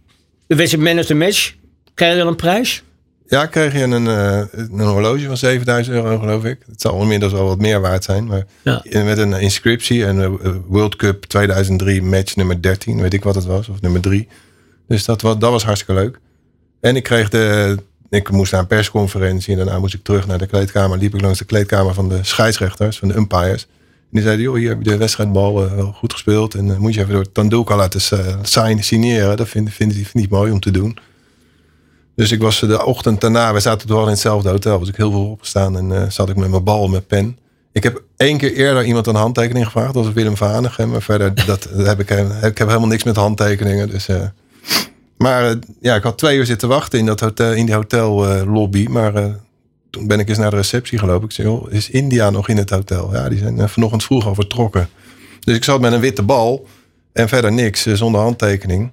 dan 0.47 0.59
werd 0.59 0.71
je 0.71 0.79
man 0.79 0.99
of 0.99 1.07
the 1.07 1.15
match. 1.15 1.53
Krijg 1.95 2.13
je 2.13 2.19
dan 2.19 2.27
een 2.29 2.37
prijs? 2.37 2.83
Ja 3.33 3.47
kreeg 3.47 3.73
je 3.73 3.83
een, 3.83 4.07
eh, 4.07 4.43
een 4.53 4.81
horloge 4.81 5.27
van 5.27 5.37
7000 5.37 5.97
euro, 5.97 6.19
geloof 6.19 6.45
ik. 6.45 6.59
Het 6.71 6.81
zal 6.81 7.01
inmiddels 7.01 7.33
wel 7.33 7.47
wat 7.47 7.59
meer 7.59 7.81
waard 7.81 8.05
zijn. 8.05 8.27
Maar 8.27 8.47
Ja. 8.63 8.83
met 9.05 9.19
een 9.19 9.33
inscriptie 9.33 10.05
en 10.07 10.21
eh, 10.23 10.31
World 10.67 10.97
Cup 10.97 11.25
2003 11.25 12.03
match 12.03 12.37
nummer 12.37 12.63
13, 12.63 13.01
weet 13.01 13.15
ik 13.15 13.25
wat 13.25 13.35
het 13.35 13.45
was, 13.45 13.69
of 13.69 13.81
nummer 13.81 14.01
3. 14.01 14.29
Dus 14.89 15.05
dat 15.05 15.23
was, 15.23 15.39
dat 15.39 15.51
was 15.51 15.65
hartstikke 15.65 16.01
leuk. 16.03 16.19
En 16.81 16.97
ik 16.97 17.03
kreeg 17.03 17.29
de. 17.29 17.77
Ik 18.11 18.31
moest 18.31 18.53
naar 18.53 18.61
een 18.61 18.67
persconferentie 18.67 19.53
en 19.57 19.65
daarna 19.65 19.79
moest 19.79 19.95
ik 19.95 20.03
terug 20.05 20.27
naar 20.27 20.39
de 20.39 20.47
kleedkamer. 20.47 20.99
Liep 20.99 21.15
ik 21.15 21.21
langs 21.21 21.39
de 21.39 21.45
kleedkamer 21.45 21.95
van 21.95 22.09
de 22.09 22.19
scheidsrechters, 22.23 22.99
van 22.99 23.09
de 23.09 23.15
umpires. 23.15 23.63
En 23.63 24.09
die 24.11 24.23
zeiden, 24.23 24.45
joh, 24.45 24.55
hier 24.57 24.69
heb 24.69 24.79
je 24.83 24.91
de 24.91 24.97
wedstrijdbal 24.97 25.65
eh, 25.67 25.75
wel 25.75 25.93
goed 25.93 26.13
gespeeld. 26.13 26.55
En 26.55 26.79
moet 26.81 26.95
je 26.95 27.01
even 27.01 27.13
door 27.13 27.33
Tandulka 27.33 27.77
laten 27.77 28.01
sign- 28.43 28.79
signeren. 28.83 29.37
Dat 29.37 29.49
vind, 29.49 29.73
vind, 29.73 29.93
vind, 29.95 30.07
vind 30.09 30.25
ik 30.25 30.31
mooi 30.31 30.53
om 30.53 30.61
te 30.61 30.71
doen. 30.71 30.99
Dus 32.23 32.33
ik 32.33 32.41
was 32.41 32.61
de 32.61 32.85
ochtend 32.85 33.21
daarna, 33.21 33.53
we 33.53 33.61
zaten 33.61 33.91
al 33.91 34.03
in 34.03 34.09
hetzelfde 34.09 34.49
hotel. 34.49 34.79
Was 34.79 34.89
ik 34.89 34.97
heel 34.97 35.11
veel 35.11 35.31
opgestaan 35.31 35.77
en 35.77 36.03
eh, 36.03 36.11
zat 36.11 36.29
ik 36.29 36.37
met 36.37 36.51
mijn 36.51 36.65
bal 36.65 36.85
en 36.85 36.91
mijn 36.91 37.07
pen. 37.07 37.39
Ik 37.73 37.83
heb 37.83 38.03
één 38.17 38.39
keer 38.39 38.53
eerder 38.53 38.85
iemand 38.85 39.07
een 39.07 39.15
handtekening 39.15 39.65
gevraagd. 39.65 39.95
Dat 39.95 40.05
was 40.05 40.13
Willem 40.13 40.37
Vanegem. 40.37 40.91
Maar 40.91 41.03
verder 41.03 41.35
dat, 41.47 41.69
heb 41.77 42.01
ik, 42.01 42.11
ik 42.43 42.59
heb 42.59 42.69
helemaal 42.69 42.87
niks 42.87 43.03
met 43.03 43.17
handtekeningen. 43.17 43.89
Dus, 43.89 44.09
eh, 44.09 44.23
maar 45.19 45.51
eh, 45.51 45.57
ja, 45.81 45.95
ik 45.95 46.03
had 46.03 46.19
twee 46.19 46.37
uur 46.37 46.47
zitten 46.47 46.69
wachten 46.69 46.99
in, 46.99 47.07
dat 47.07 47.21
hotel, 47.21 47.53
in 47.53 47.67
die 47.67 47.75
hotellobby. 47.75 48.87
maar 48.91 49.13
toen 49.91 50.07
ben 50.07 50.21
ik 50.21 50.29
eens 50.29 50.39
naar 50.39 50.51
de 50.51 50.57
receptie 50.57 50.99
gelopen. 50.99 51.29
Ik 51.29 51.35
zei, 51.35 51.61
is 51.69 51.91
India 51.91 52.31
nog 52.31 52.49
in 52.49 52.57
het 52.57 52.71
hotel? 52.71 53.15
Ja, 53.15 53.29
die 53.29 53.39
zijn 53.39 53.69
vanochtend 53.69 54.05
vroeg 54.05 54.27
al 54.27 54.35
vertrokken. 54.35 54.89
Dus 55.41 55.57
ik 55.57 55.65
zat 55.65 55.81
met 55.81 55.93
een 55.93 56.01
witte 56.01 56.23
bal 56.23 56.67
en 57.13 57.29
verder 57.29 57.53
niks, 57.53 57.83
zonder 57.83 58.21
handtekening. 58.21 58.91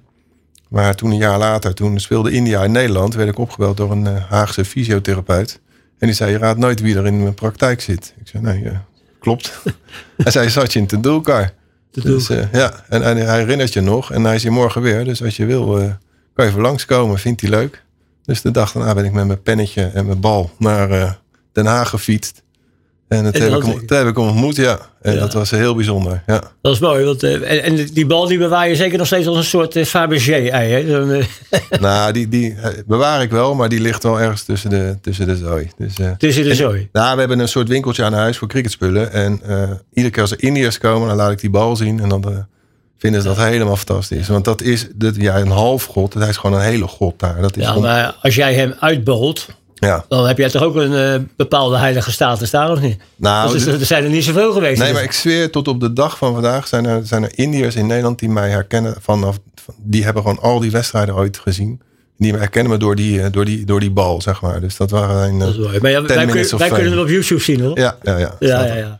Maar 0.70 0.94
toen 0.94 1.10
een 1.10 1.16
jaar 1.16 1.38
later, 1.38 1.74
toen 1.74 2.00
speelde 2.00 2.30
India 2.30 2.64
in 2.64 2.72
Nederland, 2.72 3.14
werd 3.14 3.28
ik 3.28 3.38
opgebeld 3.38 3.76
door 3.76 3.90
een 3.90 4.06
eh, 4.06 4.24
Haagse 4.28 4.64
fysiotherapeut. 4.64 5.60
En 5.98 6.06
die 6.06 6.16
zei, 6.16 6.30
je 6.30 6.38
raadt 6.38 6.58
nooit 6.58 6.80
wie 6.80 6.96
er 6.96 7.06
in 7.06 7.22
mijn 7.22 7.34
praktijk 7.34 7.80
zit. 7.80 8.14
Ik 8.20 8.28
zei, 8.28 8.42
nee, 8.42 8.62
ja, 8.62 8.84
klopt. 9.18 9.62
hij 10.16 10.32
zei, 10.32 10.50
zat 10.50 10.72
je 10.72 10.78
in 10.78 10.86
Tendulkar? 10.86 11.52
Dus, 11.90 12.28
eh, 12.30 12.52
ja, 12.52 12.84
en, 12.88 13.02
en 13.02 13.16
hij 13.16 13.38
herinnert 13.38 13.72
je 13.72 13.80
nog. 13.80 14.12
En 14.12 14.24
hij 14.24 14.34
is 14.34 14.42
hier 14.42 14.52
morgen 14.52 14.82
weer. 14.82 15.04
Dus 15.04 15.22
als 15.22 15.36
je 15.36 15.46
wil, 15.46 15.78
eh, 15.78 15.84
kan 16.34 16.44
je 16.44 16.50
even 16.50 16.62
langskomen. 16.62 17.18
Vindt 17.18 17.40
hij 17.40 17.50
leuk. 17.50 17.84
Dus 18.24 18.40
de 18.40 18.50
dag 18.50 18.72
daarna 18.72 18.94
ben 18.94 19.04
ik 19.04 19.12
met 19.12 19.26
mijn 19.26 19.42
pennetje 19.42 19.90
en 19.94 20.06
mijn 20.06 20.20
bal 20.20 20.50
naar 20.58 20.90
eh, 20.90 21.12
Den 21.52 21.66
Haag 21.66 21.88
gefietst. 21.88 22.42
En 23.10 23.24
dat 23.24 23.34
En 23.34 23.40
heb, 23.42 23.50
dat- 23.50 23.66
ik, 23.66 23.88
dat 23.88 23.98
heb 23.98 24.06
ik 24.08 24.16
hem 24.16 24.26
ontmoet, 24.26 24.56
ja. 24.56 24.78
En 25.02 25.14
Ja. 25.14 25.20
dat 25.20 25.32
was 25.32 25.50
heel 25.50 25.74
bijzonder, 25.74 26.22
ja. 26.26 26.40
Dat 26.62 26.72
is 26.74 26.78
mooi. 26.78 27.04
Want, 27.04 27.22
eh, 27.22 27.34
en, 27.34 27.62
en 27.62 27.86
die 27.92 28.06
bal 28.06 28.26
die 28.26 28.38
bewaar 28.38 28.68
je 28.68 28.76
zeker 28.76 28.98
nog 28.98 29.06
steeds 29.06 29.26
als 29.26 29.36
een 29.36 29.44
soort 29.44 29.76
uh, 29.76 29.84
Fabergé-ei. 29.84 30.92
eh, 30.92 31.24
nou, 31.80 32.12
die, 32.12 32.28
die 32.28 32.56
bewaar 32.86 33.22
ik 33.22 33.30
wel, 33.30 33.54
maar 33.54 33.68
die 33.68 33.80
ligt 33.80 34.02
wel 34.02 34.20
ergens 34.20 34.42
tussen 34.42 34.70
de, 34.70 34.96
tussen 35.00 35.26
de 35.26 35.36
zooi. 35.36 35.70
Dus, 35.78 35.94
tussen 36.18 36.44
de 36.44 36.54
zooi. 36.54 36.88
Nou, 36.92 37.12
we 37.14 37.18
hebben 37.20 37.38
een 37.38 37.48
soort 37.48 37.68
winkeltje 37.68 38.04
aan 38.04 38.12
huis 38.12 38.36
voor 38.38 38.48
cricketspullen. 38.48 39.12
En 39.12 39.40
iedere 39.92 40.12
keer 40.14 40.22
als 40.22 40.30
er 40.32 40.42
Indiërs 40.42 40.78
komen, 40.78 41.08
dan 41.08 41.16
laat 41.16 41.30
ik 41.32 41.40
die 41.40 41.50
bal 41.50 41.76
zien. 41.76 42.00
En 42.00 42.08
dan 42.08 42.46
vinden 42.98 43.22
ze 43.22 43.28
dat 43.28 43.36
helemaal 43.36 43.76
fantastisch. 43.76 44.28
Want 44.28 44.44
dat 44.44 44.62
is 44.62 44.86
dat, 44.94 45.16
ja, 45.16 45.38
een 45.38 45.48
half 45.50 45.84
god. 45.84 46.14
Hij 46.14 46.28
is 46.28 46.36
gewoon 46.36 46.56
een 46.56 46.64
hele 46.66 46.86
god 46.86 47.18
daar. 47.18 47.40
Dat 47.40 47.56
is 47.56 47.62
Ja, 47.62 47.68
gewoon- 47.68 47.82
maar 47.84 48.14
als 48.22 48.34
jij 48.34 48.54
hem 48.54 48.74
uitbolt, 48.80 49.46
ja. 49.80 50.04
dan 50.08 50.26
heb 50.26 50.38
jij 50.38 50.48
toch 50.50 50.62
ook 50.62 50.74
een 50.74 50.94
eh, 50.94 51.20
bepaalde 51.36 51.76
heilige 51.76 52.12
status 52.12 52.50
daar, 52.50 52.70
of 52.70 52.80
niet? 52.80 52.96
Nou, 53.16 53.52
Dus 53.52 53.66
er, 53.66 53.80
er 53.80 53.86
zijn 53.86 54.04
er 54.04 54.10
niet 54.10 54.24
zoveel 54.24 54.52
geweest. 54.52 54.78
nee, 54.78 54.86
Dus- 54.88 54.96
maar 54.96 55.04
ik 55.06 55.12
zweer 55.12 55.50
tot 55.50 55.68
op 55.68 55.80
de 55.80 55.92
dag 55.92 56.18
van 56.18 56.32
vandaag 56.32 56.66
zijn 56.68 56.86
er, 56.86 57.00
zijn 57.06 57.22
er 57.22 57.30
Indiërs 57.34 57.74
in 57.76 57.86
Nederland 57.86 58.18
die 58.18 58.28
mij 58.28 58.50
herkennen. 58.50 58.94
Vanaf, 59.00 59.38
van, 59.64 59.74
die 59.78 60.04
hebben 60.04 60.22
gewoon 60.22 60.38
al 60.40 60.60
die 60.60 60.70
wedstrijden 60.70 61.14
ooit 61.14 61.38
gezien. 61.38 61.80
Die 62.18 62.32
herkennen 62.32 62.72
me 62.72 62.78
door 62.78 62.96
die, 62.96 63.22
eh, 63.22 63.26
door 63.32 63.44
die, 63.44 63.64
door 63.64 63.80
die 63.80 63.90
bal, 63.90 64.20
zeg 64.22 64.40
maar. 64.40 64.60
Dus 64.60 64.76
dat 64.76 64.90
waren 64.90 65.28
een, 65.28 65.34
eh, 65.34 65.38
Dat 65.40 65.48
is 65.48 65.56
mooi. 65.58 65.78
Maar 65.80 65.90
ja, 65.90 65.98
10 65.98 66.06
wij, 66.06 66.26
kun- 66.26 66.58
wij 66.58 66.68
kunnen 66.68 66.92
het 66.92 67.00
op 67.00 67.08
YouTube 67.08 67.40
zien, 67.40 67.60
hoor. 67.60 67.78
ja, 67.78 67.96
ja, 68.02 68.18
ja. 68.18 68.34
Ja, 68.38 68.64
ja, 68.66 68.74
ja. 68.74 68.98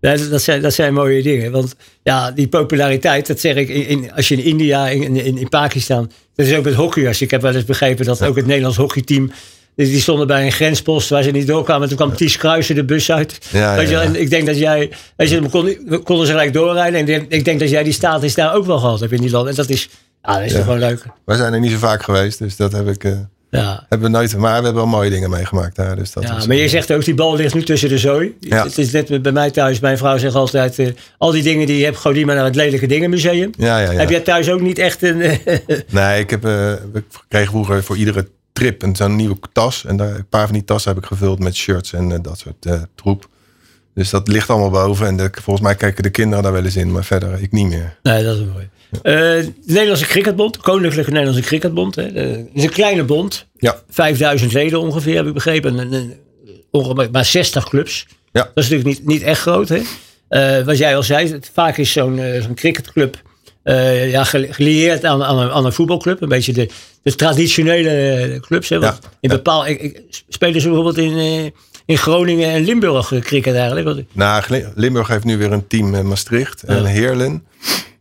Ja, 0.00 0.16
dat, 0.16 0.30
dat 0.30 0.42
zijn, 0.42 0.62
dat 0.62 0.74
zijn 0.74 0.94
mooie 0.94 1.22
dingen. 1.22 1.52
Want 1.52 1.74
ja, 2.02 2.30
die 2.30 2.48
populariteit, 2.48 3.26
dat 3.26 3.40
zeg 3.40 3.54
ik, 3.56 3.68
in, 3.68 3.86
in- 3.86 4.12
als 4.12 4.28
je 4.28 4.36
in 4.36 4.44
India, 4.44 4.88
in, 4.88 5.16
in, 5.16 5.38
in 5.38 5.48
Pakistan, 5.48 6.10
dat 6.34 6.46
is 6.46 6.54
ook 6.56 6.64
met 6.64 6.74
hockeyers. 6.74 7.20
Ik 7.22 7.30
heb 7.30 7.42
wel 7.42 7.54
eens 7.54 7.64
begrepen 7.64 8.04
dat 8.04 8.22
ook 8.22 8.36
het 8.36 8.46
Nederlands 8.46 8.76
hockeyteam, 8.76 9.30
die 9.76 9.86
die 9.86 10.00
stonden 10.00 10.26
bij 10.26 10.44
een 10.44 10.52
grenspost 10.52 11.08
waar 11.08 11.22
ze 11.22 11.30
niet 11.30 11.46
doorkwamen. 11.46 11.88
Toen 11.88 11.96
kwam 11.96 12.16
Ties 12.16 12.36
Kruisen 12.36 12.74
de 12.74 12.84
bus 12.84 13.10
uit. 13.12 13.38
Ja, 13.50 13.58
ja, 13.58 13.76
Weet 13.76 13.88
je, 13.88 13.94
wel, 13.94 14.02
ja. 14.02 14.08
En 14.08 14.20
ik 14.20 14.30
denk 14.30 14.46
dat 14.46 14.58
jij, 14.58 14.90
weet 15.16 15.28
je, 15.30 15.42
we 15.42 15.48
konden, 15.48 15.76
we 15.86 15.98
konden 15.98 16.26
ze 16.26 16.32
gelijk 16.32 16.52
doorrijden. 16.52 16.94
En 16.94 17.00
ik 17.00 17.06
denk, 17.06 17.32
ik 17.32 17.44
denk 17.44 17.60
dat 17.60 17.70
jij 17.70 17.82
die 17.82 17.92
status 17.92 18.34
daar 18.34 18.54
ook 18.54 18.66
wel 18.66 18.78
gehad 18.78 19.00
hebt 19.00 19.12
in 19.12 19.20
die 19.20 19.30
land. 19.30 19.48
En 19.48 19.54
dat 19.54 19.68
is, 19.68 19.88
dat 20.22 20.40
is 20.40 20.52
toch 20.52 20.62
gewoon 20.62 20.78
leuk. 20.78 21.02
Wij 21.24 21.36
zijn 21.36 21.52
er 21.52 21.60
niet 21.60 21.70
zo 21.70 21.78
vaak 21.78 22.02
geweest, 22.02 22.38
dus 22.38 22.56
dat 22.56 22.72
heb 22.72 22.88
ik, 22.88 23.02
Ja. 23.50 23.86
hebben 23.88 24.10
we 24.10 24.16
nooit. 24.16 24.36
Maar 24.36 24.58
we 24.58 24.64
hebben 24.64 24.74
wel 24.74 24.86
mooie 24.86 25.10
dingen 25.10 25.30
meegemaakt 25.30 25.76
daar. 25.76 25.96
Dus 25.96 26.12
dat 26.12 26.22
Ja, 26.22 26.38
maar 26.46 26.56
je 26.56 26.68
zegt 26.68 26.92
ook, 26.92 27.04
die 27.04 27.14
bal 27.14 27.36
ligt 27.36 27.54
nu 27.54 27.62
tussen 27.62 27.88
de 27.88 27.98
zooi. 27.98 28.34
Het 28.48 28.78
is 28.78 28.90
net 28.92 29.22
bij 29.22 29.32
mij 29.32 29.50
thuis. 29.50 29.80
Mijn 29.80 29.98
vrouw 29.98 30.18
zegt 30.18 30.34
altijd, 30.34 30.78
eh, 30.78 30.86
al 31.18 31.30
die 31.30 31.42
dingen 31.42 31.66
die 31.66 31.78
je 31.78 31.84
hebt, 31.84 31.96
gooi 31.96 32.14
die 32.14 32.26
maar 32.26 32.34
naar 32.34 32.44
het 32.44 32.54
Lelijke 32.54 32.86
Dingenmuseum. 32.86 33.50
Ja, 33.58 33.78
ja, 33.78 33.90
ja. 33.90 33.98
Heb 33.98 34.10
jij 34.10 34.20
thuis 34.20 34.50
ook 34.50 34.60
niet 34.60 34.78
echt 34.78 35.02
een... 35.02 35.16
Nee, 35.90 36.20
ik, 36.20 36.30
heb, 36.30 36.44
eh, 36.44 36.72
ik 36.72 37.04
kreeg 37.28 37.48
vroeger 37.48 37.82
voor 37.84 37.96
iedere 37.96 38.28
trip 38.56 38.82
een 38.82 38.96
zo'n 38.96 39.16
nieuwe 39.16 39.36
tas. 39.52 39.84
En 39.84 39.96
daar, 39.96 40.14
een 40.14 40.28
paar 40.28 40.44
van 40.44 40.52
die 40.54 40.64
tassen 40.64 40.92
heb 40.94 41.02
ik 41.02 41.08
gevuld 41.08 41.38
met 41.38 41.56
shirts 41.56 41.92
en 41.92 42.12
eh, 42.12 42.18
dat 42.22 42.38
soort 42.38 42.66
eh, 42.66 42.82
troep. 42.94 43.28
Dus 43.94 44.10
dat 44.10 44.28
ligt 44.28 44.50
allemaal 44.50 44.70
boven. 44.70 45.06
En 45.06 45.16
de, 45.16 45.30
volgens 45.42 45.66
mij 45.66 45.74
kijken 45.74 46.02
de 46.02 46.10
kinderen 46.10 46.42
daar 46.44 46.52
wel 46.52 46.64
eens 46.64 46.76
in. 46.76 46.92
Maar 46.92 47.04
verder, 47.04 47.42
ik 47.42 47.52
niet 47.52 47.66
meer. 47.68 47.98
nee, 48.02 48.24
dat 48.24 48.36
is 48.36 48.42
mooi. 48.52 48.68
Eh, 48.90 49.02
de 49.02 49.52
Nederlandse 49.66 50.04
Cricketbond, 50.06 50.56
Koninklijke 50.56 51.10
Nederlandse 51.10 51.42
Cricketbond. 51.42 51.94
Hè, 51.94 52.02
eh, 52.06 52.30
het 52.36 52.48
is 52.52 52.62
een 52.62 52.70
kleine 52.70 53.04
bond. 53.04 53.46
Ja, 53.58 53.80
5000 53.90 54.52
leden 54.52 54.80
ongeveer, 54.80 55.16
heb 55.16 55.26
ik 55.26 55.34
begrepen. 55.34 55.78
En, 55.78 55.92
en, 55.92 56.14
ongeveer 56.70 57.08
maar 57.12 57.24
60 57.24 57.68
clubs. 57.68 58.06
Ja. 58.32 58.42
Dat 58.42 58.64
is 58.64 58.68
natuurlijk 58.68 58.98
niet, 58.98 59.06
niet 59.08 59.22
echt 59.22 59.40
groot. 59.40 59.68
Hè? 59.68 59.80
Eh, 60.28 60.64
wat 60.64 60.78
jij 60.78 60.96
al 60.96 61.02
zei, 61.02 61.32
het- 61.32 61.50
vaak 61.52 61.76
is 61.76 61.92
zo'n 61.92 62.18
eh, 62.18 62.42
zo'n 62.42 62.54
cricketclub 62.54 63.22
eh, 63.62 64.10
ja, 64.10 64.24
gel- 64.24 64.46
gelieerd 64.50 65.04
aan, 65.04 65.24
aan, 65.24 65.38
een, 65.38 65.50
aan 65.50 65.64
een 65.64 65.72
voetbalclub. 65.72 66.20
Een 66.22 66.28
beetje 66.28 66.52
de, 66.52 66.68
de 67.10 67.14
traditionele 67.14 67.90
eh, 67.90 68.40
clubs. 68.40 68.68
Hè? 68.68 68.78
Want 68.80 68.98
Ja, 69.02 69.08
in 69.20 69.28
bepaal, 69.28 69.66
ik, 69.66 69.80
ik, 69.80 70.02
spelen 70.28 70.60
ze 70.60 70.66
bijvoorbeeld 70.66 70.98
in, 70.98 71.16
eh, 71.18 71.44
in 71.86 71.98
Groningen 71.98 72.50
en 72.50 72.64
Limburg 72.64 73.12
eh, 73.12 73.20
cricket 73.20 73.54
eigenlijk. 73.54 73.86
Want- 73.86 74.02
nou, 74.12 74.42
Limburg 74.74 75.08
heeft 75.08 75.24
nu 75.24 75.38
weer 75.38 75.52
een 75.52 75.66
team 75.66 75.94
in 75.94 76.08
Maastricht 76.08 76.62
en 76.62 76.84
Heerlen. 76.84 77.44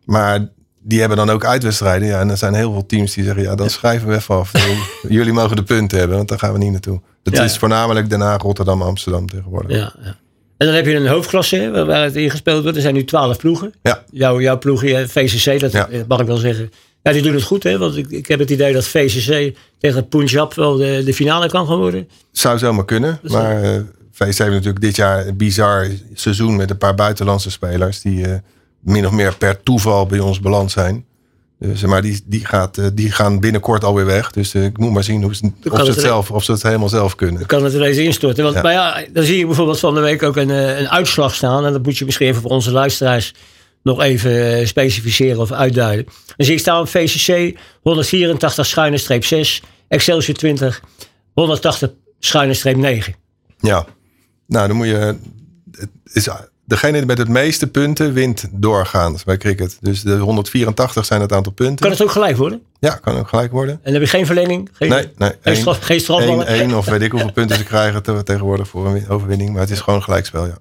Maar 0.06 0.48
die 0.84 1.00
hebben 1.00 1.18
dan 1.18 1.30
ook 1.30 1.46
uitwedstrijden. 1.46 2.08
Ja, 2.08 2.20
en 2.20 2.30
er 2.30 2.38
zijn 2.38 2.54
heel 2.54 2.72
veel 2.72 2.86
teams 2.86 3.14
die 3.14 3.24
zeggen, 3.24 3.44
ja, 3.44 3.56
dan 3.56 3.70
schrijven 3.70 4.08
we 4.08 4.16
even 4.16 4.36
af. 4.36 4.52
Jullie 5.10 5.34
mogen 5.34 5.56
de 5.56 5.64
punten 5.64 5.98
hebben, 5.98 6.18
want 6.18 6.30
daar 6.30 6.40
gaan 6.40 6.52
we 6.54 6.58
niet 6.60 6.72
naartoe. 6.72 7.02
Ja, 7.24 7.44
is 7.44 7.54
ja. 7.54 7.60
voornamelijk 7.60 8.10
Den 8.10 8.22
Haag, 8.22 8.42
Rotterdam, 8.42 8.82
Amsterdam 8.82 9.28
tegenwoordig. 9.30 9.78
Ja, 9.78 9.94
ja. 10.04 10.16
En 10.58 10.66
dan 10.68 10.76
heb 10.76 10.86
je 10.86 10.96
een 10.96 11.08
hoofdklasse 11.08 11.72
waar- 11.72 11.86
waar 11.86 12.04
het 12.04 12.16
in 12.16 12.30
gespeeld 12.30 12.62
wordt. 12.62 12.76
Er 12.78 12.82
zijn 12.84 12.94
nu 12.94 13.04
twaalf 13.06 13.38
ploegen. 13.38 13.74
Ja. 13.82 14.04
Jouw, 14.12 14.42
jouw 14.42 14.58
ploeg, 14.58 14.80
VCC, 15.08 15.60
dat 15.60 15.72
Ja. 15.72 15.88
mag 16.08 16.20
ik 16.20 16.28
wel 16.28 16.38
zeggen. 16.38 16.72
Ja, 17.06 17.12
die 17.12 17.22
doen 17.22 17.34
het 17.34 17.44
goed, 17.44 17.64
hè? 17.64 17.78
Want 17.78 17.98
ik, 17.98 18.10
ik 18.10 18.28
heb 18.28 18.40
het 18.40 18.50
idee 18.50 18.74
dat 18.74 18.88
VCC 18.88 19.56
tegen 19.78 20.08
Punjab 20.08 20.54
wel 20.54 20.76
de, 20.76 21.02
de 21.06 21.14
finale 21.14 21.50
kan 21.50 21.68
gaan 21.68 21.78
worden. 21.78 22.10
Zou 22.32 22.58
zomaar 22.58 22.86
kunnen. 22.86 23.20
Maar 23.24 23.64
eh 23.64 23.80
VC 24.16 24.38
heeft 24.38 24.40
natuurlijk 24.40 24.82
dit 24.82 24.96
jaar 24.96 25.28
een 25.28 25.38
bizar 25.38 25.88
seizoen 26.14 26.56
met 26.56 26.70
een 26.70 26.78
paar 26.78 26.96
buitenlandse 26.96 27.52
spelers. 27.52 28.02
Die 28.02 28.28
eh, 28.28 28.34
min 28.80 29.06
of 29.06 29.12
meer 29.12 29.36
per 29.38 29.64
toeval 29.64 30.06
bij 30.06 30.20
ons 30.20 30.40
beland 30.40 30.72
zijn. 30.72 31.06
Dus, 31.60 31.84
maar 31.84 32.02
die, 32.02 32.22
die, 32.26 32.46
gaat, 32.46 32.80
die 32.94 33.12
gaan 33.12 33.40
binnenkort 33.40 33.84
alweer 33.84 34.06
weg. 34.06 34.32
Dus 34.32 34.56
ik 34.56 34.78
moet 34.78 34.92
maar 34.92 35.04
zien 35.04 35.24
hoe 35.24 35.36
ze, 35.36 35.52
of, 35.72 35.80
ze 35.80 35.92
het 35.92 36.00
zelf, 36.00 36.32
of 36.32 36.44
ze 36.44 36.52
het 36.52 36.64
helemaal 36.64 36.90
zelf 36.90 37.16
kunnen. 37.16 37.46
kan 37.46 37.64
het 37.64 37.74
ineens 37.74 37.98
instorten. 37.98 38.44
Want, 38.44 38.56
Ja. 38.56 38.62
Maar 38.62 38.72
ja, 38.72 39.06
dan 39.14 39.24
zie 39.24 39.38
je 39.38 39.46
bijvoorbeeld 39.46 39.80
van 39.80 39.94
de 39.94 40.02
week 40.02 40.24
ook 40.24 40.36
een, 40.36 40.50
een 40.50 40.90
uitslag 40.90 41.36
staan. 41.36 41.66
En 41.66 41.72
dat 41.72 41.84
moet 41.84 41.98
je 41.98 42.06
misschien 42.06 42.28
even 42.28 42.42
voor 42.42 42.52
onze 42.52 42.72
luisteraars 42.72 43.34
nog 43.86 44.02
even 44.02 44.58
eh, 44.60 44.66
specificeren 44.66 45.40
of 45.40 45.52
uitduiden. 45.52 46.06
Zie 46.38 46.54
ik 46.54 46.60
staan 46.60 46.88
VCC 46.88 47.58
184 47.82 48.66
schuine 48.66 48.98
streep 48.98 49.26
6. 49.26 49.62
Excelsior 49.88 50.38
20 50.38 50.82
180 51.34 51.92
schuine 52.20 52.54
streep 52.54 52.76
9. 52.78 53.16
Ja. 53.60 53.86
Nou, 54.48 54.68
dan 54.68 54.76
moet 54.78 54.88
je... 54.88 55.16
Het 55.72 55.90
is, 56.14 56.30
degene 56.66 57.06
met 57.06 57.18
het 57.18 57.28
meeste 57.28 57.68
punten 57.68 58.14
wint 58.14 58.48
doorgaans 58.52 59.24
bij 59.24 59.38
cricket. 59.38 59.78
Dus 59.82 60.02
de 60.02 60.16
184 60.18 61.06
zijn 61.06 61.22
het 61.22 61.32
aantal 61.34 61.52
punten. 61.54 61.76
Kan 61.78 61.92
het 61.92 62.02
ook 62.02 62.12
gelijk 62.12 62.38
worden? 62.38 62.62
Ja, 62.80 62.96
kan 62.96 63.18
ook 63.18 63.28
gelijk 63.28 63.52
worden. 63.52 63.74
En 63.76 63.80
dan 63.84 63.94
heb 63.94 64.02
je 64.02 64.08
geen 64.08 64.26
verlenging? 64.26 64.70
Geen, 64.74 64.90
Nee, 64.90 65.10
nee. 65.18 65.30
geen, 65.30 65.38
één- 65.44 65.56
straf, 65.56 65.80
geen 65.80 66.00
strafballen? 66.00 66.52
Eén, 66.54 66.60
één 66.60 66.78
of 66.78 66.86
weet 66.86 67.02
ik 67.02 67.12
hoeveel 67.16 67.32
punten 67.32 67.58
ze 67.58 67.64
krijgen 67.64 68.04
te- 68.04 68.24
tegenwoordig 68.24 68.68
voor 68.68 68.86
een 68.88 68.94
win- 68.94 69.10
overwinning. 69.10 69.52
Maar 69.52 69.62
het 69.62 69.70
is 69.72 69.80
gewoon 69.80 70.04
gelijkspel, 70.04 70.46
ja. 70.46 70.58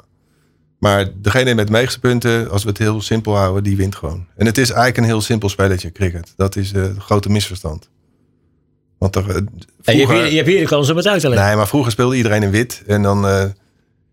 Maar 0.85 1.09
degene 1.17 1.55
met 1.55 1.67
de 1.67 1.73
meeste 1.73 2.01
punten, 2.01 2.51
als 2.51 2.63
we 2.63 2.69
het 2.69 2.79
heel 2.79 3.01
simpel 3.01 3.37
houden, 3.37 3.63
die 3.63 3.77
wint 3.77 3.95
gewoon. 3.95 4.27
En 4.37 4.47
het 4.47 4.59
is 4.59 4.69
eigenlijk 4.69 4.99
een 4.99 5.05
heel 5.05 5.21
simpel 5.21 5.49
spelletje, 5.49 5.93
cricket. 5.93 6.33
Dat 6.37 6.57
is 6.57 6.73
eh, 6.73 6.83
het 6.83 6.99
grote 6.99 7.31
misverstand. 7.31 7.89
Want 8.99 9.17
er, 9.17 9.31
eh, 9.31 9.37
En 9.37 9.45
je, 9.45 9.51
hebt 9.85 9.95
vroeger, 9.95 10.17
hier, 10.17 10.31
je 10.31 10.37
hebt 10.37 10.49
hier 10.49 10.61
de 10.61 10.67
kans 10.67 10.91
om 10.91 10.97
het 10.97 11.07
uit 11.07 11.21
te 11.21 11.29
leggen. 11.29 11.47
nee, 11.47 11.57
maar 11.57 11.69
vroeger 11.69 11.93
speelde 11.93 12.17
iedereen 12.17 12.43
in 12.43 12.51
wit. 12.51 12.83
En 12.87 13.03
dan, 13.03 13.27
eh, 13.27 13.45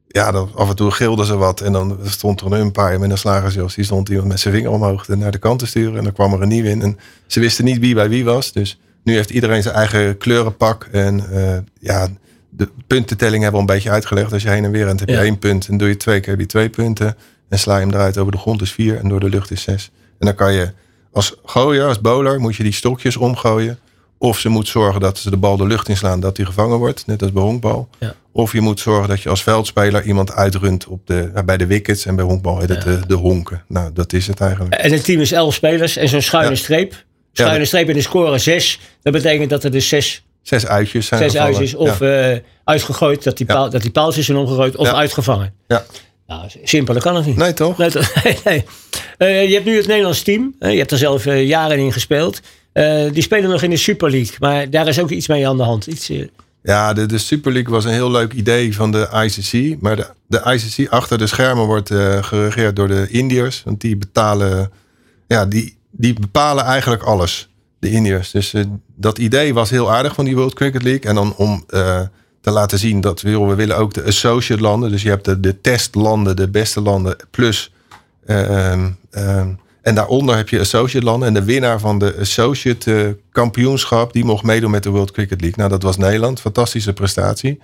ja, 0.08 0.32
dan 0.32 0.52
af 0.56 0.70
en 0.70 0.76
toe 0.76 0.92
gilden 0.92 1.26
ze 1.26 1.36
wat. 1.36 1.62
En 1.62 1.72
dan 1.72 2.00
stond 2.04 2.42
er 2.42 2.52
een 2.52 2.60
umpire 2.60 3.00
met 3.00 3.12
een 3.12 3.18
slagersjas. 3.18 3.76
Die 3.76 3.86
stond 3.86 4.10
iemand 4.10 4.28
met 4.28 4.40
zijn 4.40 4.54
vinger 4.54 4.72
omhoog 4.72 5.08
naar 5.08 5.32
de 5.32 5.38
kant 5.38 5.60
te 5.60 5.66
sturen. 5.66 5.98
En 5.98 6.04
dan 6.04 6.14
kwam 6.14 6.34
er 6.34 6.42
een 6.42 6.48
nieuw 6.48 6.66
in. 6.66 6.82
En 6.82 7.00
ze 7.28 7.40
wisten 7.40 7.66
niet 7.66 7.80
wie 7.80 7.96
bij 7.96 8.10
wie 8.10 8.26
was. 8.26 8.52
Dus 8.52 8.80
nu 9.04 9.14
heeft 9.14 9.30
iedereen 9.30 9.64
zijn 9.64 9.76
eigen 9.76 10.18
kleurenpak. 10.18 10.88
En 10.92 11.24
ja, 11.80 12.08
de 12.52 12.70
puntentelling 12.88 13.44
hebben 13.44 13.62
we 13.62 13.68
al 13.68 13.72
een 13.72 13.76
beetje 13.80 13.92
uitgelegd. 13.96 14.34
Als 14.34 14.42
je 14.44 14.50
heen 14.50 14.64
en 14.64 14.72
weer 14.72 14.86
rent, 14.86 15.00
heb 15.00 15.10
je 15.10 15.16
Ja. 15.16 15.22
één 15.22 15.40
punt. 15.40 15.68
En 15.68 15.78
doe 15.78 15.88
je 15.88 15.98
twee 15.98 16.20
keer, 16.20 16.30
heb 16.32 16.40
je 16.40 16.46
twee 16.46 16.70
punten. 16.70 17.16
En 17.50 17.60
sla 17.60 17.76
je 17.78 17.86
hem 17.86 17.94
eruit 17.94 18.18
over 18.18 18.32
de 18.32 18.38
grond 18.38 18.62
is 18.62 18.72
vier. 18.72 18.98
En 18.98 19.08
door 19.10 19.20
de 19.20 19.30
lucht 19.30 19.52
is 19.52 19.62
zes. 19.62 19.92
En 20.20 20.26
dan 20.26 20.36
kan 20.36 20.54
je 20.54 20.72
als 21.12 21.36
gooier, 21.46 21.86
als 21.86 22.02
bowler, 22.02 22.40
moet 22.40 22.56
je 22.56 22.64
die 22.64 22.72
stokjes 22.74 23.18
omgooien. 23.18 23.80
Of 24.18 24.40
ze 24.40 24.50
moet 24.50 24.68
zorgen 24.68 25.02
dat 25.02 25.18
ze 25.18 25.30
de 25.30 25.38
bal 25.38 25.58
de 25.58 25.68
lucht 25.68 25.90
inslaan, 25.90 26.20
dat 26.20 26.36
die 26.36 26.46
gevangen 26.46 26.78
wordt. 26.78 27.08
Net 27.08 27.22
als 27.22 27.32
bij 27.32 27.42
honkbal. 27.44 27.90
Ja. 28.00 28.14
Of 28.32 28.52
je 28.54 28.62
moet 28.62 28.80
zorgen 28.80 29.10
dat 29.10 29.22
je 29.22 29.30
als 29.30 29.44
veldspeler 29.44 30.04
iemand 30.04 30.32
uitrunt 30.32 30.88
op 30.88 31.08
de, 31.08 31.32
bij 31.46 31.58
de 31.58 31.66
wickets. 31.66 32.06
En 32.06 32.16
bij 32.16 32.26
honkbal 32.26 32.60
heet 32.60 32.70
het 32.70 32.82
de, 32.82 33.00
de 33.08 33.14
honken. 33.14 33.64
Nou, 33.68 33.94
dat 33.94 34.14
is 34.14 34.28
het 34.28 34.40
eigenlijk. 34.42 34.74
En 34.76 34.92
het 34.92 35.04
team 35.04 35.22
is 35.22 35.32
11 35.32 35.54
spelers 35.54 35.98
en 35.98 36.10
zo'n 36.10 36.22
schuine 36.22 36.50
Ja. 36.50 36.56
streep. 36.56 37.04
Schuine 37.34 37.66
streep 37.66 37.88
en 37.88 37.94
de 37.94 38.02
score 38.02 38.38
6. 38.38 38.80
Dat 39.02 39.14
betekent 39.14 39.50
dat 39.50 39.64
er 39.64 39.72
dus 39.72 39.88
6 39.88 40.26
Zes 40.42 40.66
uitjes 40.68 41.06
zijn 41.08 41.22
zes 41.22 41.32
gevallen. 41.32 41.56
uitjes 41.56 41.76
of 41.76 42.00
Ja. 42.00 42.32
eh, 42.32 42.40
uitgegooid, 42.64 43.24
dat 43.24 43.38
die, 43.38 43.46
paal, 43.46 43.70
dat 43.70 43.82
die 43.82 43.92
paaltjes 43.92 44.26
zijn 44.26 44.38
omgegooid 44.38 44.76
of 44.76 44.88
uitgevangen. 44.94 45.54
ja. 45.68 45.86
Nou, 46.28 46.50
simpeler 46.64 47.02
kan 47.02 47.16
het 47.16 47.26
niet. 47.26 47.36
Nee, 47.36 47.54
toch? 47.54 47.78
Nee, 47.78 47.90
toch? 47.92 48.14
nee, 48.24 48.38
nee. 48.44 48.66
Eh, 49.18 49.48
je 49.48 49.54
hebt 49.54 49.66
nu 49.66 49.76
het 49.78 49.88
Nederlands 49.88 50.22
team. 50.22 50.56
je 50.60 50.68
hebt 50.68 50.92
er 50.92 50.98
zelf 50.98 51.26
eh, 51.26 51.48
jaren 51.48 51.78
in 51.78 51.94
gespeeld. 51.94 52.40
Die 53.12 53.22
spelen 53.22 53.50
nog 53.50 53.62
in 53.62 53.70
de 53.70 53.78
Super 53.78 54.10
League. 54.12 54.36
Maar 54.40 54.70
daar 54.70 54.88
is 54.88 55.00
ook 55.00 55.10
iets 55.10 55.28
mee 55.28 55.48
aan 55.48 55.58
de 55.58 55.64
hand. 55.64 55.88
Iets, 55.88 56.12
Ja, 56.64 56.94
de, 56.94 57.06
de 57.06 57.18
Super 57.18 57.52
League 57.52 57.74
was 57.74 57.86
een 57.86 57.92
heel 57.92 58.12
leuk 58.12 58.34
idee 58.34 58.76
van 58.76 58.92
de 58.92 59.08
ICC. 59.26 59.82
Maar 59.82 59.96
de, 59.96 60.08
de 60.28 60.42
ICC 60.54 60.90
achter 60.90 61.18
de 61.18 61.28
schermen 61.28 61.66
wordt 61.66 61.90
geregeerd 62.22 62.76
door 62.76 62.88
de 62.88 63.08
Indiërs. 63.10 63.62
Want 63.66 63.82
die 63.82 63.98
betalen, 63.98 64.72
ja, 65.28 65.46
die, 65.46 65.78
die 65.92 66.14
bepalen 66.14 66.64
eigenlijk 66.64 67.04
alles. 67.04 67.50
De 67.82 67.90
Indiërs. 67.90 68.32
Dus 68.32 68.54
eh, 68.54 68.64
dat 68.96 69.18
idee 69.18 69.54
was 69.54 69.70
heel 69.70 69.92
aardig 69.92 70.14
van 70.14 70.26
die 70.26 70.36
World 70.36 70.54
Cricket 70.54 70.84
League. 70.84 71.10
En 71.10 71.16
dan 71.16 71.36
om 71.36 71.64
eh, 71.68 72.02
te 72.42 72.52
laten 72.52 72.80
zien 72.80 73.02
dat 73.02 73.22
we, 73.22 73.40
we 73.40 73.56
willen 73.56 73.78
ook 73.78 73.94
de 73.94 74.04
associate 74.04 74.62
landen. 74.62 74.92
Dus 74.92 75.02
je 75.02 75.10
hebt 75.10 75.26
de, 75.26 75.40
de 75.40 75.62
testlanden, 75.62 76.36
de 76.36 76.50
beste 76.50 76.82
landen, 76.82 77.16
plus. 77.32 77.74
ehm, 78.26 78.90
ehm, 79.12 79.50
en 79.82 79.96
daaronder 79.96 80.36
heb 80.36 80.50
je 80.50 80.60
associate 80.60 81.06
landen. 81.06 81.28
En 81.28 81.34
de 81.34 81.44
winnaar 81.44 81.80
van 81.80 82.00
de 82.00 82.16
associate 82.20 83.06
eh, 83.06 83.12
kampioenschap, 83.32 84.14
die 84.14 84.26
mocht 84.26 84.44
meedoen 84.44 84.72
met 84.72 84.84
de 84.84 84.90
World 84.90 85.12
Cricket 85.12 85.42
League. 85.42 85.58
Nou, 85.58 85.70
dat 85.70 85.84
was 85.84 85.98
Nederland. 85.98 86.40
Fantastische 86.40 86.94
prestatie. 86.94 87.60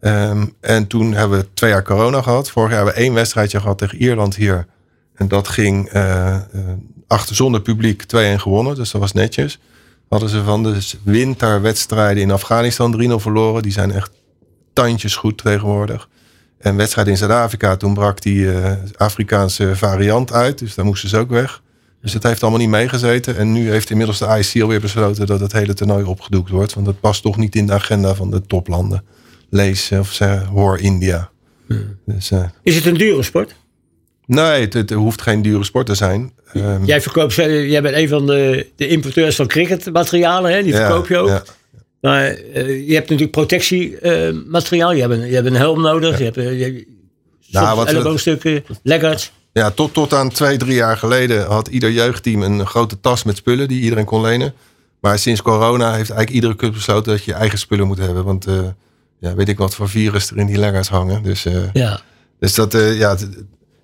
Ehm, 0.00 0.46
en 0.60 0.86
toen 0.86 1.12
hebben 1.12 1.38
we 1.38 1.46
twee 1.54 1.70
jaar 1.70 1.82
corona 1.82 2.22
gehad. 2.22 2.50
Vorig 2.50 2.68
jaar 2.68 2.78
hebben 2.78 2.94
we 2.94 3.00
één 3.00 3.14
wedstrijdje 3.14 3.60
gehad 3.60 3.78
tegen 3.78 3.98
Ierland 3.98 4.36
hier. 4.36 4.66
En 5.14 5.28
dat 5.28 5.48
ging 5.48 5.88
eh, 5.88 6.34
eh, 6.34 6.42
achter 7.10 7.36
zonder 7.36 7.60
publiek 7.60 8.02
2-1 8.02 8.06
gewonnen. 8.36 8.74
Dus 8.74 8.90
dat 8.90 9.00
was 9.00 9.12
netjes. 9.12 9.58
Hadden 10.08 10.28
ze 10.28 10.42
van 10.42 10.62
de 10.62 10.80
winterwedstrijden 11.02 12.22
in 12.22 12.30
Afghanistan 12.30 13.10
3-0 13.10 13.14
verloren. 13.14 13.62
Die 13.62 13.72
zijn 13.72 13.92
echt 13.92 14.10
tandjes 14.72 15.16
goed 15.16 15.38
tegenwoordig. 15.38 16.08
En 16.58 16.76
wedstrijd 16.76 17.08
in 17.08 17.16
Zuid-Afrika, 17.16 17.76
toen 17.76 17.94
brak 17.94 18.22
die 18.22 18.52
eh, 18.52 18.72
Afrikaanse 18.96 19.76
variant 19.76 20.32
uit. 20.32 20.58
Dus 20.58 20.74
daar 20.74 20.84
moesten 20.84 21.08
ze 21.08 21.18
ook 21.18 21.30
weg. 21.30 21.62
Dus 22.02 22.12
het 22.12 22.22
heeft 22.22 22.42
allemaal 22.42 22.60
niet 22.60 22.68
meegezeten. 22.68 23.36
En 23.36 23.52
nu 23.52 23.70
heeft 23.70 23.90
inmiddels 23.90 24.18
de 24.18 24.38
IC 24.38 24.62
alweer 24.62 24.80
besloten 24.80 25.26
dat 25.26 25.40
het 25.40 25.52
hele 25.52 25.74
toernooi 25.74 26.04
opgedoekt 26.04 26.50
wordt. 26.50 26.74
Want 26.74 26.86
dat 26.86 27.00
past 27.00 27.22
toch 27.22 27.36
niet 27.36 27.56
in 27.56 27.66
de 27.66 27.72
agenda 27.72 28.14
van 28.14 28.30
de 28.30 28.42
toplanden. 28.46 29.04
Lees 29.50 29.92
of 29.92 30.12
zeg, 30.12 30.44
hoor 30.44 30.78
India. 30.78 31.30
Dus, 32.06 32.30
eh, 32.30 32.44
Is 32.62 32.74
het 32.74 32.86
een 32.86 32.96
dure 32.96 33.22
sport? 33.22 33.54
Nee, 34.30 34.60
het, 34.60 34.72
het 34.72 34.90
hoeft 34.90 35.22
geen 35.22 35.42
dure 35.42 35.64
sport 35.64 35.86
te 35.86 35.94
zijn. 35.94 36.32
Ehm, 36.52 36.84
Jij, 36.84 37.00
verkoopt, 37.00 37.34
jij 37.34 37.82
bent 37.82 37.96
een 37.96 38.08
van 38.08 38.26
de, 38.26 38.66
de 38.76 38.88
importeurs 38.88 39.36
van 39.36 39.46
cricketmaterialen, 39.46 40.52
hè? 40.52 40.62
die 40.62 40.74
verkoop 40.74 41.08
je 41.08 41.16
ook. 41.16 41.28
ja. 41.28 41.42
Maar 42.00 42.24
eh, 42.24 42.88
je 42.88 42.94
hebt 42.94 43.08
natuurlijk 43.10 43.30
protectiemateriaal. 43.30 44.92
je, 44.92 45.00
hebt 45.00 45.12
een, 45.12 45.26
je 45.26 45.34
hebt 45.34 45.46
een 45.46 45.54
helm 45.54 45.80
nodig. 45.80 46.18
Je 46.18 46.24
hebt, 46.24 46.36
je, 46.36 46.86
Nou, 47.50 47.86
elleboogstukken, 47.86 48.64
leggards. 48.82 49.32
Ja, 49.52 49.70
tot, 49.70 49.94
tot 49.94 50.14
aan 50.14 50.28
twee, 50.30 50.56
drie 50.56 50.74
jaar 50.74 50.96
geleden 50.96 51.46
had 51.46 51.68
ieder 51.68 51.90
jeugdteam 51.90 52.42
een 52.42 52.66
grote 52.66 53.00
tas 53.00 53.24
met 53.24 53.36
spullen 53.36 53.68
die 53.68 53.82
iedereen 53.82 54.04
kon 54.04 54.20
lenen. 54.20 54.54
Maar 55.00 55.18
sinds 55.18 55.42
corona 55.42 55.86
heeft 55.86 55.96
eigenlijk 56.10 56.30
iedere 56.30 56.56
club 56.56 56.72
besloten 56.72 57.12
dat 57.12 57.24
je 57.24 57.30
je 57.30 57.36
eigen 57.36 57.58
spullen 57.58 57.86
moet 57.86 57.98
hebben. 57.98 58.24
Want 58.24 58.46
eh, 58.46 58.58
ja, 59.20 59.34
weet 59.34 59.48
ik 59.48 59.58
wat 59.58 59.74
voor 59.74 59.88
virus 59.88 60.30
er 60.30 60.36
in 60.36 60.46
die 60.46 60.58
leggers 60.58 60.88
hangen. 60.88 61.22
Dus, 61.22 61.46
Ja. 61.72 62.00
dus 62.38 62.54
dat, 62.54 62.72
ja. 62.72 63.16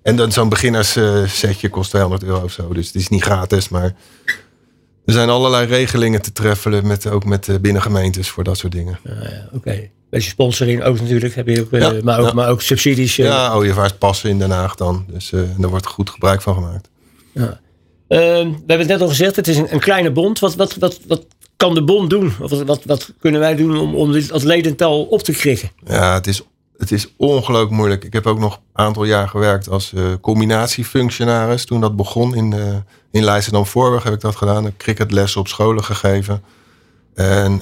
En 0.07 0.15
dan 0.15 0.31
zo'n 0.31 0.49
beginners 0.49 0.95
eh, 0.95 1.27
setje 1.27 1.69
kost 1.69 1.89
200 1.89 2.23
euro 2.23 2.43
of 2.43 2.51
zo. 2.51 2.73
Dus 2.73 2.85
het 2.87 2.95
is 2.95 3.07
niet 3.07 3.23
gratis, 3.23 3.69
maar 3.69 3.95
er 5.05 5.13
zijn 5.13 5.29
allerlei 5.29 5.67
regelingen 5.67 6.21
te 6.21 6.31
treffen. 6.31 6.87
Met, 6.87 7.07
ook 7.07 7.25
met 7.25 7.47
eh, 7.47 7.55
binnengemeentes 7.61 8.29
voor 8.29 8.43
dat 8.43 8.57
soort 8.57 8.71
dingen. 8.73 8.99
Oké. 9.53 9.89
Beetje 10.09 10.29
sponsoring 10.29 10.83
ook 10.83 10.99
natuurlijk. 10.99 11.35
Heb 11.35 11.47
je 11.47 11.61
ook, 11.61 11.71
eh, 11.71 11.79
Ja, 11.81 11.93
maar, 12.03 12.19
ook 12.19 12.27
ja. 12.27 12.33
maar 12.33 12.49
ook 12.49 12.61
subsidies. 12.61 13.17
eh. 13.17 13.25
Ja, 13.25 13.53
ooievaars 13.53 13.93
passen 13.93 14.29
in 14.29 14.39
Den 14.39 14.51
Haag 14.51 14.75
dan. 14.75 15.05
Dus 15.09 15.29
daar 15.57 15.69
wordt 15.69 15.87
goed 15.87 16.09
gebruik 16.09 16.41
van 16.41 16.53
gemaakt. 16.53 16.89
Eh, 17.33 17.49
we 18.07 18.17
hebben 18.67 18.77
het 18.79 18.87
net 18.87 19.01
al 19.01 19.07
gezegd, 19.07 19.35
het 19.35 19.47
is 19.47 19.57
een, 19.57 19.73
een 19.73 19.79
kleine 19.79 20.11
bond. 20.11 20.39
Wat, 20.39 20.55
wat, 20.55 20.75
wat, 20.75 20.99
wat 21.07 21.25
kan 21.57 21.73
de 21.73 21.83
bond 21.83 22.09
doen? 22.09 22.33
Of 22.41 22.49
wat, 22.49 22.63
wat, 22.63 22.81
wat 22.85 23.13
kunnen 23.19 23.39
wij 23.39 23.55
doen 23.55 23.77
om, 23.77 23.95
om 23.95 24.11
dit 24.11 24.31
atletental 24.31 25.03
op 25.03 25.21
te 25.21 25.31
krikken? 25.31 25.71
Ja, 25.85 26.13
het 26.13 26.27
is, 26.27 26.41
het 26.77 26.91
is 26.91 27.13
ongelooflijk 27.17 27.71
moeilijk. 27.71 28.03
Ik 28.03 28.13
heb 28.13 28.27
ook 28.27 28.39
nog 28.39 28.55
een 28.55 28.85
aantal 28.85 29.03
jaar 29.03 29.27
gewerkt 29.27 29.69
als 29.69 29.93
eh, 29.93 30.13
combinatiefunctionaris. 30.21 31.65
Toen 31.65 31.81
dat 31.81 31.95
begon 31.95 32.35
in, 32.35 32.51
uh, 32.51 32.75
in 33.11 33.23
Leidschendam-Voorburg 33.23 34.03
heb 34.03 34.13
ik 34.13 34.21
dat 34.21 34.35
gedaan. 34.35 34.67
Ik 34.67 34.77
cricketlessen 34.77 35.41
op 35.41 35.47
scholen 35.47 35.83
gegeven. 35.83 36.43
En 37.13 37.61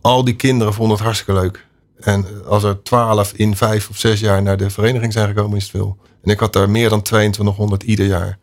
al 0.00 0.24
die 0.24 0.36
kinderen 0.36 0.74
vonden 0.74 0.96
het 0.96 1.04
hartstikke 1.04 1.40
leuk. 1.40 1.66
En 2.00 2.26
als 2.46 2.62
er 2.62 2.82
twaalf 2.82 3.32
in 3.32 3.56
vijf 3.56 3.88
of 3.88 3.96
zes 3.96 4.20
jaar 4.20 4.42
naar 4.42 4.56
de 4.56 4.70
vereniging 4.70 5.12
zijn 5.12 5.28
gekomen, 5.28 5.56
is 5.56 5.62
het 5.62 5.72
veel. 5.72 5.96
En 6.22 6.30
ik 6.30 6.40
had 6.40 6.52
daar 6.52 6.70
meer 6.70 6.88
dan 6.88 7.02
2200 7.02 7.82
ieder 7.82 8.06
jaar. 8.06 8.38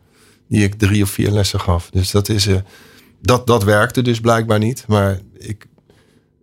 Die 0.48 0.62
ik 0.62 0.74
drie 0.74 1.02
of 1.02 1.10
vier 1.10 1.30
lessen 1.30 1.60
gaf. 1.60 1.90
Dus 1.90 2.10
dat, 2.10 2.28
is, 2.28 2.46
uh, 2.46 2.56
dat, 3.20 3.46
dat 3.46 3.64
werkte 3.64 4.02
dus 4.02 4.20
blijkbaar 4.20 4.58
niet. 4.58 4.84
Maar 4.86 5.20
ik, 5.38 5.66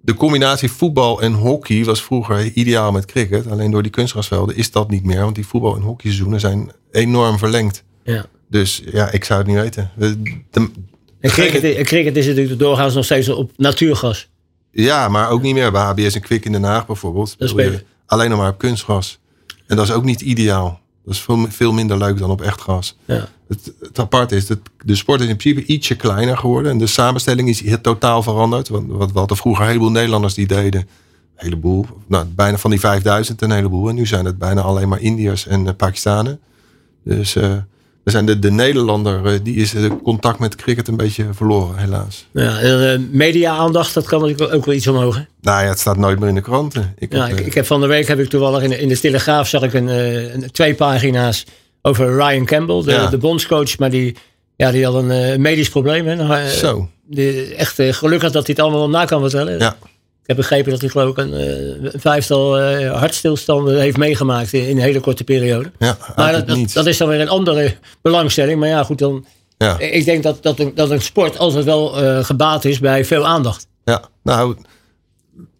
de 0.07 0.13
combinatie 0.13 0.71
voetbal 0.71 1.21
en 1.21 1.33
hockey 1.33 1.83
was 1.83 2.03
vroeger 2.03 2.51
ideaal 2.51 2.91
met 2.91 3.05
cricket. 3.05 3.47
Alleen 3.51 3.71
door 3.71 3.81
die 3.81 3.91
kunstgrasvelden 3.91 4.55
is 4.55 4.71
dat 4.71 4.89
niet 4.89 5.03
meer. 5.03 5.21
Want 5.21 5.35
die 5.35 5.47
voetbal- 5.47 5.75
en 5.75 5.81
hockeyseizoenen 5.81 6.39
zijn 6.39 6.71
enorm 6.91 7.37
verlengd. 7.37 7.83
Ja. 8.03 8.25
Dus 8.49 8.81
ja, 8.91 9.11
ik 9.11 9.23
zou 9.23 9.39
het 9.39 9.47
niet 9.47 9.57
weten. 9.57 9.91
De, 9.97 10.21
de, 10.51 10.69
En 11.19 11.29
cricket, 11.29 11.85
cricket 11.87 12.15
is 12.17 12.25
natuurlijk 12.27 12.59
doorgaans 12.59 12.93
nog 12.93 13.05
steeds 13.05 13.29
op 13.29 13.51
natuurgas. 13.55 14.29
ja, 14.71 15.07
maar 15.09 15.29
ook 15.29 15.41
niet 15.41 15.53
meer. 15.53 15.71
Bij 15.71 15.81
HBS 15.81 16.15
en 16.15 16.21
Kwik 16.21 16.45
in 16.45 16.51
Den 16.51 16.63
Haag 16.63 16.85
bijvoorbeeld. 16.85 17.35
Dat 17.37 17.49
spelen. 17.49 17.81
alleen 18.05 18.29
nog 18.29 18.39
maar 18.39 18.49
op 18.51 18.57
kunstgras. 18.57 19.19
En 19.67 19.75
dat 19.75 19.85
is 19.85 19.91
ook 19.93 20.03
niet 20.03 20.21
ideaal. 20.21 20.79
Dat 21.05 21.13
is 21.13 21.21
veel, 21.21 21.45
veel 21.49 21.71
minder 21.71 21.97
leuk 21.97 22.17
dan 22.17 22.29
op 22.29 22.41
echt 22.41 22.61
gras. 22.61 22.97
Ja. 23.05 23.27
Het, 23.47 23.73
het 23.79 23.99
aparte 23.99 24.35
is 24.35 24.47
dat 24.47 24.59
de 24.85 24.95
sport 24.95 25.21
is 25.21 25.27
in 25.27 25.35
principe 25.37 25.65
ietsje 25.65 25.95
kleiner 25.95 26.37
geworden. 26.37 26.71
En 26.71 26.77
de 26.77 26.87
samenstelling 26.87 27.49
is 27.49 27.61
hier 27.61 27.81
totaal 27.81 28.23
veranderd. 28.23 28.67
Want 28.67 28.91
wat, 28.91 29.11
we 29.11 29.19
hadden 29.19 29.37
vroeger 29.37 29.63
een 29.63 29.69
heleboel 29.69 29.91
Nederlanders 29.91 30.33
die 30.33 30.47
deden. 30.47 30.81
Een 30.81 30.87
heleboel. 31.35 31.85
Nou, 32.07 32.25
bijna 32.25 32.57
van 32.57 32.69
die 32.69 32.79
5000 32.79 33.41
een 33.41 33.51
heleboel. 33.51 33.89
En 33.89 33.95
nu 33.95 34.05
zijn 34.05 34.25
het 34.25 34.37
bijna 34.37 34.61
alleen 34.61 34.87
maar 34.87 35.01
Indiërs 35.01 35.47
en 35.47 35.65
uh, 35.65 35.69
Pakistanen. 35.77 36.39
Dus 37.03 37.35
uh, 37.35 37.55
we 38.03 38.11
zijn 38.11 38.25
de, 38.25 38.39
de 38.39 38.51
Nederlander, 38.51 39.33
uh, 39.33 39.39
die 39.43 39.55
is 39.55 39.71
de 39.71 39.97
contact 40.03 40.39
met 40.39 40.55
cricket 40.55 40.87
een 40.87 40.97
beetje 40.97 41.25
verloren, 41.31 41.77
helaas. 41.77 42.27
Ja, 42.31 42.59
en, 42.59 43.01
uh, 43.01 43.07
media-aandacht, 43.11 43.93
dat 43.93 44.05
kan 44.05 44.21
natuurlijk 44.21 44.53
ook 44.53 44.65
wel 44.65 44.75
iets 44.75 44.87
omhoog. 44.87 45.15
Hè? 45.15 45.21
Nou 45.41 45.63
ja, 45.63 45.69
het 45.69 45.79
staat 45.79 45.97
nooit 45.97 46.19
meer 46.19 46.29
in 46.29 46.35
de 46.35 46.41
kranten. 46.41 46.93
Ik 46.97 47.13
ja, 47.13 47.27
heb, 47.27 47.39
ik, 47.39 47.45
ik, 47.45 47.53
heb 47.53 47.65
van 47.65 47.81
de 47.81 47.87
week 47.87 48.07
heb 48.07 48.19
ik 48.19 48.29
toevallig 48.29 48.63
in 48.63 48.69
de, 48.69 48.79
in 48.79 48.87
de 48.87 48.99
Telegraaf 48.99 49.47
zag 49.47 49.61
ik 49.61 49.73
een, 49.73 49.87
een, 49.87 50.51
twee 50.51 50.75
pagina's 50.75 51.45
over 51.87 52.15
Ryan 52.15 52.45
Campbell, 52.45 52.83
de, 52.83 52.91
ja. 52.91 53.07
de 53.07 53.17
bondscoach, 53.17 53.77
maar 53.77 53.89
die, 53.89 54.15
ja, 54.55 54.71
die 54.71 54.85
had 54.85 54.93
een 54.93 55.31
uh, 55.31 55.37
medisch 55.37 55.69
probleem. 55.69 56.07
Hè? 56.07 56.15
Nou, 56.15 56.49
Zo. 56.49 56.89
Die, 57.05 57.55
echt 57.55 57.79
uh, 57.79 57.93
gelukkig 57.93 58.31
dat 58.31 58.45
hij 58.45 58.55
het 58.57 58.65
allemaal 58.65 58.89
na 58.89 59.05
kan 59.05 59.21
vertellen. 59.21 59.59
Ja. 59.59 59.75
Ik 60.21 60.35
heb 60.35 60.35
begrepen 60.35 60.71
dat 60.71 60.81
hij 60.81 60.89
geloof 60.89 61.09
ik 61.09 61.17
een, 61.17 61.33
een 61.33 61.99
vijftal 61.99 62.59
hartstilstanden 62.87 63.79
heeft 63.79 63.97
meegemaakt 63.97 64.53
in, 64.53 64.67
in, 64.67 64.77
een 64.77 64.83
hele 64.83 64.99
korte 64.99 65.23
periode. 65.23 65.71
Ja, 65.79 65.97
maar 66.15 66.31
dat, 66.31 66.47
dat, 66.47 66.73
dat, 66.73 66.85
is 66.85 66.97
dan 66.97 67.07
weer 67.07 67.21
een 67.21 67.29
andere 67.29 67.75
belangstelling. 68.01 68.59
Maar 68.59 68.69
ja, 68.69 68.83
goed, 68.83 68.99
dan. 68.99 69.25
Ja. 69.57 69.79
Ik 69.79 70.05
denk 70.05 70.23
dat, 70.23 70.43
dat, 70.43 70.59
een, 70.59 70.71
dat 70.75 70.89
een 70.89 71.01
sport 71.01 71.37
altijd 71.37 71.65
wel 71.65 72.03
uh, 72.03 72.23
gebaat 72.23 72.65
is 72.65 72.79
bij 72.79 73.05
veel 73.05 73.25
aandacht. 73.25 73.67
Ja, 73.83 74.01
nou, 74.23 74.55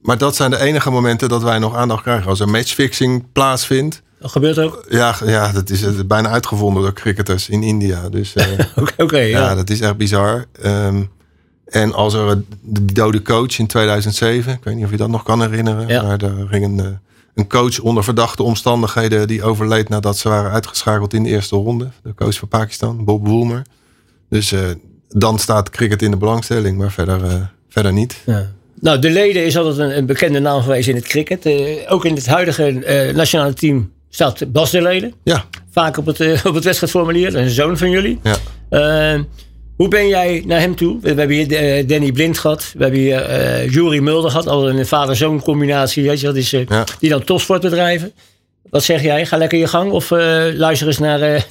maar 0.01 0.17
dat 0.17 0.36
zijn 0.36 0.51
de 0.51 0.59
enige 0.59 0.89
momenten 0.89 1.30
dat 1.30 1.43
wij 1.43 1.59
nog 1.59 1.75
aandacht 1.75 2.01
krijgen. 2.01 2.30
Als 2.30 2.39
er 2.39 2.49
matchfixing 2.49 3.32
plaatsvindt. 3.32 4.01
Dat 4.20 4.32
gebeurt 4.32 4.59
ook? 4.59 4.86
Ja, 4.89 5.15
ja 5.26 5.51
dat 5.51 5.70
is 5.70 6.05
bijna 6.05 6.30
uitgevonden 6.30 6.84
door 6.84 6.93
cricketers 6.93 7.49
in 7.49 7.63
India. 7.63 8.09
Dus, 8.09 8.36
uh, 8.36 8.45
Oké, 8.76 9.03
okay, 9.03 9.30
ja. 9.30 9.39
ja. 9.39 9.55
dat 9.55 9.70
is 9.70 9.82
echt 9.82 9.97
bizar. 9.97 10.45
Um, 10.65 11.09
en 11.65 11.93
als 11.93 12.13
er 12.13 12.43
de 12.61 12.86
dode 12.86 13.22
coach 13.22 13.59
in 13.59 13.68
2007, 13.68 14.53
ik 14.53 14.63
weet 14.63 14.76
niet 14.76 14.86
of 14.86 14.91
je 14.91 14.97
dat 14.97 15.09
nog 15.09 15.24
kan 15.24 15.41
herinneren, 15.41 15.88
ja. 15.88 16.01
maar 16.01 16.22
er 16.22 16.47
ging 16.49 16.65
een, 16.65 16.99
een 17.36 17.47
coach 17.47 17.80
onder 17.80 18.03
verdachte 18.03 18.43
omstandigheden 18.43 19.28
die 19.28 19.43
overleed 19.43 19.89
nadat 19.89 20.18
ze 20.18 20.30
waren 20.30 20.51
uitgeschakeld 20.51 21.13
in 21.13 21.24
de 21.24 21.30
eerste 21.30 21.55
ronde. 21.55 21.88
De 22.03 22.13
coach 22.15 22.38
van 22.38 22.47
Pakistan, 22.47 23.05
Bob 23.05 23.28
Woolmer. 23.28 23.61
Dus 24.30 24.51
uh, 24.51 24.61
dan 25.09 25.39
staat 25.39 25.70
cricket 25.70 26.01
in 26.01 26.11
de 26.11 26.18
belangstelling, 26.18 26.78
maar 26.78 26.91
verder, 26.91 27.24
uh, 27.26 27.34
verder 27.70 27.93
niet. 27.93 28.22
Ja. 28.26 28.51
Nou, 28.80 28.99
de 28.99 29.09
leden 29.09 29.45
is 29.45 29.57
altijd 29.57 29.78
een, 29.78 29.97
een, 29.97 30.05
bekende 30.05 30.39
naam 30.39 30.61
geweest 30.61 30.88
in 30.88 30.95
het 30.95 31.07
cricket. 31.07 31.45
Uh, 31.45 31.91
ook 31.91 32.05
in 32.05 32.15
het 32.15 32.28
huidige 32.28 33.11
nationale 33.15 33.53
team 33.53 33.91
staat 34.10 34.51
Bas 34.51 34.72
de 34.72 34.82
Leden. 34.82 35.14
Ja. 35.24 35.45
Vaak 35.72 35.97
op 35.97 36.05
het, 36.05 36.20
op 36.45 36.53
het 36.53 36.64
wedstrijdformulier, 36.64 37.36
een 37.36 37.49
zoon 37.49 37.78
van 37.78 37.89
jullie. 37.89 38.20
Ja. 38.24 38.36
Hoe 39.78 39.88
ben 39.88 40.08
jij 40.08 40.43
naar 40.45 40.60
hem 40.60 40.76
toe? 40.76 40.97
We 41.01 41.08
hebben 41.08 41.30
hier 41.30 41.80
uh, 41.80 41.88
Danny 41.88 42.12
Blind 42.12 42.38
gehad. 42.38 42.72
We 42.74 42.82
hebben 42.82 42.99
hier 42.99 43.30
uh, 43.30 43.70
Jury 43.70 43.99
Mulder 43.99 44.32
gehad. 44.32 44.47
Al 44.47 44.70
een 44.70 44.86
vader-zoon 44.86 45.41
combinatie. 45.41 46.03
Weet 46.03 46.20
je, 46.20 46.26
dat 46.26 46.36
is, 46.36 46.53
uh, 46.53 46.66
ja. 46.68 46.84
Die 46.99 47.10
dan 47.10 47.24
topsport 47.24 47.62
bedrijven. 47.62 48.12
Wat 48.70 48.84
zeg 48.84 49.01
jij? 49.01 49.26
Ga 49.26 49.38
lekker 49.38 49.58
je 49.58 49.68
gang 49.68 49.91
of 49.91 50.10
luister 50.10 50.88
eens 50.88 50.97
naar, 50.97 51.20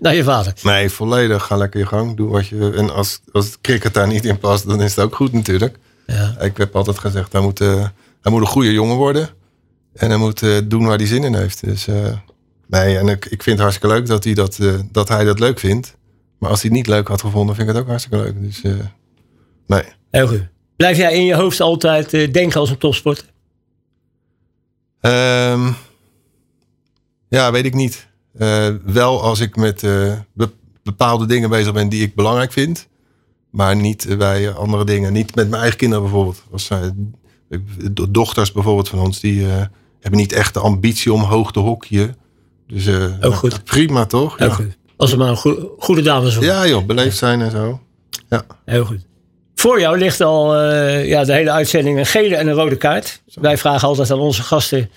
naar 0.00 0.14
je 0.14 0.22
vader? 0.22 0.52
Nee, 0.62 0.90
volledig. 0.90 1.44
Ga 1.44 1.56
lekker 1.56 1.80
je 1.80 1.86
gang. 1.86 2.16
Doe 2.16 2.30
wat 2.30 2.46
je. 2.46 2.72
En 2.76 2.94
als, 2.94 3.20
als 3.32 3.44
het 3.44 3.58
cricket 3.60 3.94
daar 3.94 4.06
niet 4.06 4.24
in 4.24 4.38
past, 4.38 4.68
dan 4.68 4.82
is 4.82 4.96
het 4.96 5.04
ook 5.04 5.14
goed 5.14 5.32
natuurlijk. 5.32 5.76
Ja. 6.06 6.36
Ik 6.40 6.56
heb 6.56 6.76
altijd 6.76 6.98
gezegd, 6.98 7.32
hij 7.32 7.40
moet, 7.40 7.58
hij 7.58 8.30
moet 8.30 8.40
een 8.40 8.46
goede 8.46 8.72
jongen 8.72 8.96
worden. 8.96 9.28
En 9.94 10.08
hij 10.08 10.18
moet 10.18 10.70
doen 10.70 10.86
waar 10.86 10.96
hij 10.96 11.06
zin 11.06 11.24
in 11.24 11.34
heeft. 11.34 11.64
Dus 11.64 11.86
nee, 12.66 12.98
en 12.98 13.08
ik, 13.08 13.24
ik 13.24 13.42
vind 13.42 13.58
het 13.58 13.60
hartstikke 13.60 13.94
leuk 13.94 14.06
dat 14.06 14.24
hij 14.24 14.34
dat, 14.34 14.58
dat, 14.92 15.08
hij 15.08 15.24
dat 15.24 15.38
leuk 15.40 15.58
vindt. 15.58 15.96
Maar 16.38 16.50
als 16.50 16.60
hij 16.62 16.68
het 16.70 16.78
niet 16.78 16.86
leuk 16.88 17.08
had 17.08 17.20
gevonden, 17.20 17.54
vind 17.54 17.68
ik 17.68 17.74
het 17.74 17.82
ook 17.82 17.88
hartstikke 17.90 18.24
leuk. 18.24 18.42
Dus 18.42 18.62
nee. 19.66 19.82
Heel 20.10 20.26
goed. 20.26 20.46
Blijf 20.76 20.96
jij 20.96 21.14
in 21.14 21.24
je 21.24 21.34
hoofd 21.34 21.60
altijd 21.60 22.10
denken 22.10 22.60
als 22.60 22.70
een 22.70 22.78
topsporter? 22.78 23.32
Ehm, 25.00 25.70
ja, 27.28 27.52
weet 27.52 27.64
ik 27.64 27.74
niet. 27.74 28.06
Eh, 28.38 28.68
wel 28.84 29.22
als 29.22 29.40
ik 29.40 29.56
met 29.56 29.82
eh, 29.82 30.12
be- 30.32 30.52
bepaalde 30.82 31.26
dingen 31.26 31.50
bezig 31.50 31.72
ben 31.72 31.88
die 31.88 32.02
ik 32.02 32.14
belangrijk 32.14 32.52
vind. 32.52 32.88
Maar 33.50 33.76
niet 33.76 34.18
bij 34.18 34.52
andere 34.52 34.84
dingen. 34.84 35.12
Niet 35.12 35.34
met 35.34 35.48
mijn 35.48 35.60
eigen 35.60 35.78
kinderen 35.78 36.04
bijvoorbeeld. 36.04 36.42
Als, 36.52 36.68
eh, 36.68 36.80
dochters 38.10 38.52
bijvoorbeeld 38.52 38.88
van 38.88 38.98
ons, 38.98 39.20
die 39.20 39.48
eh, 39.50 39.66
hebben 40.04 40.20
niet 40.20 40.32
echt 40.32 40.54
de 40.54 40.60
ambitie 40.60 41.12
om 41.12 41.20
hoog 41.22 41.52
te 41.52 41.58
hockeyen. 41.60 42.16
Dus 42.66 42.86
eh, 42.86 43.04
Ook 43.20 43.34
goed. 43.34 43.64
prima 43.64 44.06
toch? 44.06 44.38
Ja. 44.38 44.48
goed. 44.48 44.76
Als 44.96 45.12
er 45.12 45.18
maar 45.18 45.28
een 45.28 45.36
goe- 45.36 45.68
goede 45.78 46.02
dames 46.02 46.34
worden. 46.34 46.54
ja 46.54 46.66
joh, 46.66 46.84
beleefd 46.86 47.16
zijn 47.16 47.40
en 47.42 47.50
zo. 47.50 47.80
Ja. 48.28 48.44
Heel 48.64 48.84
goed. 48.84 49.06
Voor 49.54 49.80
jou 49.80 49.98
ligt 49.98 50.20
al 50.20 50.56
eh, 50.56 51.08
ja, 51.08 51.24
de 51.24 51.32
hele 51.32 51.50
uitzending 51.50 51.98
een 51.98 52.06
gele 52.06 52.36
en 52.36 52.46
een 52.46 52.54
rode 52.54 52.76
kaart. 52.76 53.22
Wij 53.34 53.58
vragen 53.58 53.88
altijd 53.88 54.10
aan 54.10 54.18
onze 54.18 54.42
gasten 54.42 54.90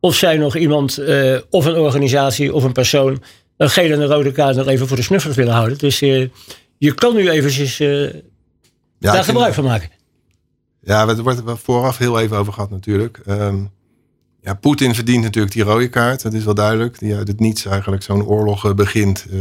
of 0.00 0.14
zij 0.14 0.36
nog 0.36 0.56
iemand 0.56 0.98
eh, 0.98 1.38
of 1.50 1.64
een 1.64 1.76
organisatie 1.76 2.54
of 2.54 2.64
een 2.64 2.72
persoon 2.72 3.22
een 3.56 3.70
gele 3.70 3.94
en 3.94 4.00
een 4.00 4.06
rode 4.08 4.32
kaart 4.32 4.56
nog 4.56 4.66
even 4.66 4.88
voor 4.88 4.96
de 4.96 5.02
snuffers 5.02 5.36
willen 5.36 5.52
houden. 5.54 5.78
Dus 5.78 5.98
je 6.78 6.94
kan 6.94 7.14
nu 7.14 7.30
eventjes 7.30 7.76
Ja, 7.78 8.10
daar 8.98 9.24
gebruik 9.24 9.54
van 9.54 9.64
maken. 9.64 9.90
Ja, 10.80 11.08
het 11.08 11.18
wordt 11.18 11.48
er 11.48 11.58
vooraf 11.58 11.98
heel 11.98 12.20
even 12.20 12.36
over 12.36 12.52
gehad 12.52 12.70
natuurlijk. 12.70 13.20
Ehm, 13.26 13.64
ja, 14.42 14.54
Poetin 14.54 14.94
verdient 14.94 15.22
natuurlijk 15.22 15.54
die 15.54 15.62
rode 15.62 15.88
kaart. 15.88 16.22
Dat 16.22 16.32
is 16.32 16.44
wel 16.44 16.54
duidelijk. 16.54 16.98
Die 16.98 17.14
uit 17.14 17.28
het 17.28 17.40
niets 17.40 17.64
eigenlijk 17.66 18.02
zo'n 18.02 18.24
oorlog 18.24 18.64
eh, 18.64 18.74
begint. 18.74 19.26
Eh, 19.30 19.38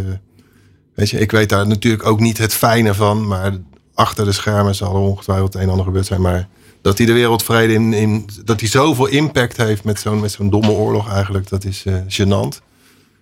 weet 0.94 1.10
je, 1.10 1.20
ik 1.20 1.32
weet 1.32 1.50
daar 1.50 1.68
natuurlijk 1.68 2.06
ook 2.06 2.20
niet 2.20 2.38
het 2.38 2.54
fijne 2.54 2.94
van. 2.94 3.28
Maar 3.28 3.52
achter 3.94 4.26
de 4.26 4.32
schermen 4.32 4.76
zal 4.76 4.96
er 4.96 5.02
ongetwijfeld 5.02 5.56
een 5.56 5.62
en 5.62 5.70
ander 5.70 5.86
gebeurd 5.86 6.06
zijn. 6.06 6.22
Maar 6.22 6.48
dat 6.82 6.98
hij 6.98 7.08
de 7.08 7.14
wereldvrede 7.14 7.74
in, 7.74 7.94
in 7.94 8.26
dat 8.46 8.60
hij 8.60 8.70
zoveel 8.70 9.08
impact 9.08 9.58
heeft 9.58 9.84
met 9.84 10.00
zo'n 10.00 10.20
met 10.20 10.32
zo'n 10.32 10.50
domme 10.50 10.72
oorlog 10.72 11.10
eigenlijk, 11.12 11.50
dat 11.50 11.64
is 11.66 11.84
eh 11.86 11.96
gênant. 11.96 12.62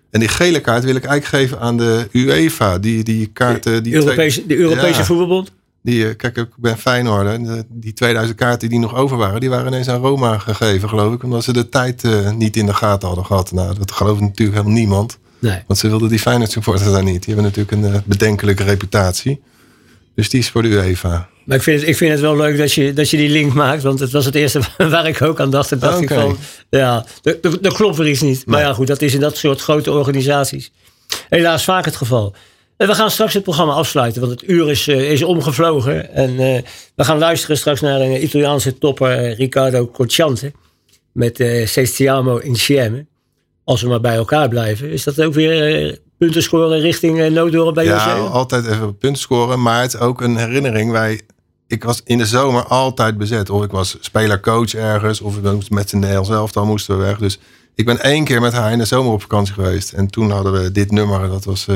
En 0.10 0.20
die 0.20 0.30
gele 0.30 0.60
kaart 0.60 0.84
wil 0.84 0.96
ik 0.96 1.04
eigenlijk 1.06 1.44
geven 1.44 1.60
aan 1.66 1.78
de 1.78 2.08
UEFA. 2.12 2.78
Die, 2.78 3.04
die 3.04 3.28
kaarten. 3.28 3.84
Die 3.84 3.94
Europese, 3.94 4.48
de 4.48 4.58
Europese 4.58 5.00
Ja. 5.00 5.06
voetbalbond. 5.06 5.52
Die, 5.82 6.08
eh, 6.10 6.16
kijk, 6.16 6.38
ik 6.38 6.48
ben 6.56 6.78
Feyenoord. 6.78 7.46
De- 7.46 7.66
Die 7.70 7.94
2000 7.94 8.38
kaarten 8.38 8.70
die 8.70 8.80
nog 8.80 8.96
over 8.96 9.18
waren, 9.18 9.40
die 9.40 9.50
waren 9.50 9.68
ineens 9.68 9.88
aan 9.90 10.02
Roma 10.02 10.38
gegeven, 10.38 10.90
geloof 10.90 11.14
ik. 11.14 11.24
Omdat 11.24 11.44
ze 11.44 11.54
de 11.54 11.70
tijd 11.70 12.04
eh, 12.04 12.32
niet 12.32 12.56
in 12.58 12.66
de 12.66 12.74
gaten 12.74 13.08
hadden 13.08 13.26
gehad. 13.26 13.52
Nou, 13.52 13.76
dat 13.78 13.92
gelooft 13.92 14.20
natuurlijk 14.22 14.58
helemaal 14.58 14.78
niemand. 14.78 15.18
Nee. 15.40 15.60
Want 15.68 15.80
ze 15.80 15.88
wilden 15.90 16.10
die 16.10 16.20
Feyenoord 16.20 16.52
supporters 16.52 16.92
daar 16.92 17.04
niet. 17.04 17.24
Die 17.26 17.34
hebben 17.36 17.52
natuurlijk 17.54 17.72
een 17.72 17.94
eh, 17.94 18.00
bedenkelijke 18.06 18.64
reputatie. 18.64 19.42
Dus 20.16 20.30
die 20.30 20.40
is 20.40 20.50
voor 20.50 20.62
de 20.62 20.68
UEFA. 20.70 21.28
Maar 21.46 21.58
ik 21.58 21.64
vind, 21.64 21.80
het, 21.80 21.90
ik 21.90 21.98
vind 21.98 22.12
het 22.12 22.20
wel 22.20 22.36
leuk 22.38 22.58
dat 22.58 22.74
je, 22.74 22.94
dat 22.94 23.10
je 23.10 23.18
die 23.18 23.30
link 23.30 23.54
maakt. 23.54 23.84
Want 23.84 24.00
het 24.00 24.12
was 24.12 24.26
het 24.26 24.36
eerste 24.36 24.60
waar 24.78 25.08
ik 25.08 25.22
ook 25.22 25.40
aan 25.40 25.50
dacht. 25.50 25.70
Toen 25.70 25.80
dacht 25.80 26.02
ik 26.02 26.12
Oké. 26.12 26.20
van, 26.22 26.38
ja, 26.70 27.06
er 27.62 27.74
klopt 27.74 28.00
er 28.00 28.10
iets 28.10 28.22
niet. 28.22 28.46
Maar 28.46 28.60
Nee. 28.60 28.68
ja, 28.68 28.74
goed, 28.74 28.88
dat 28.88 29.02
is 29.02 29.14
in 29.14 29.20
dat 29.20 29.38
soort 29.38 29.62
grote 29.62 29.92
organisaties 29.92 30.72
helaas 31.30 31.64
vaak 31.64 31.86
het 31.86 31.96
geval. 31.96 32.36
We 32.88 32.96
gaan 32.96 33.12
straks 33.12 33.34
het 33.34 33.44
programma 33.44 33.74
afsluiten, 33.74 34.22
want 34.22 34.34
het 34.42 34.50
uur 34.50 34.70
is, 34.70 34.88
eh, 34.88 35.12
is 35.12 35.24
omgevlogen. 35.24 36.14
En 36.14 36.30
eh, 36.30 36.62
we 36.96 37.04
gaan 37.04 37.18
luisteren 37.18 37.58
straks 37.58 37.82
naar 37.82 38.02
een 38.02 38.24
Italiaanse 38.24 38.78
topper, 38.78 39.12
eh, 39.12 39.38
Riccardo 39.38 39.88
Cocciante. 39.88 40.52
Met 41.12 41.40
eh 41.40 41.68
Sestiamo 41.68 42.38
Insieme. 42.38 43.06
Als 43.64 43.82
we 43.82 43.88
maar 43.88 44.02
bij 44.02 44.16
elkaar 44.16 44.48
blijven. 44.50 44.92
Is 44.92 45.04
dat 45.04 45.22
ook 45.22 45.34
weer 45.34 46.00
punten 46.18 46.44
scoren 46.44 46.80
richting 46.80 47.20
uh, 47.20 47.32
Nooddorp 47.32 47.74
bij 47.76 47.86
Ja, 47.86 48.16
José? 48.16 48.30
altijd 48.30 48.66
even 48.66 48.98
punten 48.98 49.22
scoren. 49.22 49.62
Maar 49.62 49.82
het 49.82 49.94
is 49.94 50.00
ook 50.00 50.22
een 50.22 50.38
herinnering. 50.38 50.92
Wij, 50.92 51.22
ik 51.68 51.84
was 51.84 52.02
in 52.04 52.18
de 52.18 52.26
zomer 52.26 52.64
altijd 52.64 53.18
bezet. 53.18 53.50
Of 53.50 53.64
ik 53.64 53.72
was 53.72 53.98
speler-coach 54.00 54.74
ergens. 54.74 55.22
Of 55.22 55.42
moesten 55.42 55.76
met 55.76 55.90
z'n 55.90 55.98
Nederlands 55.98 56.30
zelf, 56.30 56.52
dan 56.52 56.68
moesten 56.68 56.98
we 56.98 57.04
weg. 57.04 57.18
Dus 57.18 57.40
ik 57.76 57.86
ben 57.86 58.02
één 58.04 58.24
keer 58.24 58.42
met 58.42 58.54
haar 58.54 58.72
in 58.72 58.78
de 58.78 58.86
zomer 58.86 59.14
op 59.14 59.22
vakantie 59.22 59.54
geweest. 59.54 59.92
En 59.92 60.08
toen 60.08 60.32
hadden 60.32 60.54
we 60.54 60.72
dit 60.72 60.92
nummer. 60.92 61.30
Dat 61.30 61.46
was... 61.46 61.68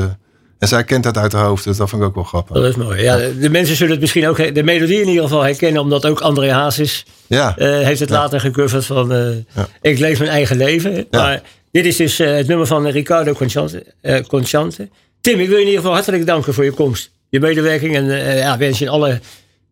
en 0.64 0.70
zij 0.70 0.84
kent 0.84 1.04
dat 1.04 1.16
uit 1.18 1.32
haar 1.32 1.44
hoofd, 1.44 1.64
dus 1.64 1.76
dat 1.76 1.88
vind 1.88 2.02
ik 2.02 2.08
ook 2.08 2.14
wel 2.14 2.24
grappig. 2.24 2.56
Dat 2.56 2.64
is 2.64 2.74
mooi. 2.76 3.02
Ja, 3.02 3.16
de- 3.16 3.50
mensen 3.50 3.76
zullen 3.76 3.92
het 3.92 4.00
misschien 4.00 4.26
ook, 4.28 4.54
de 4.54 4.62
melodie 4.62 5.00
in 5.00 5.08
ieder 5.08 5.22
geval 5.22 5.42
herkennen, 5.42 5.82
omdat 5.82 6.06
ook 6.06 6.20
André 6.20 6.52
Hazes 6.52 7.04
Ja, 7.26 7.56
eh, 7.56 7.68
heeft 7.80 8.00
het 8.00 8.10
later 8.10 8.40
gecoverd 8.40 8.84
van 8.86 9.12
eh, 9.12 9.30
Ja. 9.54 9.68
Ik 9.80 9.98
leef 9.98 10.18
mijn 10.18 10.30
eigen 10.30 10.56
leven. 10.56 11.06
Maar 11.10 11.42
dit 11.70 11.84
is 11.86 11.96
dus 11.96 12.18
eh, 12.18 12.34
het 12.36 12.46
nummer 12.46 12.66
van 12.66 12.86
Ricardo 12.86 13.32
Conchante, 13.32 13.84
Conchante. 14.28 14.88
Tim, 15.20 15.40
ik 15.40 15.46
wil 15.48 15.56
je 15.56 15.62
in 15.62 15.68
ieder 15.68 15.80
geval 15.80 15.94
hartelijk 15.94 16.26
danken 16.26 16.54
voor 16.54 16.64
je 16.64 16.72
komst, 16.72 17.10
je 17.28 17.40
medewerking 17.40 17.96
en 17.96 18.04
ja, 18.36 18.58
wens 18.58 18.78
je 18.78 18.88
alle 18.88 19.20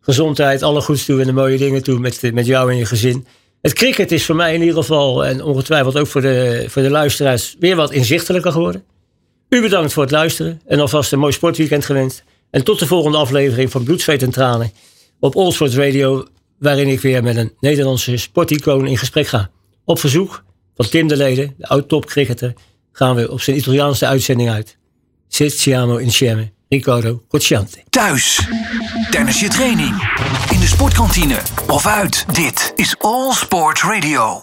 gezondheid, 0.01 0.63
alle 0.63 0.81
goeds 0.81 1.05
toe 1.05 1.19
en 1.19 1.25
de 1.25 1.33
mooie 1.33 1.57
dingen 1.57 1.83
toe 1.83 1.99
met, 1.99 2.19
met 2.33 2.45
jou 2.45 2.71
en 2.71 2.77
je 2.77 2.85
gezin. 2.85 3.25
Het 3.61 3.73
cricket 3.73 4.11
is 4.11 4.25
voor 4.25 4.35
mij 4.35 4.53
in 4.53 4.59
ieder 4.59 4.75
geval, 4.75 5.25
en 5.25 5.43
ongetwijfeld 5.43 5.97
ook 5.97 6.07
voor 6.07 6.21
de, 6.21 6.65
voor 6.67 6.81
de 6.81 6.89
luisteraars, 6.89 7.55
weer 7.59 7.75
wat 7.75 7.91
inzichtelijker 7.91 8.51
geworden. 8.51 8.83
U 9.53 9.61
bedankt 9.61 9.93
voor 9.93 10.03
het 10.03 10.11
luisteren 10.11 10.61
en 10.65 10.79
alvast 10.79 11.11
een 11.11 11.19
mooi 11.19 11.33
sportweekend 11.33 11.85
gewenst. 11.85 12.23
En 12.51 12.63
tot 12.63 12.79
de 12.79 12.87
volgende 12.87 13.17
aflevering 13.17 13.71
van 13.71 13.83
Bloed, 13.83 14.01
Zweet 14.01 14.21
en 14.21 14.29
Tranen 14.29 14.71
op 15.19 15.35
Allsport 15.35 15.73
Radio, 15.73 16.27
waarin 16.59 16.87
ik 16.87 17.01
weer 17.01 17.23
met 17.23 17.35
een 17.35 17.53
Nederlandse 17.59 18.17
sporticoon 18.17 18.87
in 18.87 18.97
gesprek 18.97 19.27
ga. 19.27 19.49
Op 19.85 19.99
verzoek 19.99 20.43
van 20.75 20.89
Tim 20.89 21.07
de 21.07 21.17
Leden, 21.17 21.53
de 21.57 21.67
oud-topcricketer, 21.67 22.53
gaan 22.91 23.15
we 23.15 23.31
op 23.31 23.41
zijn 23.41 23.57
Italiaanse 23.57 24.05
uitzending 24.05 24.49
uit. 24.49 24.77
Siamo 25.27 25.97
Insieme, 25.97 26.51
Riccardo 26.69 27.23
Cocciante. 27.27 27.83
Thuis, 27.89 28.47
tijdens 29.11 29.39
je 29.39 29.47
training, 29.47 30.09
in 30.51 30.59
de 30.59 30.67
sportkantine 30.67 31.37
of 31.67 31.87
uit. 31.87 32.25
Dit 32.33 32.73
is 32.75 32.95
All 32.99 33.33
Sport 33.33 33.81
Radio. 33.81 34.41